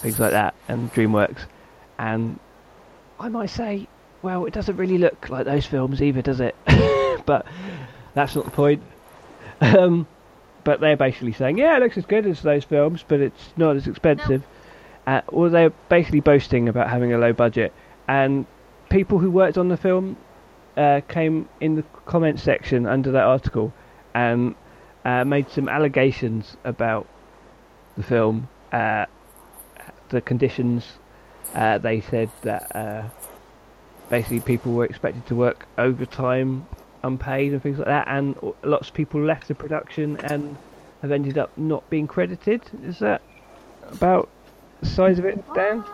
[0.00, 1.46] things like that, and DreamWorks,
[1.98, 2.38] and
[3.18, 3.88] I might say,
[4.22, 6.56] well, it doesn't really look like those films either, does it?
[7.26, 7.46] but
[8.14, 8.82] that's not the point.
[9.58, 10.06] Um,
[10.64, 13.76] but they're basically saying, yeah, it looks as good as those films, but it's not
[13.76, 14.42] as expensive.
[15.07, 17.72] Uh, well, they're basically boasting about having a low budget,
[18.09, 18.46] and
[18.88, 20.16] people who worked on the film
[20.76, 23.72] uh, came in the comment section under that article
[24.14, 24.54] and
[25.04, 27.07] uh, made some allegations about
[27.96, 29.07] the film, uh,
[30.09, 30.84] the conditions.
[31.54, 33.09] Uh, they said that uh,
[34.11, 36.66] basically people were expected to work overtime,
[37.02, 40.57] unpaid, and things like that, and lots of people left the production and
[41.02, 42.62] have ended up not being credited.
[42.82, 43.22] Is that
[43.92, 44.28] about
[44.83, 45.85] size of it, Dan?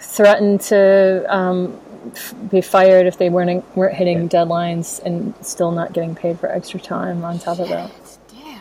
[0.00, 1.80] Threatened to um,
[2.14, 6.48] f- be fired if they weren't weren't hitting deadlines and still not getting paid for
[6.48, 7.90] extra time on top of that.
[8.30, 8.60] Damn.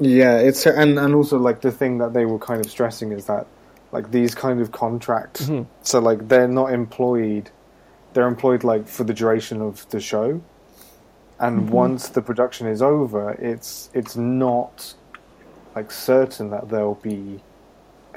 [0.00, 3.26] Yeah, it's and and also like the thing that they were kind of stressing is
[3.26, 3.46] that
[3.92, 5.66] like these kind of contracts, Mhm.
[5.82, 7.50] so like they're not employed,
[8.14, 10.40] they're employed like for the duration of the show,
[11.38, 14.94] and once the production is over, it's it's not
[15.76, 17.44] like certain that they'll be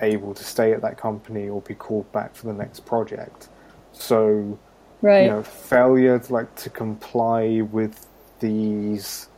[0.01, 3.49] able to stay at that company or be called back for the next project.
[3.93, 4.60] So
[5.01, 5.20] Right.
[5.20, 8.08] you know failure to like to comply with
[8.39, 9.30] these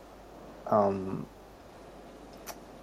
[0.70, 1.28] um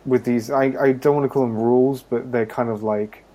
[0.05, 3.27] with these I, I don't want to call them rules but they're kind of like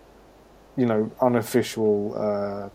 [0.77, 2.71] you know unofficial uh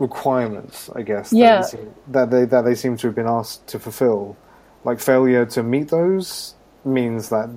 [0.00, 1.56] requirements i guess that, Yeah.
[1.56, 4.40] they seem, that they that they seem to have been asked to fulfill
[4.84, 7.48] like failure to meet those means that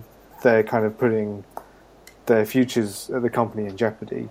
[0.44, 1.44] they're kind of putting
[2.26, 4.30] their futures at the company in jeopardy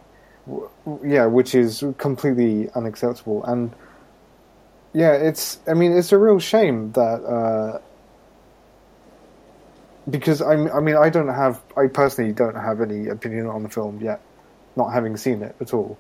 [1.03, 3.45] yeah, which is completely unacceptable.
[3.45, 3.73] And
[4.93, 7.79] yeah, it's I mean it's a real shame that uh,
[10.09, 13.69] because I I mean I don't have I personally don't have any opinion on the
[13.69, 14.21] film yet,
[14.77, 15.99] not having seen it at all.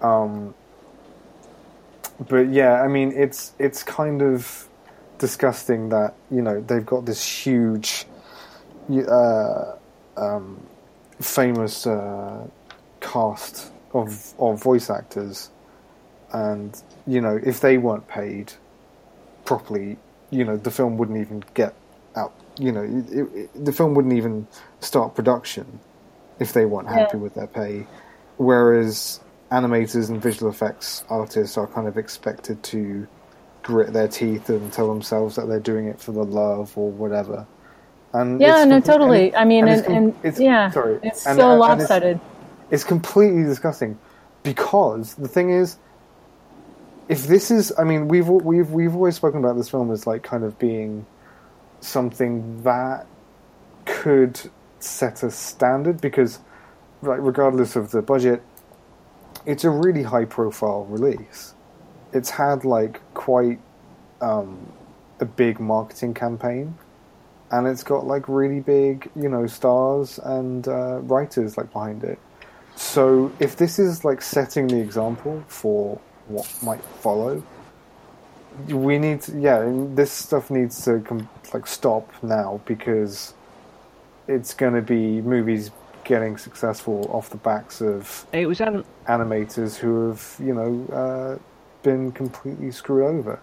[0.00, 0.54] Um,
[2.28, 4.68] but yeah, I mean it's it's kind of
[5.18, 8.06] disgusting that you know they've got this huge,
[8.90, 9.76] uh,
[10.16, 10.66] um,
[11.20, 11.86] famous.
[11.86, 12.46] Uh,
[13.02, 15.50] cast of of voice actors,
[16.32, 18.52] and you know if they weren't paid
[19.44, 19.98] properly,
[20.30, 21.74] you know the film wouldn't even get
[22.16, 22.32] out.
[22.58, 24.46] You know it, it, the film wouldn't even
[24.80, 25.80] start production
[26.38, 27.86] if they weren't happy with their pay.
[28.38, 29.20] Whereas
[29.50, 33.06] animators and visual effects artists are kind of expected to
[33.62, 37.46] grit their teeth and tell themselves that they're doing it for the love or whatever.
[38.14, 39.28] And Yeah, no, totally.
[39.28, 40.98] and- I mean, and and, it's com- and, it's- yeah, sorry.
[41.02, 42.20] it's And- so and- and it's- lopsided.
[42.70, 43.98] it's completely disgusting
[44.42, 45.76] because the thing is
[47.08, 50.22] if this is i mean we've we've we've always spoken about this film as like
[50.22, 51.04] kind of being
[51.80, 53.06] something that
[53.86, 54.38] could
[54.78, 56.38] set a standard because
[57.02, 58.42] like regardless of the budget
[59.46, 61.54] it's a really high profile release
[62.12, 63.58] it's had like quite
[64.20, 64.56] um,
[65.20, 66.76] a big marketing campaign
[67.52, 72.18] and it's got like really big, you know, stars and uh, writers like behind it.
[72.74, 77.42] So if this is like setting the example for what might follow,
[78.68, 83.34] we need to, yeah, this stuff needs to com- like stop now because
[84.26, 85.70] it's going to be movies
[86.04, 91.38] getting successful off the backs of It was anim- animators who have, you know, uh,
[91.82, 93.38] been completely screwed over.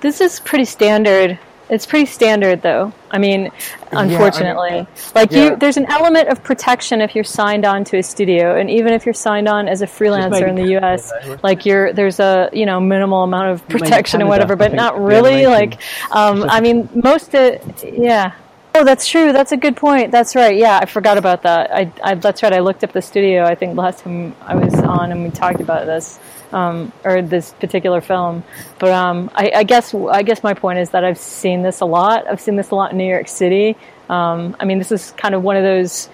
[0.00, 1.38] This is pretty standard.
[1.68, 2.92] It's pretty standard, though.
[3.10, 3.50] I mean,
[3.92, 5.50] unfortunately, like yeah.
[5.50, 8.92] you, there's an element of protection if you're signed on to a studio, and even
[8.92, 12.66] if you're signed on as a freelancer in the U.S., like you're there's a you
[12.66, 15.46] know minimal amount of protection and whatever, but not really.
[15.46, 18.32] Like, um, I mean, most of yeah.
[18.74, 19.32] Oh, that's true.
[19.32, 20.10] That's a good point.
[20.10, 20.56] That's right.
[20.56, 21.70] Yeah, I forgot about that.
[21.70, 22.52] I, I that's right.
[22.52, 23.44] I looked up the studio.
[23.44, 26.18] I think last time I was on and we talked about this,
[26.52, 28.44] um, or this particular film.
[28.78, 31.86] But um, I, I guess I guess my point is that I've seen this a
[31.86, 32.26] lot.
[32.26, 33.76] I've seen this a lot in New York City.
[34.08, 36.08] Um, I mean, this is kind of one of those.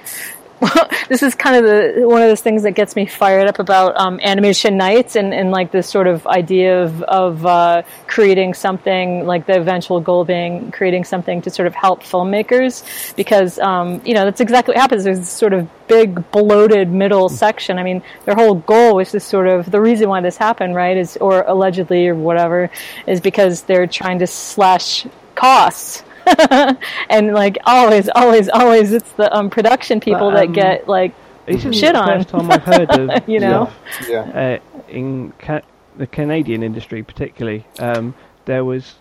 [1.08, 3.96] this is kind of the one of those things that gets me fired up about
[3.96, 9.24] um, animation nights and, and like this sort of idea of of uh, creating something
[9.26, 14.14] like the eventual goal being creating something to sort of help filmmakers because um, you
[14.14, 15.04] know that's exactly what happens.
[15.04, 17.78] There's this sort of big bloated middle section.
[17.78, 20.96] I mean, their whole goal was to sort of the reason why this happened, right?
[20.96, 22.70] Is or allegedly or whatever
[23.06, 26.02] is because they're trying to slash costs.
[27.10, 31.14] and like always, always, always, it's the um, production people But, um, that get like
[31.46, 32.06] This isn't Shit the on.
[32.18, 33.72] first time I've heard of You know?
[34.08, 34.58] Yeah.
[34.58, 35.62] uh, in ca-
[35.96, 37.66] the Canadian industry, particularly.
[37.78, 38.14] Um,
[38.44, 38.94] there was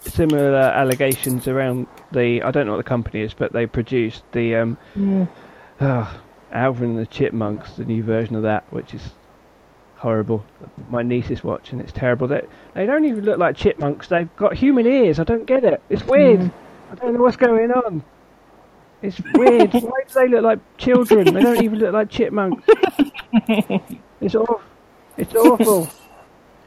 [0.00, 2.42] similar allegations around the.
[2.42, 5.28] I don't know what the company is, but they produced the um,
[5.80, 6.20] ah,
[6.52, 9.02] Alvin and the Chipmunks, the new version of that, which is
[9.98, 10.44] horrible.
[10.88, 11.80] My niece is watching.
[11.80, 12.28] It's terrible.
[12.28, 12.42] They
[12.74, 14.08] they don't even look like chipmunks.
[14.08, 15.18] They've got human ears.
[15.18, 15.82] I don't get it.
[15.90, 16.50] It's weird.
[16.90, 18.02] I don't know what's going on.
[19.02, 19.72] It's weird.
[19.74, 21.34] Why do they look like children?
[21.34, 22.64] They don't even look like chipmunks.
[24.20, 24.60] It's awful.
[25.16, 25.88] It's awful.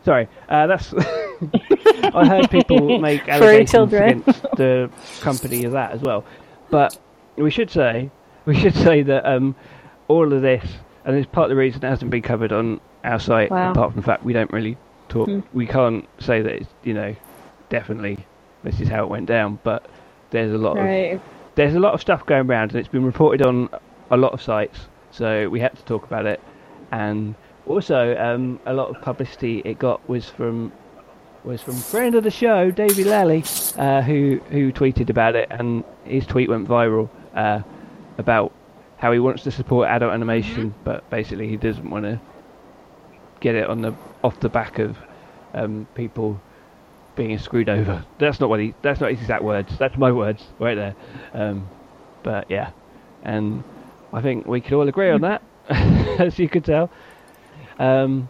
[0.05, 0.93] Sorry, uh, that's.
[2.13, 4.21] I heard people make allegations children.
[4.21, 6.23] against the company of that as well,
[6.69, 6.97] but
[7.36, 8.09] we should say
[8.45, 9.55] we should say that um,
[10.07, 10.65] all of this,
[11.05, 13.52] and it's part of the reason it hasn't been covered on our site.
[13.52, 13.72] Wow.
[13.72, 14.78] Apart from the fact we don't really
[15.10, 17.16] talk, we can't say that it's you know
[17.70, 18.26] definitely
[18.64, 19.86] this is how it went down, but
[20.30, 21.22] there's a lot of
[21.56, 23.70] there's a lot of stuff going around, and it's been reported on
[24.10, 24.80] a lot of sites,
[25.12, 26.39] so we had to talk about it.
[26.91, 27.36] And
[27.66, 30.72] also, um, a lot of publicity it got was from
[31.43, 33.43] was from friend of the show, Davey Lally,
[33.78, 37.62] uh, who who tweeted about it, and his tweet went viral uh,
[38.18, 38.54] about
[38.97, 42.22] how he wants to support adult animation, but basically he doesn't want to
[43.42, 44.98] get it on the off the back of
[45.54, 46.39] um, people
[47.16, 48.06] being screwed over.
[48.20, 48.74] That's not what he.
[48.82, 49.78] That's not his exact words.
[49.78, 50.96] That's my words right there.
[51.34, 51.68] Um,
[52.24, 52.72] but yeah,
[53.24, 53.64] and
[54.14, 56.89] I think we could all agree on that, as you could tell.
[57.80, 58.30] Um,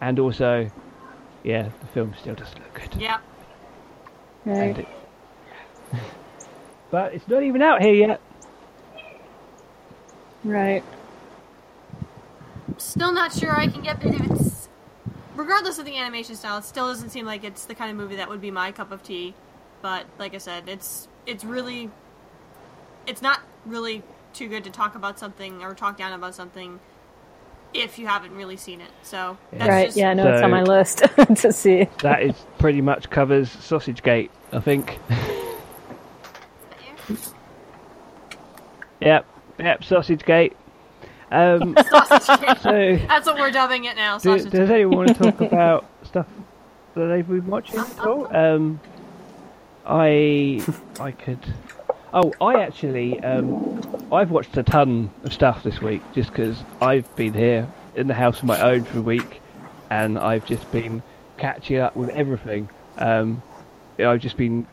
[0.00, 0.70] and also,
[1.44, 3.00] yeah, the film still doesn't look good.
[3.00, 3.20] Yeah.
[4.44, 4.78] Right.
[4.78, 4.88] it-
[6.90, 8.20] but it's not even out here yet.
[10.44, 10.82] Right.
[12.78, 14.68] Still not sure I can get if it's.
[15.34, 18.16] Regardless of the animation style, it still doesn't seem like it's the kind of movie
[18.16, 19.34] that would be my cup of tea.
[19.80, 21.90] But like I said, it's it's really,
[23.06, 24.02] it's not really
[24.32, 26.80] too good to talk about something or talk down about something
[27.74, 28.90] if you haven't really seen it.
[29.02, 29.86] So that's right.
[29.86, 30.14] just, Yeah.
[30.14, 30.98] No, it's on my list
[31.36, 31.88] to see.
[32.02, 34.98] That is pretty much covers Sausage Gate, I think.
[39.00, 39.26] yep,
[39.58, 40.56] yep, Sausage Gate.
[41.32, 41.74] Um,
[42.60, 42.96] so.
[43.08, 44.18] That's what we're dubbing it now.
[44.18, 46.26] Do, does anyone want to talk about stuff
[46.94, 48.36] that they've been watching at all?
[48.36, 48.78] Um,
[49.86, 50.62] I
[51.00, 51.38] I could.
[52.12, 53.80] Oh, I actually um,
[54.12, 57.66] I've watched a ton of stuff this week just because I've been here
[57.96, 59.40] in the house on my own for a week,
[59.88, 61.02] and I've just been
[61.38, 62.68] catching up with everything.
[62.98, 63.42] Um,
[63.98, 64.66] I've just been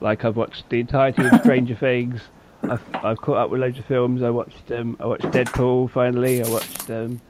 [0.00, 2.22] like I've watched the entirety of Stranger Things.
[2.62, 4.22] I've I've caught up with loads of films.
[4.22, 6.42] I watched um, I watched Deadpool finally.
[6.42, 7.20] I watched um,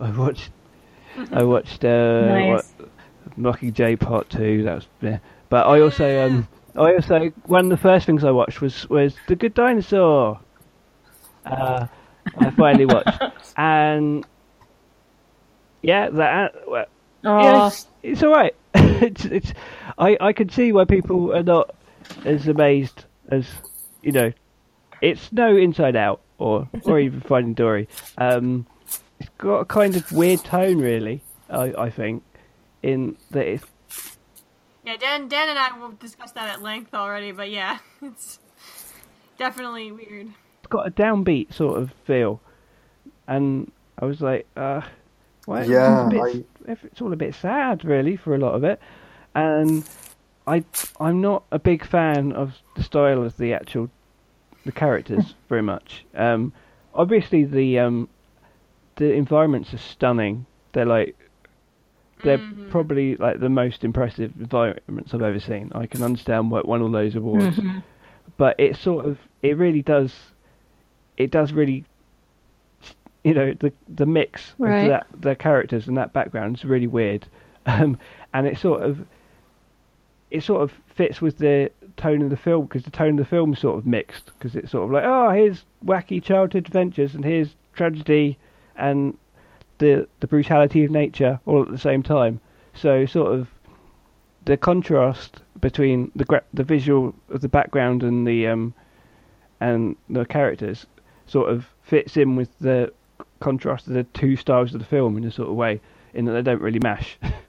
[0.00, 0.50] I watched
[1.32, 2.72] I watched uh, Nice.
[2.78, 2.90] what,
[3.38, 4.62] Mockingjay Part Two.
[4.64, 5.18] That was yeah.
[5.48, 9.14] But I also um I also one of the first things I watched was was
[9.28, 10.40] The Good Dinosaur.
[11.46, 11.86] Uh,
[12.38, 13.22] I finally watched
[13.56, 14.26] and
[15.82, 16.86] yeah that well,
[17.26, 18.54] Oh, yeah, it's, it's all right.
[18.74, 19.52] it's it's
[19.98, 21.74] I I can see why people are not
[22.24, 23.46] as amazed as
[24.02, 24.32] you know.
[25.00, 27.88] It's no Inside Out or or even Finding Dory.
[28.18, 28.66] Um,
[29.20, 31.22] it's got a kind of weird tone, really.
[31.50, 32.22] I I think
[32.82, 33.64] in that it's
[34.84, 38.38] Yeah, Dan, Dan and I will discuss that at length already, but yeah, it's
[39.38, 40.28] definitely weird.
[40.58, 42.40] It's got a downbeat sort of feel,
[43.26, 44.82] and I was like, uh,
[45.46, 45.64] why?
[45.64, 48.80] Yeah, it's, a bit, it's all a bit sad, really, for a lot of it,
[49.34, 49.88] and
[50.46, 50.64] I
[51.00, 53.90] I'm not a big fan of the style of the actual
[54.64, 56.04] the characters very much.
[56.14, 56.52] Um,
[56.94, 58.08] obviously the um
[58.96, 60.46] the environments are stunning.
[60.72, 61.16] They're like
[62.22, 62.40] they're
[62.70, 65.70] probably like the most impressive environments I've ever seen.
[65.74, 67.58] I can understand what won all those awards,
[68.36, 70.14] but it sort of it really does
[71.16, 71.84] it does really
[73.24, 74.82] you know the the mix Right.
[74.84, 77.26] of that the characters and that background is really weird,
[77.66, 77.98] um,
[78.32, 78.98] and it sort of
[80.30, 83.24] it sort of fits with the tone of the film because the tone of the
[83.24, 87.24] film sort of mixed because it's sort of like oh here's wacky childhood adventures and
[87.24, 88.36] here's tragedy
[88.76, 89.16] and
[89.78, 92.40] the the brutality of nature all at the same time.
[92.74, 93.48] So sort of
[94.44, 98.74] the contrast between the gra- the visual of the background and the um
[99.60, 100.86] and the characters
[101.26, 102.92] sort of fits in with the
[103.40, 105.80] contrast of the two styles of the film in a sort of way
[106.12, 107.18] in that they don't really mash.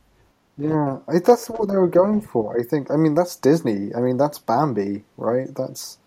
[0.58, 2.58] Yeah, I, that's what they were going for.
[2.60, 2.90] I think.
[2.90, 3.94] I mean, that's Disney.
[3.94, 5.54] I mean, that's Bambi, right?
[5.54, 5.98] That's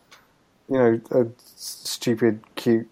[0.68, 1.26] you know a
[1.56, 2.88] stupid, cute,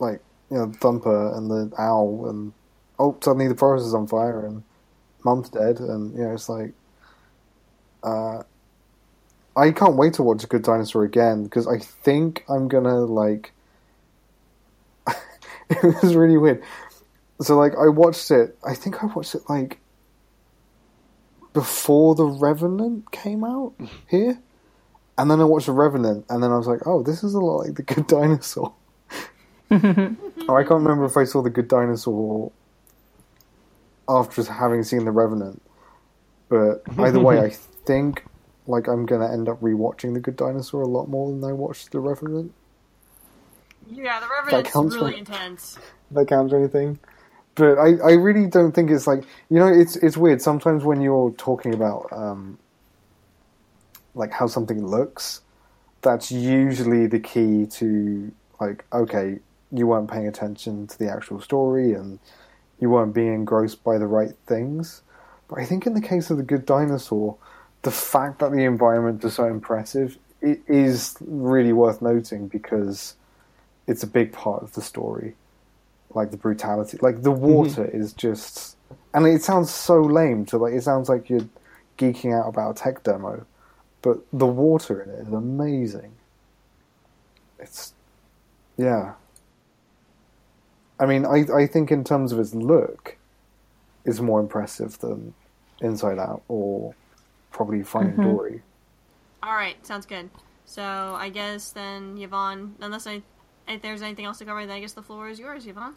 [0.00, 0.20] like
[0.50, 2.52] you know Thumper and the owl, and
[2.98, 4.62] oh, suddenly the forest is on fire and
[5.24, 6.74] Mum's dead, and you know it's like.
[8.02, 8.42] Uh,
[9.56, 13.52] I can't wait to watch A Good Dinosaur again because I think I'm gonna like.
[15.70, 16.62] it was really weird.
[17.40, 18.56] So like I watched it.
[18.64, 19.78] I think I watched it like
[21.52, 23.74] before the Revenant came out
[24.08, 24.40] here,
[25.16, 27.40] and then I watched the Revenant, and then I was like, oh, this is a
[27.40, 28.74] lot like the Good Dinosaur.
[29.70, 29.78] or
[30.48, 32.52] oh, I can't remember if I saw the Good Dinosaur
[34.08, 35.62] after having seen the Revenant,
[36.48, 37.50] but either way, I
[37.86, 38.24] think
[38.66, 41.92] like I'm gonna end up rewatching the Good Dinosaur a lot more than I watched
[41.92, 42.52] the Revenant.
[43.90, 45.78] Yeah, the Revenant's counts really for- intense.
[46.12, 46.98] that counts or anything.
[47.58, 51.00] But I, I really don't think it's like you know it's it's weird sometimes when
[51.00, 52.58] you're talking about um,
[54.14, 55.42] like how something looks,
[56.00, 59.40] that's usually the key to like okay
[59.72, 62.18] you weren't paying attention to the actual story and
[62.80, 65.02] you weren't being engrossed by the right things.
[65.48, 67.36] But I think in the case of the Good Dinosaur,
[67.82, 73.14] the fact that the environment is so impressive it is really worth noting because
[73.86, 75.34] it's a big part of the story
[76.14, 78.00] like the brutality like the water mm-hmm.
[78.00, 78.76] is just
[79.14, 81.48] and it sounds so lame to like it sounds like you're
[81.98, 83.44] geeking out about a tech demo
[84.02, 86.12] but the water in it is amazing.
[87.58, 87.92] It's
[88.76, 89.14] yeah.
[91.00, 93.16] I mean i i think in terms of its look
[94.04, 95.34] it's more impressive than
[95.80, 96.94] inside out or
[97.52, 98.36] probably finding mm-hmm.
[98.36, 98.62] dory.
[99.42, 100.30] All right, sounds good.
[100.64, 103.22] So I guess then Yvonne, unless I,
[103.68, 105.94] if there's anything else to cover, then I guess the floor is yours, Yvonne.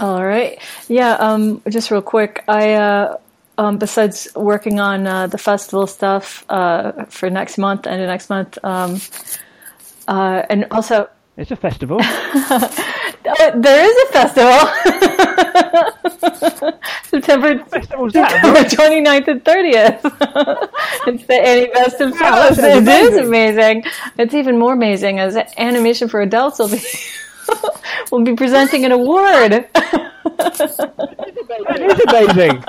[0.00, 0.58] All right.
[0.88, 3.16] Yeah, um, just real quick, I, uh,
[3.58, 8.30] um, besides working on uh, the festival stuff uh, for next month and the next
[8.30, 9.00] month, um,
[10.06, 12.00] uh, and also It's a festival.
[13.26, 14.58] uh, there is a festival.
[17.04, 20.00] September Festival's that, September 29th and 30th.
[21.06, 22.68] it's the Annie Best of that It sounds is
[23.18, 23.26] amazing.
[23.26, 23.84] amazing.
[24.18, 26.80] It's even more amazing as animation for adults will be
[28.10, 29.66] will be presenting an award.
[30.38, 32.00] That is
[32.36, 32.64] amazing.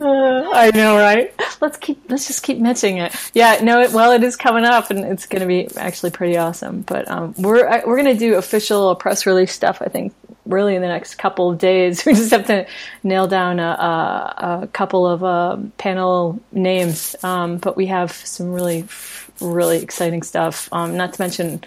[0.00, 1.32] Uh, I know, right?
[1.60, 2.10] Let's keep.
[2.10, 3.14] Let's just keep mentioning it.
[3.32, 3.80] Yeah, no.
[3.80, 6.82] It, well, it is coming up, and it's going to be actually pretty awesome.
[6.82, 9.80] But um, we're I- we're going to do official press release stuff.
[9.80, 10.12] I think
[10.44, 12.02] really in the next couple of days.
[12.06, 12.66] We just have to
[13.02, 17.16] nail down a, a, a couple of uh, panel names.
[17.24, 18.84] Um, but we have some really
[19.40, 20.68] really exciting stuff.
[20.72, 21.64] Um, not to mention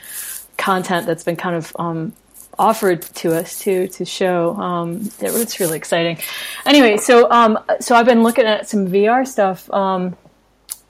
[0.58, 2.14] content that's been kind of um,
[2.60, 4.56] offered to us to to show.
[4.58, 6.20] Um, it- it's really exciting.
[6.66, 10.16] Anyway, so um, so I've been looking at some VR stuff, um,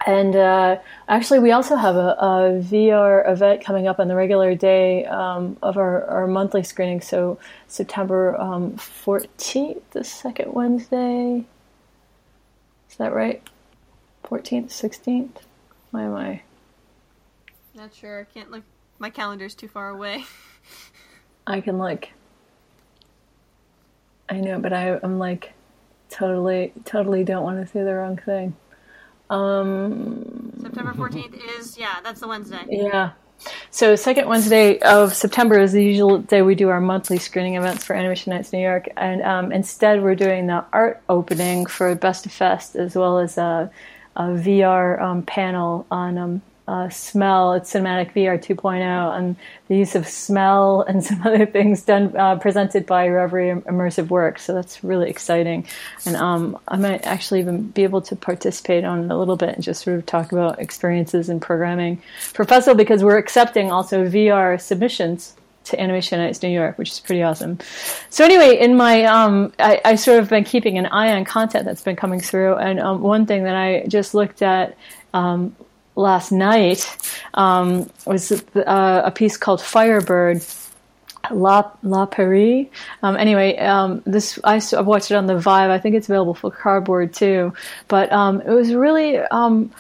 [0.06, 4.56] and uh, actually we also have a, a VR event coming up on the regular
[4.56, 7.02] day um, of our, our monthly screening.
[7.02, 7.38] So
[7.68, 8.36] September
[8.78, 11.46] fourteenth, the second Wednesday.
[12.90, 13.42] Is that right?
[14.24, 15.40] Fourteenth, sixteenth.
[15.92, 16.42] Why am I?
[17.76, 18.22] Not sure.
[18.22, 18.64] I can't look.
[18.98, 20.26] My calendar's too far away.
[21.50, 22.14] I can like
[24.30, 25.54] I know, but I, I'm like
[26.10, 28.56] totally totally don't want to say the wrong thing.
[29.30, 32.66] Um September 14th is, yeah, that's the Wednesday.
[32.70, 33.12] yeah.
[33.72, 37.84] So second Wednesday of September is the usual day we do our monthly screening events
[37.86, 42.26] for Animation Nights New York, and um, instead we're doing the art opening for Best
[42.26, 43.72] of Fest as well as a,
[44.18, 47.54] a VR um, panel on um, uh, smell.
[47.54, 49.36] It's cinematic VR 2.0 and
[49.68, 54.44] the use of smell and some other things done uh, presented by Reverie Immersive Works.
[54.44, 55.66] So that's really exciting,
[56.06, 59.56] and um, I might actually even be able to participate on it a little bit
[59.56, 64.06] and just sort of talk about experiences and programming for festival because we're accepting also
[64.06, 65.36] VR submissions
[65.66, 67.60] to Animation Nights New York, which is pretty awesome.
[68.10, 71.66] So anyway, in my um, I, I sort of been keeping an eye on content
[71.66, 74.78] that's been coming through, and um, one thing that I just looked at
[75.16, 75.56] um,
[76.00, 76.98] last night
[77.34, 80.44] um, was uh, a piece called Firebird.
[81.32, 82.70] La La Péri.
[83.04, 85.70] Um, anyway, um, this I, I watched it on the Vive.
[85.70, 87.54] I think it's available for cardboard too.
[87.88, 89.72] But um, it was really um,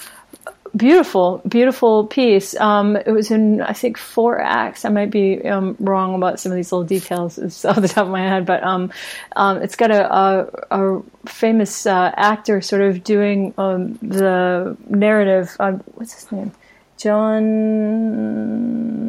[0.75, 2.55] beautiful, beautiful piece.
[2.59, 4.85] Um, it was in I think four acts.
[4.85, 8.11] I might be um, wrong about some of these little details off the top of
[8.11, 8.91] my head, but um,
[9.35, 15.55] um, it's got a, a, a famous uh, actor sort of doing um, the narrative.
[15.59, 16.51] Um, what's his name?
[16.97, 18.35] John.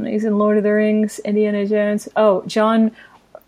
[0.06, 2.08] He's in Lord of the Rings, Indiana Jones.
[2.16, 2.92] Oh, John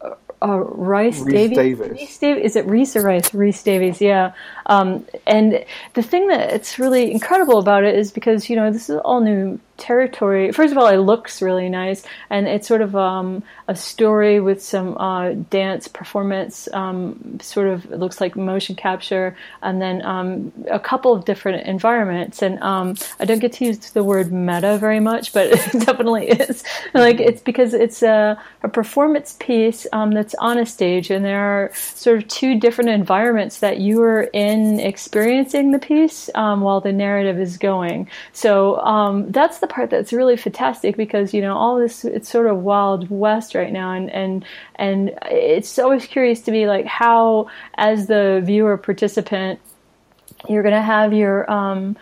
[0.00, 1.78] uh, uh, Rice Davies.
[1.78, 2.44] Rhys Davies.
[2.44, 3.32] Is it Reese or Rice?
[3.32, 4.00] Reese Davies.
[4.00, 4.32] Yeah.
[4.66, 5.64] Um, and
[5.94, 9.60] the thing that's really incredible about it is because you know this is all new
[9.82, 10.52] territory.
[10.52, 14.62] First of all, it looks really nice, and it's sort of um, a story with
[14.62, 16.68] some uh, dance performance.
[16.72, 21.66] Um, sort of it looks like motion capture, and then um, a couple of different
[21.66, 22.42] environments.
[22.42, 26.28] And um, I don't get to use the word meta very much, but it definitely
[26.28, 26.62] is.
[26.94, 31.40] Like it's because it's a, a performance piece um, that's on a stage, and there
[31.40, 36.80] are sort of two different environments that you are in experiencing the piece um, while
[36.80, 38.08] the narrative is going.
[38.32, 38.78] So
[39.28, 43.10] that's the part that's really fantastic because you know all this it's sort of wild
[43.10, 44.44] west right now, and and
[44.76, 49.58] and it's always curious to me like how as the viewer participant
[50.48, 51.96] you're going to have your um,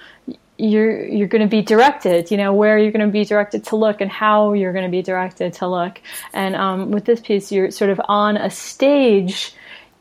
[0.59, 2.31] you're you're going to be directed.
[2.31, 4.91] You know where you're going to be directed to look and how you're going to
[4.91, 6.01] be directed to look.
[6.33, 9.55] And um, with this piece, you're sort of on a stage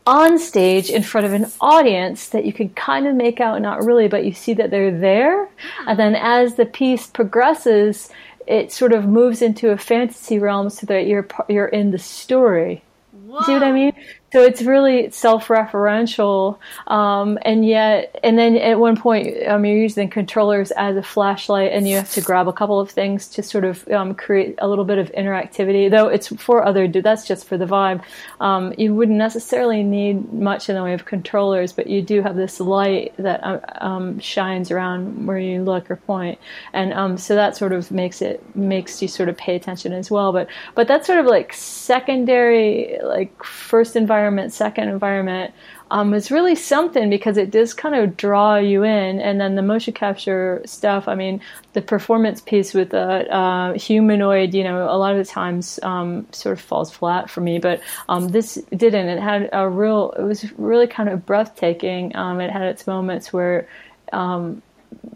[0.09, 3.85] on stage in front of an audience that you can kind of make out, not
[3.85, 5.47] really, but you see that they're there.
[5.85, 8.09] And then as the piece progresses,
[8.47, 12.81] it sort of moves into a fantasy realm so that you're you're in the story.
[13.11, 13.41] Whoa.
[13.43, 13.93] See what I mean?
[14.31, 20.07] So it's really self-referential, um, and yet, and then at one point, um, you're using
[20.07, 23.65] controllers as a flashlight, and you have to grab a couple of things to sort
[23.65, 25.89] of um, create a little bit of interactivity.
[25.89, 28.01] Though it's for other, that's just for the Vive.
[28.39, 32.35] Um, you wouldn't necessarily need much in the way of controllers, but you do have
[32.35, 36.37] this light that uh, um, shines around where you look or point,
[36.71, 40.11] and um, so that sort of makes it makes you sort of pay attention as
[40.11, 40.31] well.
[40.31, 45.53] But but that's sort of like secondary, like first environment environment, second environment,
[45.91, 49.19] um, was really something because it does kind of draw you in.
[49.19, 51.41] And then the motion capture stuff, I mean,
[51.73, 56.27] the performance piece with the uh, humanoid, you know, a lot of the times um,
[56.31, 57.59] sort of falls flat for me.
[57.59, 59.07] But um, this didn't.
[59.07, 62.15] It had a real, it was really kind of breathtaking.
[62.15, 63.67] Um, it had its moments where,
[64.11, 64.61] um,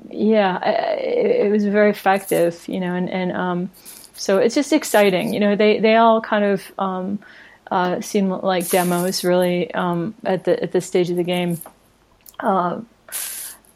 [0.09, 0.63] yeah,
[0.97, 3.69] it, was very effective, you know, and, and um,
[4.15, 5.34] so it's just exciting.
[5.34, 6.71] You know, they, they all kind of,
[7.73, 11.59] uh, seem like demos really um, at the at this stage of the game.
[12.39, 12.81] Uh,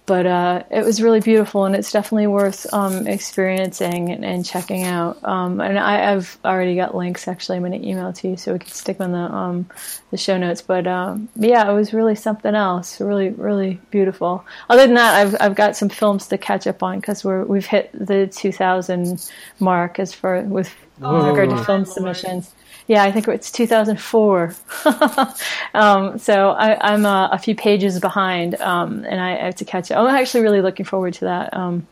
[0.06, 4.84] but uh, it was really beautiful, and it's definitely worth um, experiencing and, and, checking
[4.84, 5.22] out.
[5.22, 7.28] Um, and I, have already got links.
[7.28, 9.70] Actually, I'm going to email to you so we can stick them on the um,
[10.12, 10.62] the show notes.
[10.62, 13.02] But um, yeah, it was really something else.
[13.02, 14.46] Really, really beautiful.
[14.70, 17.66] Other than that, I've I've got some films to catch up on because we're we've
[17.66, 19.30] hit the 2,000
[19.60, 22.54] mark as far with regard to film submissions.
[22.88, 24.56] Yeah, I think it's 2004.
[25.74, 29.92] um, so I, I'm uh, a few pages behind, um, and I have to catch
[29.92, 30.00] up.
[30.00, 31.54] I'm actually really looking forward to that.
[31.54, 31.86] Um,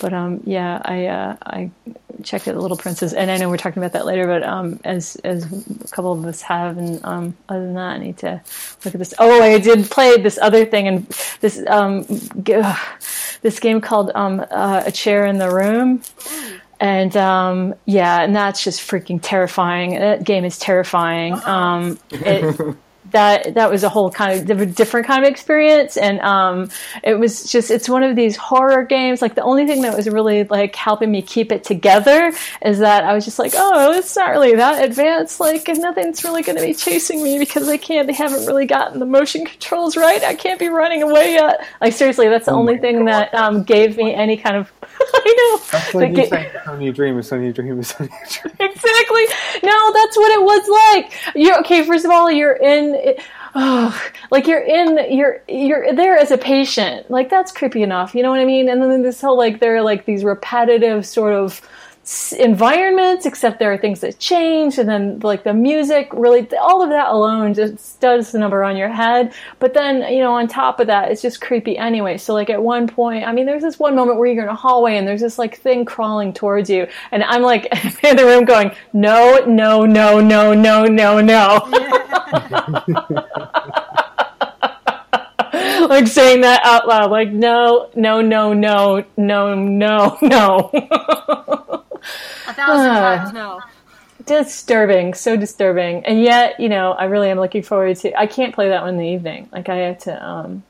[0.00, 1.70] but um, yeah, I uh, I
[2.22, 4.26] checked out the Little Princess, and I know we're talking about that later.
[4.26, 7.98] But um, as as a couple of us have, and um, other than that, I
[7.98, 8.40] need to
[8.84, 9.12] look at this.
[9.18, 11.06] Oh, I did play this other thing, and
[11.40, 12.06] this um,
[12.42, 12.62] g-
[13.42, 16.00] this game called uh, A Chair in the Room.
[16.80, 19.98] And um, yeah, and that's just freaking terrifying.
[19.98, 21.34] That game is terrifying.
[21.44, 22.76] Um, it,
[23.10, 26.70] that that was a whole kind of different kind of experience, and um,
[27.02, 29.22] it was just it's one of these horror games.
[29.22, 32.32] Like the only thing that was really like helping me keep it together
[32.64, 35.40] is that I was just like, oh, it's not really that advanced.
[35.40, 38.06] Like nothing's really going to be chasing me because I can't.
[38.06, 40.22] They haven't really gotten the motion controls right.
[40.24, 41.64] I can't be running away yet.
[41.80, 43.08] Like seriously, that's the Oh only thing God.
[43.08, 44.72] that um, gave me any kind of.
[45.00, 45.64] I know.
[45.70, 47.16] That's you it- saying it's dream, only dream,
[47.52, 48.10] dream.
[48.60, 49.24] exactly.
[49.62, 51.34] No, that's what it was like.
[51.36, 51.84] You're okay.
[51.84, 52.94] First of all, you're in.
[53.54, 55.12] Oh, like you're in.
[55.12, 57.10] You're you're there as a patient.
[57.10, 58.14] Like that's creepy enough.
[58.14, 58.68] You know what I mean?
[58.68, 61.60] And then this whole like there are like these repetitive sort of
[62.32, 66.90] environments except there are things that change and then like the music really all of
[66.90, 69.32] that alone just does the number on your head.
[69.58, 72.18] But then you know on top of that it's just creepy anyway.
[72.18, 74.54] So like at one point i mean there's this one moment where you're in a
[74.54, 77.66] hallway and there's this like thing crawling towards you and i'm like
[78.04, 81.68] in the room going no no no no no no no.
[85.88, 90.70] Like saying that out loud like no no no no no no no
[92.46, 93.16] A thousand Ah.
[93.16, 93.60] times no.
[94.26, 96.04] disturbing, so disturbing.
[96.04, 98.18] And yet, you know, I really am looking forward to.
[98.18, 99.48] I can't play that one in the evening.
[99.52, 100.62] Like I have to um,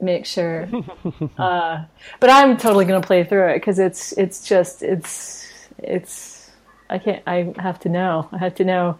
[0.00, 0.68] make sure.
[1.38, 1.84] uh,
[2.20, 5.48] but I'm totally going to play through it because it's it's just it's
[5.78, 6.50] it's.
[6.90, 7.22] I can't.
[7.26, 8.28] I have to know.
[8.32, 8.98] I have to know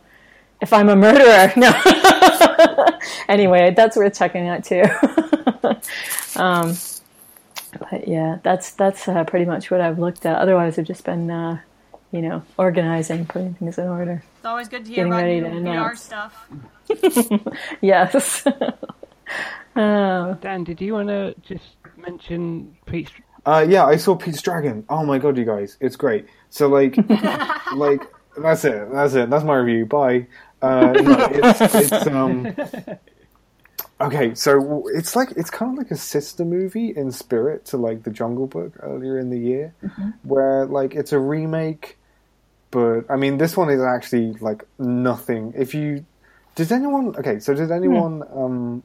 [0.60, 1.52] if I'm a murderer.
[1.56, 1.70] No.
[3.28, 4.84] anyway, that's worth checking out too.
[6.40, 6.74] um,
[7.78, 10.36] but yeah, that's that's uh, pretty much what I've looked at.
[10.36, 11.30] Otherwise, I've just been.
[11.30, 11.60] Uh,
[12.12, 14.22] you know, organizing, putting things in order.
[14.36, 16.00] It's always good to hear Getting about ready new to VR announce.
[16.00, 16.48] stuff.
[17.80, 18.46] Yes.
[19.74, 21.64] oh, Dan, did you want to just
[21.96, 23.10] mention Pete's?
[23.44, 24.84] Uh, yeah, I saw Pete's Dragon.
[24.88, 26.26] Oh my god, you guys, it's great.
[26.50, 26.96] So like,
[27.74, 28.02] like
[28.38, 28.92] that's it.
[28.92, 29.28] That's it.
[29.28, 29.86] That's my review.
[29.86, 30.28] Bye.
[30.62, 32.54] Uh, no, it's, it's um.
[34.00, 38.02] Okay, so it's like it's kind of like a sister movie in spirit to like
[38.02, 39.72] the Jungle Book earlier in the year,
[40.24, 41.96] where like it's a remake,
[42.72, 45.54] but I mean this one is actually like nothing.
[45.56, 46.04] If you
[46.56, 48.82] did anyone okay, so did anyone um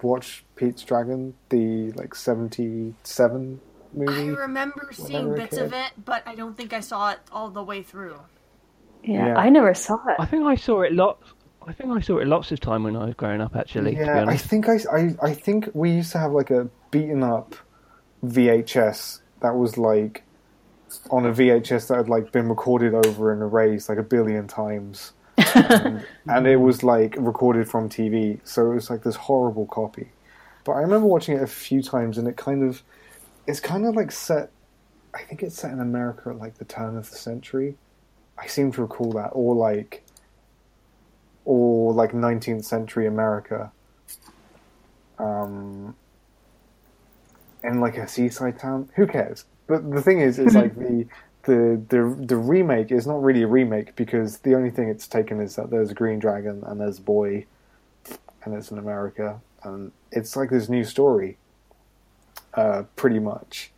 [0.00, 3.60] watch Pete's Dragon, the like seventy seven
[3.92, 4.30] movie?
[4.30, 7.62] I remember seeing bits of it, but I don't think I saw it all the
[7.62, 8.16] way through.
[9.04, 9.36] yeah, Yeah.
[9.36, 10.16] I never saw it.
[10.18, 11.32] I think I saw it lots.
[11.66, 13.56] I think I saw it lots of time when I was growing up.
[13.56, 16.50] Actually, to be Yeah, I think I, I, I think we used to have like
[16.50, 17.54] a beaten up
[18.24, 20.24] VHS that was like
[21.10, 25.12] on a VHS that had like been recorded over and erased like a billion times,
[25.54, 30.10] and, and it was like recorded from TV, so it was like this horrible copy.
[30.64, 32.82] But I remember watching it a few times, and it kind of
[33.46, 34.50] it's kind of like set.
[35.14, 37.76] I think it's set in America at like the turn of the century.
[38.38, 40.01] I seem to recall that, or like,
[41.44, 43.72] or like 19th century America.
[45.18, 45.94] Um,
[47.62, 48.88] in like a seaside town.
[48.96, 49.44] Who cares?
[49.66, 51.06] But the thing is, it's like the
[51.44, 55.40] the the the remake is not really a remake because the only thing it's taken
[55.40, 57.46] is that there's a green dragon and there's a boy,
[58.44, 61.38] and it's in America, and it's like this new story.
[62.54, 63.72] Uh, pretty much.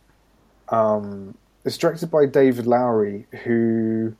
[0.67, 4.15] Um, it's directed by David Lowery, who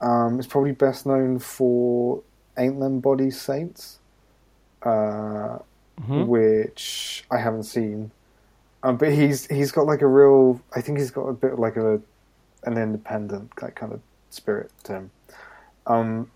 [0.00, 2.22] um, is probably best known for
[2.58, 3.98] Ain't Them Bodies Saints,
[4.82, 5.58] uh,
[6.00, 6.26] Mhm.
[6.26, 8.10] which I haven't seen.
[8.82, 10.60] Um, but he's he's got like a real.
[10.74, 12.00] I think he's got a bit like a
[12.64, 14.00] an independent like kind of
[14.30, 15.10] spirit to him.
[15.86, 16.30] Um,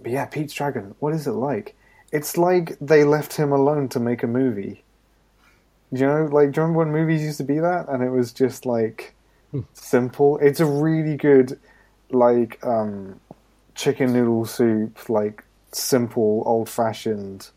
[0.00, 0.94] but yeah, Pete's Dragon.
[1.00, 1.74] What is it like?
[2.12, 4.82] It's like they left him alone to make a movie.
[5.92, 8.32] You know, like do you remember when movies used to be that, and it was
[8.32, 9.14] just like
[9.74, 10.38] simple.
[10.38, 11.58] It's a really good,
[12.10, 13.20] like um,
[13.74, 17.50] chicken noodle soup, like simple, old fashioned,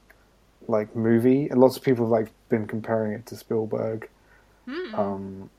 [0.68, 1.48] like movie.
[1.48, 4.10] And lots of people have like been comparing it to Spielberg.
[4.94, 5.50] Um,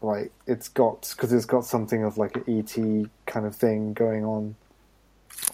[0.00, 4.24] like it's got because it's got something of like an ET kind of thing going
[4.24, 4.54] on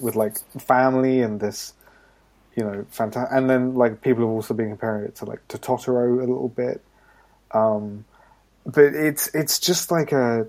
[0.00, 1.72] with like family and this,
[2.54, 3.34] you know, fantastic.
[3.36, 6.48] And then like people have also been comparing it to like to Totoro a little
[6.48, 6.82] bit.
[7.52, 8.04] Um,
[8.66, 10.46] but it's it's just like a-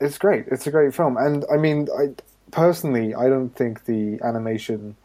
[0.00, 0.46] it's great.
[0.48, 2.14] It's a great film, and I mean, I
[2.50, 4.96] personally I don't think the animation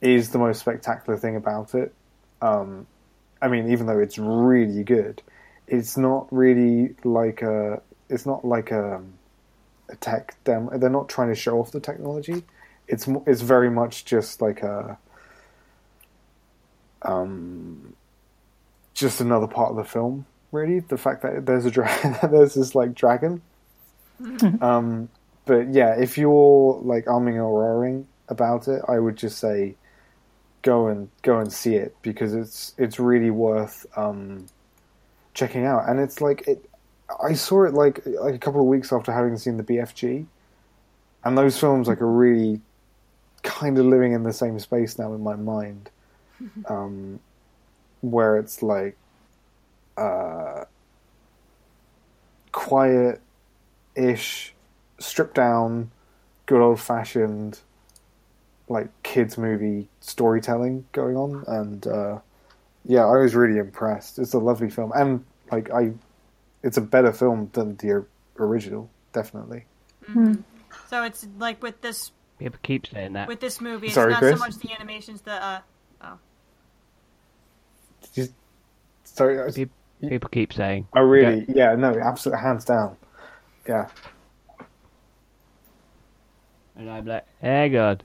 [0.00, 1.94] is the most spectacular thing about it.
[2.40, 2.86] Um,
[3.42, 5.22] I mean, even though it's really good,
[5.66, 7.80] it's not really like a.
[8.08, 9.02] It's not like a,
[9.88, 10.76] a tech demo.
[10.76, 12.42] They're not trying to show off the technology.
[12.88, 14.98] It's it's very much just like a.
[17.02, 17.94] Um,
[18.92, 20.80] just another part of the film, really.
[20.80, 23.42] The fact that there's a dragon, there's this like dragon.
[24.60, 25.08] um,
[25.46, 29.74] but yeah, if you're like arming or roaring about it, I would just say
[30.62, 34.46] go and go and see it because it's it's really worth um,
[35.34, 35.88] checking out.
[35.88, 36.64] And it's like it.
[37.22, 40.26] I saw it like like a couple of weeks after having seen the BFG,
[41.24, 42.60] and those films like are really
[43.42, 45.90] kind of living in the same space now in my mind,
[46.66, 47.18] um,
[48.02, 48.96] where it's like
[49.96, 50.64] uh,
[52.52, 53.20] quiet
[54.00, 54.54] ish,
[54.98, 55.90] stripped down,
[56.46, 57.60] good old fashioned
[58.68, 62.18] like kids movie storytelling going on, and uh,
[62.84, 64.18] yeah, I was really impressed.
[64.18, 65.92] It's a lovely film, and like I,
[66.62, 68.04] it's a better film than the
[68.38, 69.64] original, definitely.
[70.88, 73.28] So it's like with this People keep saying that.
[73.28, 74.38] with this movie, it's Sorry, not Chris?
[74.38, 75.60] so much the animations, the uh,
[76.02, 76.18] oh,
[78.14, 78.32] Just,
[79.04, 79.70] sorry, I, Peop-
[80.00, 80.88] People keep saying.
[80.94, 82.96] I really, yeah, no, absolutely, hands down,
[83.70, 83.88] yeah.
[86.76, 88.02] And I'm like, hey God,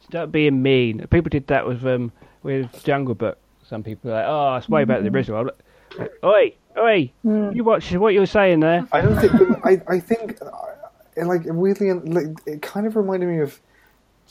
[0.00, 1.06] stop being mean.
[1.08, 2.10] People did that with um
[2.42, 3.38] with Jungle Book.
[3.62, 5.40] Some people are like, oh, it's way better than the original.
[5.40, 5.50] I'm
[5.98, 8.86] like, oi, oi, you watch what you're saying there.
[8.92, 9.32] I don't think.
[9.64, 13.60] I I think uh, like weirdly, like it kind of reminded me of.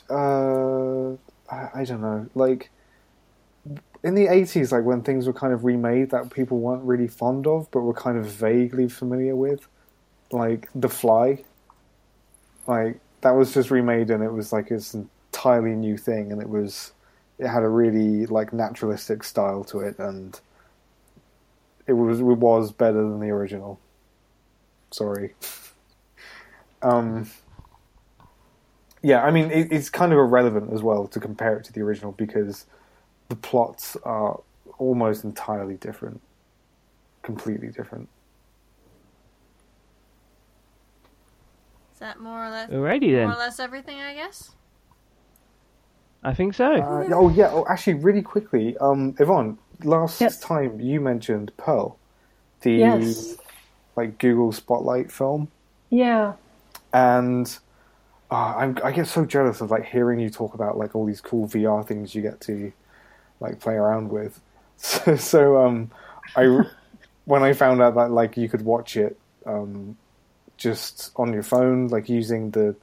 [0.09, 1.15] Uh,
[1.49, 2.69] I, I don't know, like
[4.03, 7.47] in the eighties, like when things were kind of remade that people weren't really fond
[7.47, 9.67] of, but were kind of vaguely familiar with,
[10.33, 11.43] like The Fly.
[12.67, 16.49] Like that was just remade, and it was like this entirely new thing, and it
[16.49, 16.93] was
[17.39, 20.39] it had a really like naturalistic style to it, and
[21.87, 23.79] it was it was better than the original.
[24.91, 25.33] Sorry.
[26.83, 27.29] Um,
[29.01, 31.81] yeah, I mean, it, it's kind of irrelevant as well to compare it to the
[31.81, 32.65] original because
[33.29, 34.41] the plots are
[34.77, 36.21] almost entirely different,
[37.21, 38.09] completely different.
[42.03, 43.99] That more or less Alrighty more or less everything?
[43.99, 44.51] I guess.
[46.23, 46.73] I think so.
[46.75, 47.49] Uh, oh yeah.
[47.51, 49.57] Oh, actually, really quickly, um, Yvonne.
[49.83, 50.39] Last Yes.
[50.39, 51.97] time you mentioned Pearl,
[52.61, 53.35] the Yes.
[53.95, 55.49] like Google Spotlight film,
[55.89, 56.33] Yeah.
[56.93, 57.57] and
[58.31, 61.21] uh, I'm, I get so jealous of like hearing you talk about like all these
[61.21, 62.71] cool VR things you get to
[63.39, 64.39] like play around with.
[64.77, 65.91] So, so um,
[66.35, 66.45] I
[67.25, 69.95] when I found out that like you could watch it um,
[70.57, 72.75] just on your phone, like using the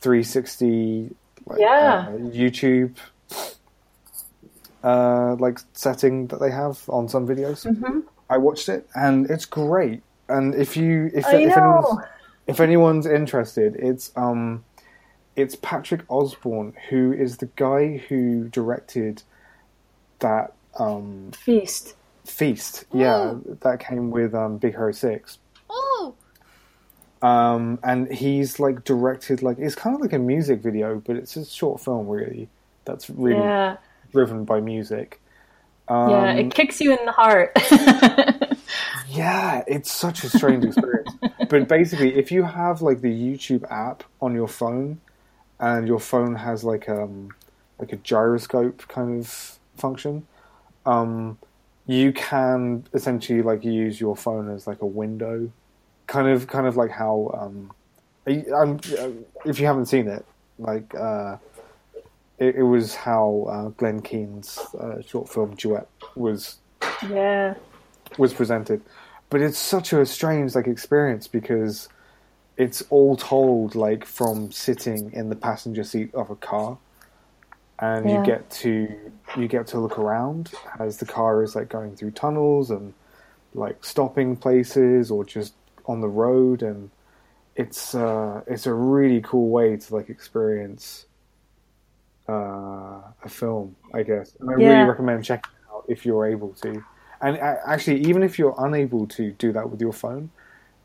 [0.00, 1.14] 360
[1.46, 2.06] like, Yeah.
[2.08, 2.96] uh, YouTube
[4.82, 7.66] uh, like setting that they have on some videos.
[8.28, 10.02] I watched it, and it's great.
[10.28, 11.98] And if you if, if anyone's
[12.46, 14.64] if anyone's interested, it's um
[15.36, 19.22] it's Patrick Osborne who is the guy who directed
[20.20, 21.94] that um Feast.
[22.24, 22.84] feast.
[22.92, 25.38] Yeah, that came with um Big Hero Six.
[25.68, 26.14] Oh,
[27.24, 31.36] Um, and he's like directed like it's kind of like a music video, but it's
[31.36, 32.48] a short film really.
[32.84, 33.76] That's really Yeah.
[34.12, 35.20] driven by music.
[35.88, 37.52] Um, Yeah, it kicks you in the heart.
[39.08, 41.10] Yeah, it's such a strange experience.
[41.48, 45.00] but basically, if you have like the YouTube app on your phone,
[45.60, 47.30] and your phone has like um
[47.78, 50.26] like a gyroscope kind of function,
[50.84, 51.38] um,
[51.86, 55.50] you can essentially like use your phone as like a window,
[56.06, 57.72] kind of kind of like how um,
[58.26, 58.80] I- I'm,
[59.44, 60.24] if you haven't seen it,
[60.58, 61.36] like uh,
[62.38, 65.86] it, it was how uh, Glenn Keane's uh, short film duet
[66.16, 66.56] was
[67.08, 67.54] yeah.
[68.18, 68.82] was presented.
[69.30, 71.88] But it's such a strange like experience because
[72.56, 76.78] it's all told like from sitting in the passenger seat of a car
[77.80, 78.20] and Yeah.
[78.20, 78.94] you get to
[79.36, 82.94] you get to look around as the car is like going through tunnels and
[83.54, 85.54] like stopping places or just
[85.86, 86.90] on the road and
[87.56, 91.06] it's uh it's a really cool way to like experience
[92.28, 94.68] uh a film i guess and i Yeah.
[94.70, 96.82] really recommend checking it out if you're able to
[97.20, 100.30] and uh, actually even if you're unable to do that with your phone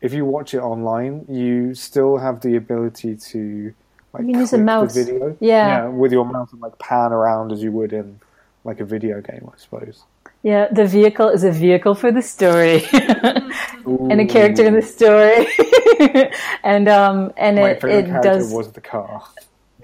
[0.00, 3.74] if you watch it online you still have the ability to
[4.12, 4.94] like You use a mouse.
[4.94, 5.88] video Yeah.
[5.88, 8.20] with your mouse and like pan around as you would in
[8.64, 10.04] like a video game i suppose
[10.42, 12.84] Yeah, the vehicle is a vehicle for the story.
[13.84, 15.46] and a character in the story.
[16.64, 19.22] and um and my it, it does was the car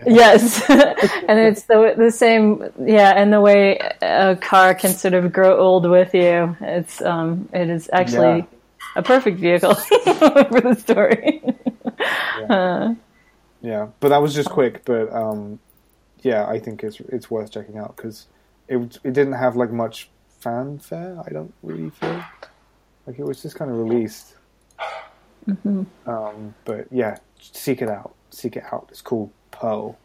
[0.07, 2.63] Yes, and it's the the same.
[2.85, 6.57] Yeah, and the way a car can sort of grow old with you.
[6.61, 8.45] It's um, it is actually Yeah.
[8.97, 11.43] a perfect vehicle for the story.
[12.49, 12.95] Uh,
[13.61, 14.85] Yeah, but that was just quick.
[14.85, 15.61] But um,
[16.23, 18.27] yeah, I think it's it's worth checking out because
[18.69, 20.11] it it didn't have like much
[20.41, 21.21] fanfare.
[21.27, 22.23] I don't really feel
[23.07, 24.37] like it was just kind of released.
[26.07, 28.15] Um, but yeah, seek it out.
[28.31, 28.87] Seek it out.
[28.91, 29.97] It's called Pearl.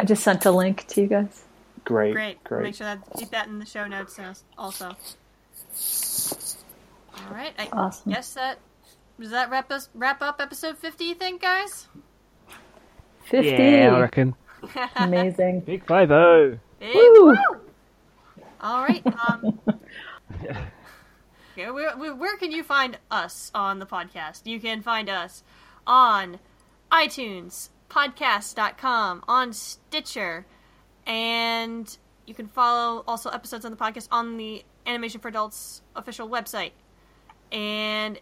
[0.00, 1.44] I just sent a link to you guys.
[1.84, 2.44] Great, great.
[2.44, 2.62] great.
[2.62, 4.18] Make sure that keep that in the show notes
[4.56, 4.96] also.
[7.14, 7.52] All right.
[7.58, 8.12] I Awesome.
[8.12, 8.58] guess that
[9.20, 11.04] does that wrap us wrap up episode fifty.
[11.04, 11.88] You think, guys?
[13.24, 14.34] Fifty, Yeah, I reckon.
[14.96, 15.60] amazing.
[15.60, 16.58] Big five oh.
[16.80, 17.26] Big Woo!
[17.26, 17.36] woo!
[18.62, 19.02] All right.
[19.28, 19.60] Um,
[21.52, 24.46] okay, where, where, where can you find us on the podcast?
[24.46, 25.44] You can find us
[25.86, 26.38] on
[26.90, 30.46] iTunes, podcast.com, on Stitcher,
[31.06, 36.28] and you can follow also episodes on the podcast on the Animation for Adults official
[36.28, 36.72] website.
[37.50, 38.18] And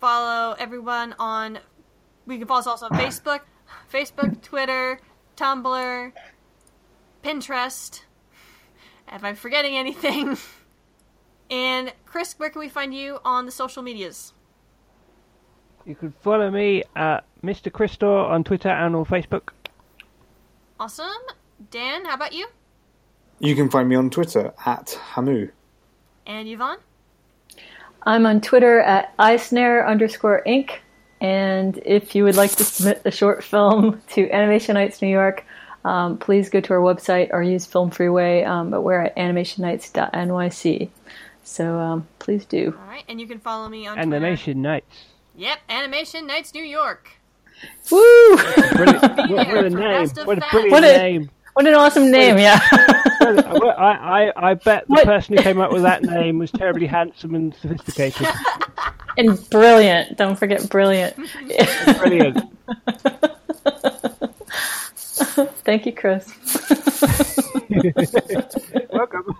[0.00, 1.58] follow everyone on.
[2.26, 3.40] We can follow us also on Facebook,
[3.92, 4.98] Facebook, Twitter,
[5.36, 6.12] Tumblr,
[7.22, 8.00] Pinterest.
[9.12, 10.36] If I'm forgetting anything.
[11.50, 14.32] And Chris, where can we find you on the social medias?
[15.84, 17.70] You can follow me at Mr.
[17.70, 19.50] Christor on Twitter and on Facebook.
[20.80, 21.06] Awesome.
[21.70, 22.48] Dan, how about you?
[23.38, 25.50] You can find me on Twitter at Hamu.
[26.26, 26.78] And Yvonne?
[28.02, 30.78] I'm on Twitter at iSnare underscore Inc.
[31.20, 35.44] And if you would like to submit a short film to Animation Nights New York,
[35.86, 38.42] um, please go to our website or use Film Freeway.
[38.42, 40.88] Um, but we're at animationnights.nyc.
[41.44, 42.74] So um, please do.
[42.78, 44.54] All right, and you can follow me on And the Twitter.
[44.54, 45.04] Nights.
[45.36, 47.10] Yep, Animation Nights New York.
[47.90, 48.36] Woo!
[48.36, 50.08] What, what a name.
[50.24, 51.30] What a brilliant What a- name.
[51.54, 52.58] What an awesome name, yeah.
[52.70, 55.04] I, I, I bet the What?
[55.06, 58.26] person who came up with that name was terribly handsome and sophisticated.
[59.16, 60.18] and brilliant.
[60.18, 61.16] Don't forget brilliant.
[61.98, 62.42] Brilliant.
[65.64, 66.30] Thank you, Chris.
[68.92, 69.34] Welcome.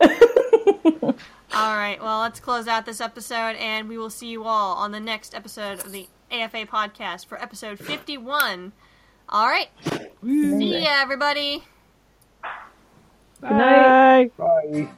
[1.52, 4.92] All right, well, let's close out this episode, and we will see you all on
[4.92, 8.72] the next episode of the AFA podcast for episode 51.
[9.28, 9.68] All right,
[10.22, 11.64] see ya, everybody.
[13.40, 14.30] Bye.
[14.36, 14.88] Bye.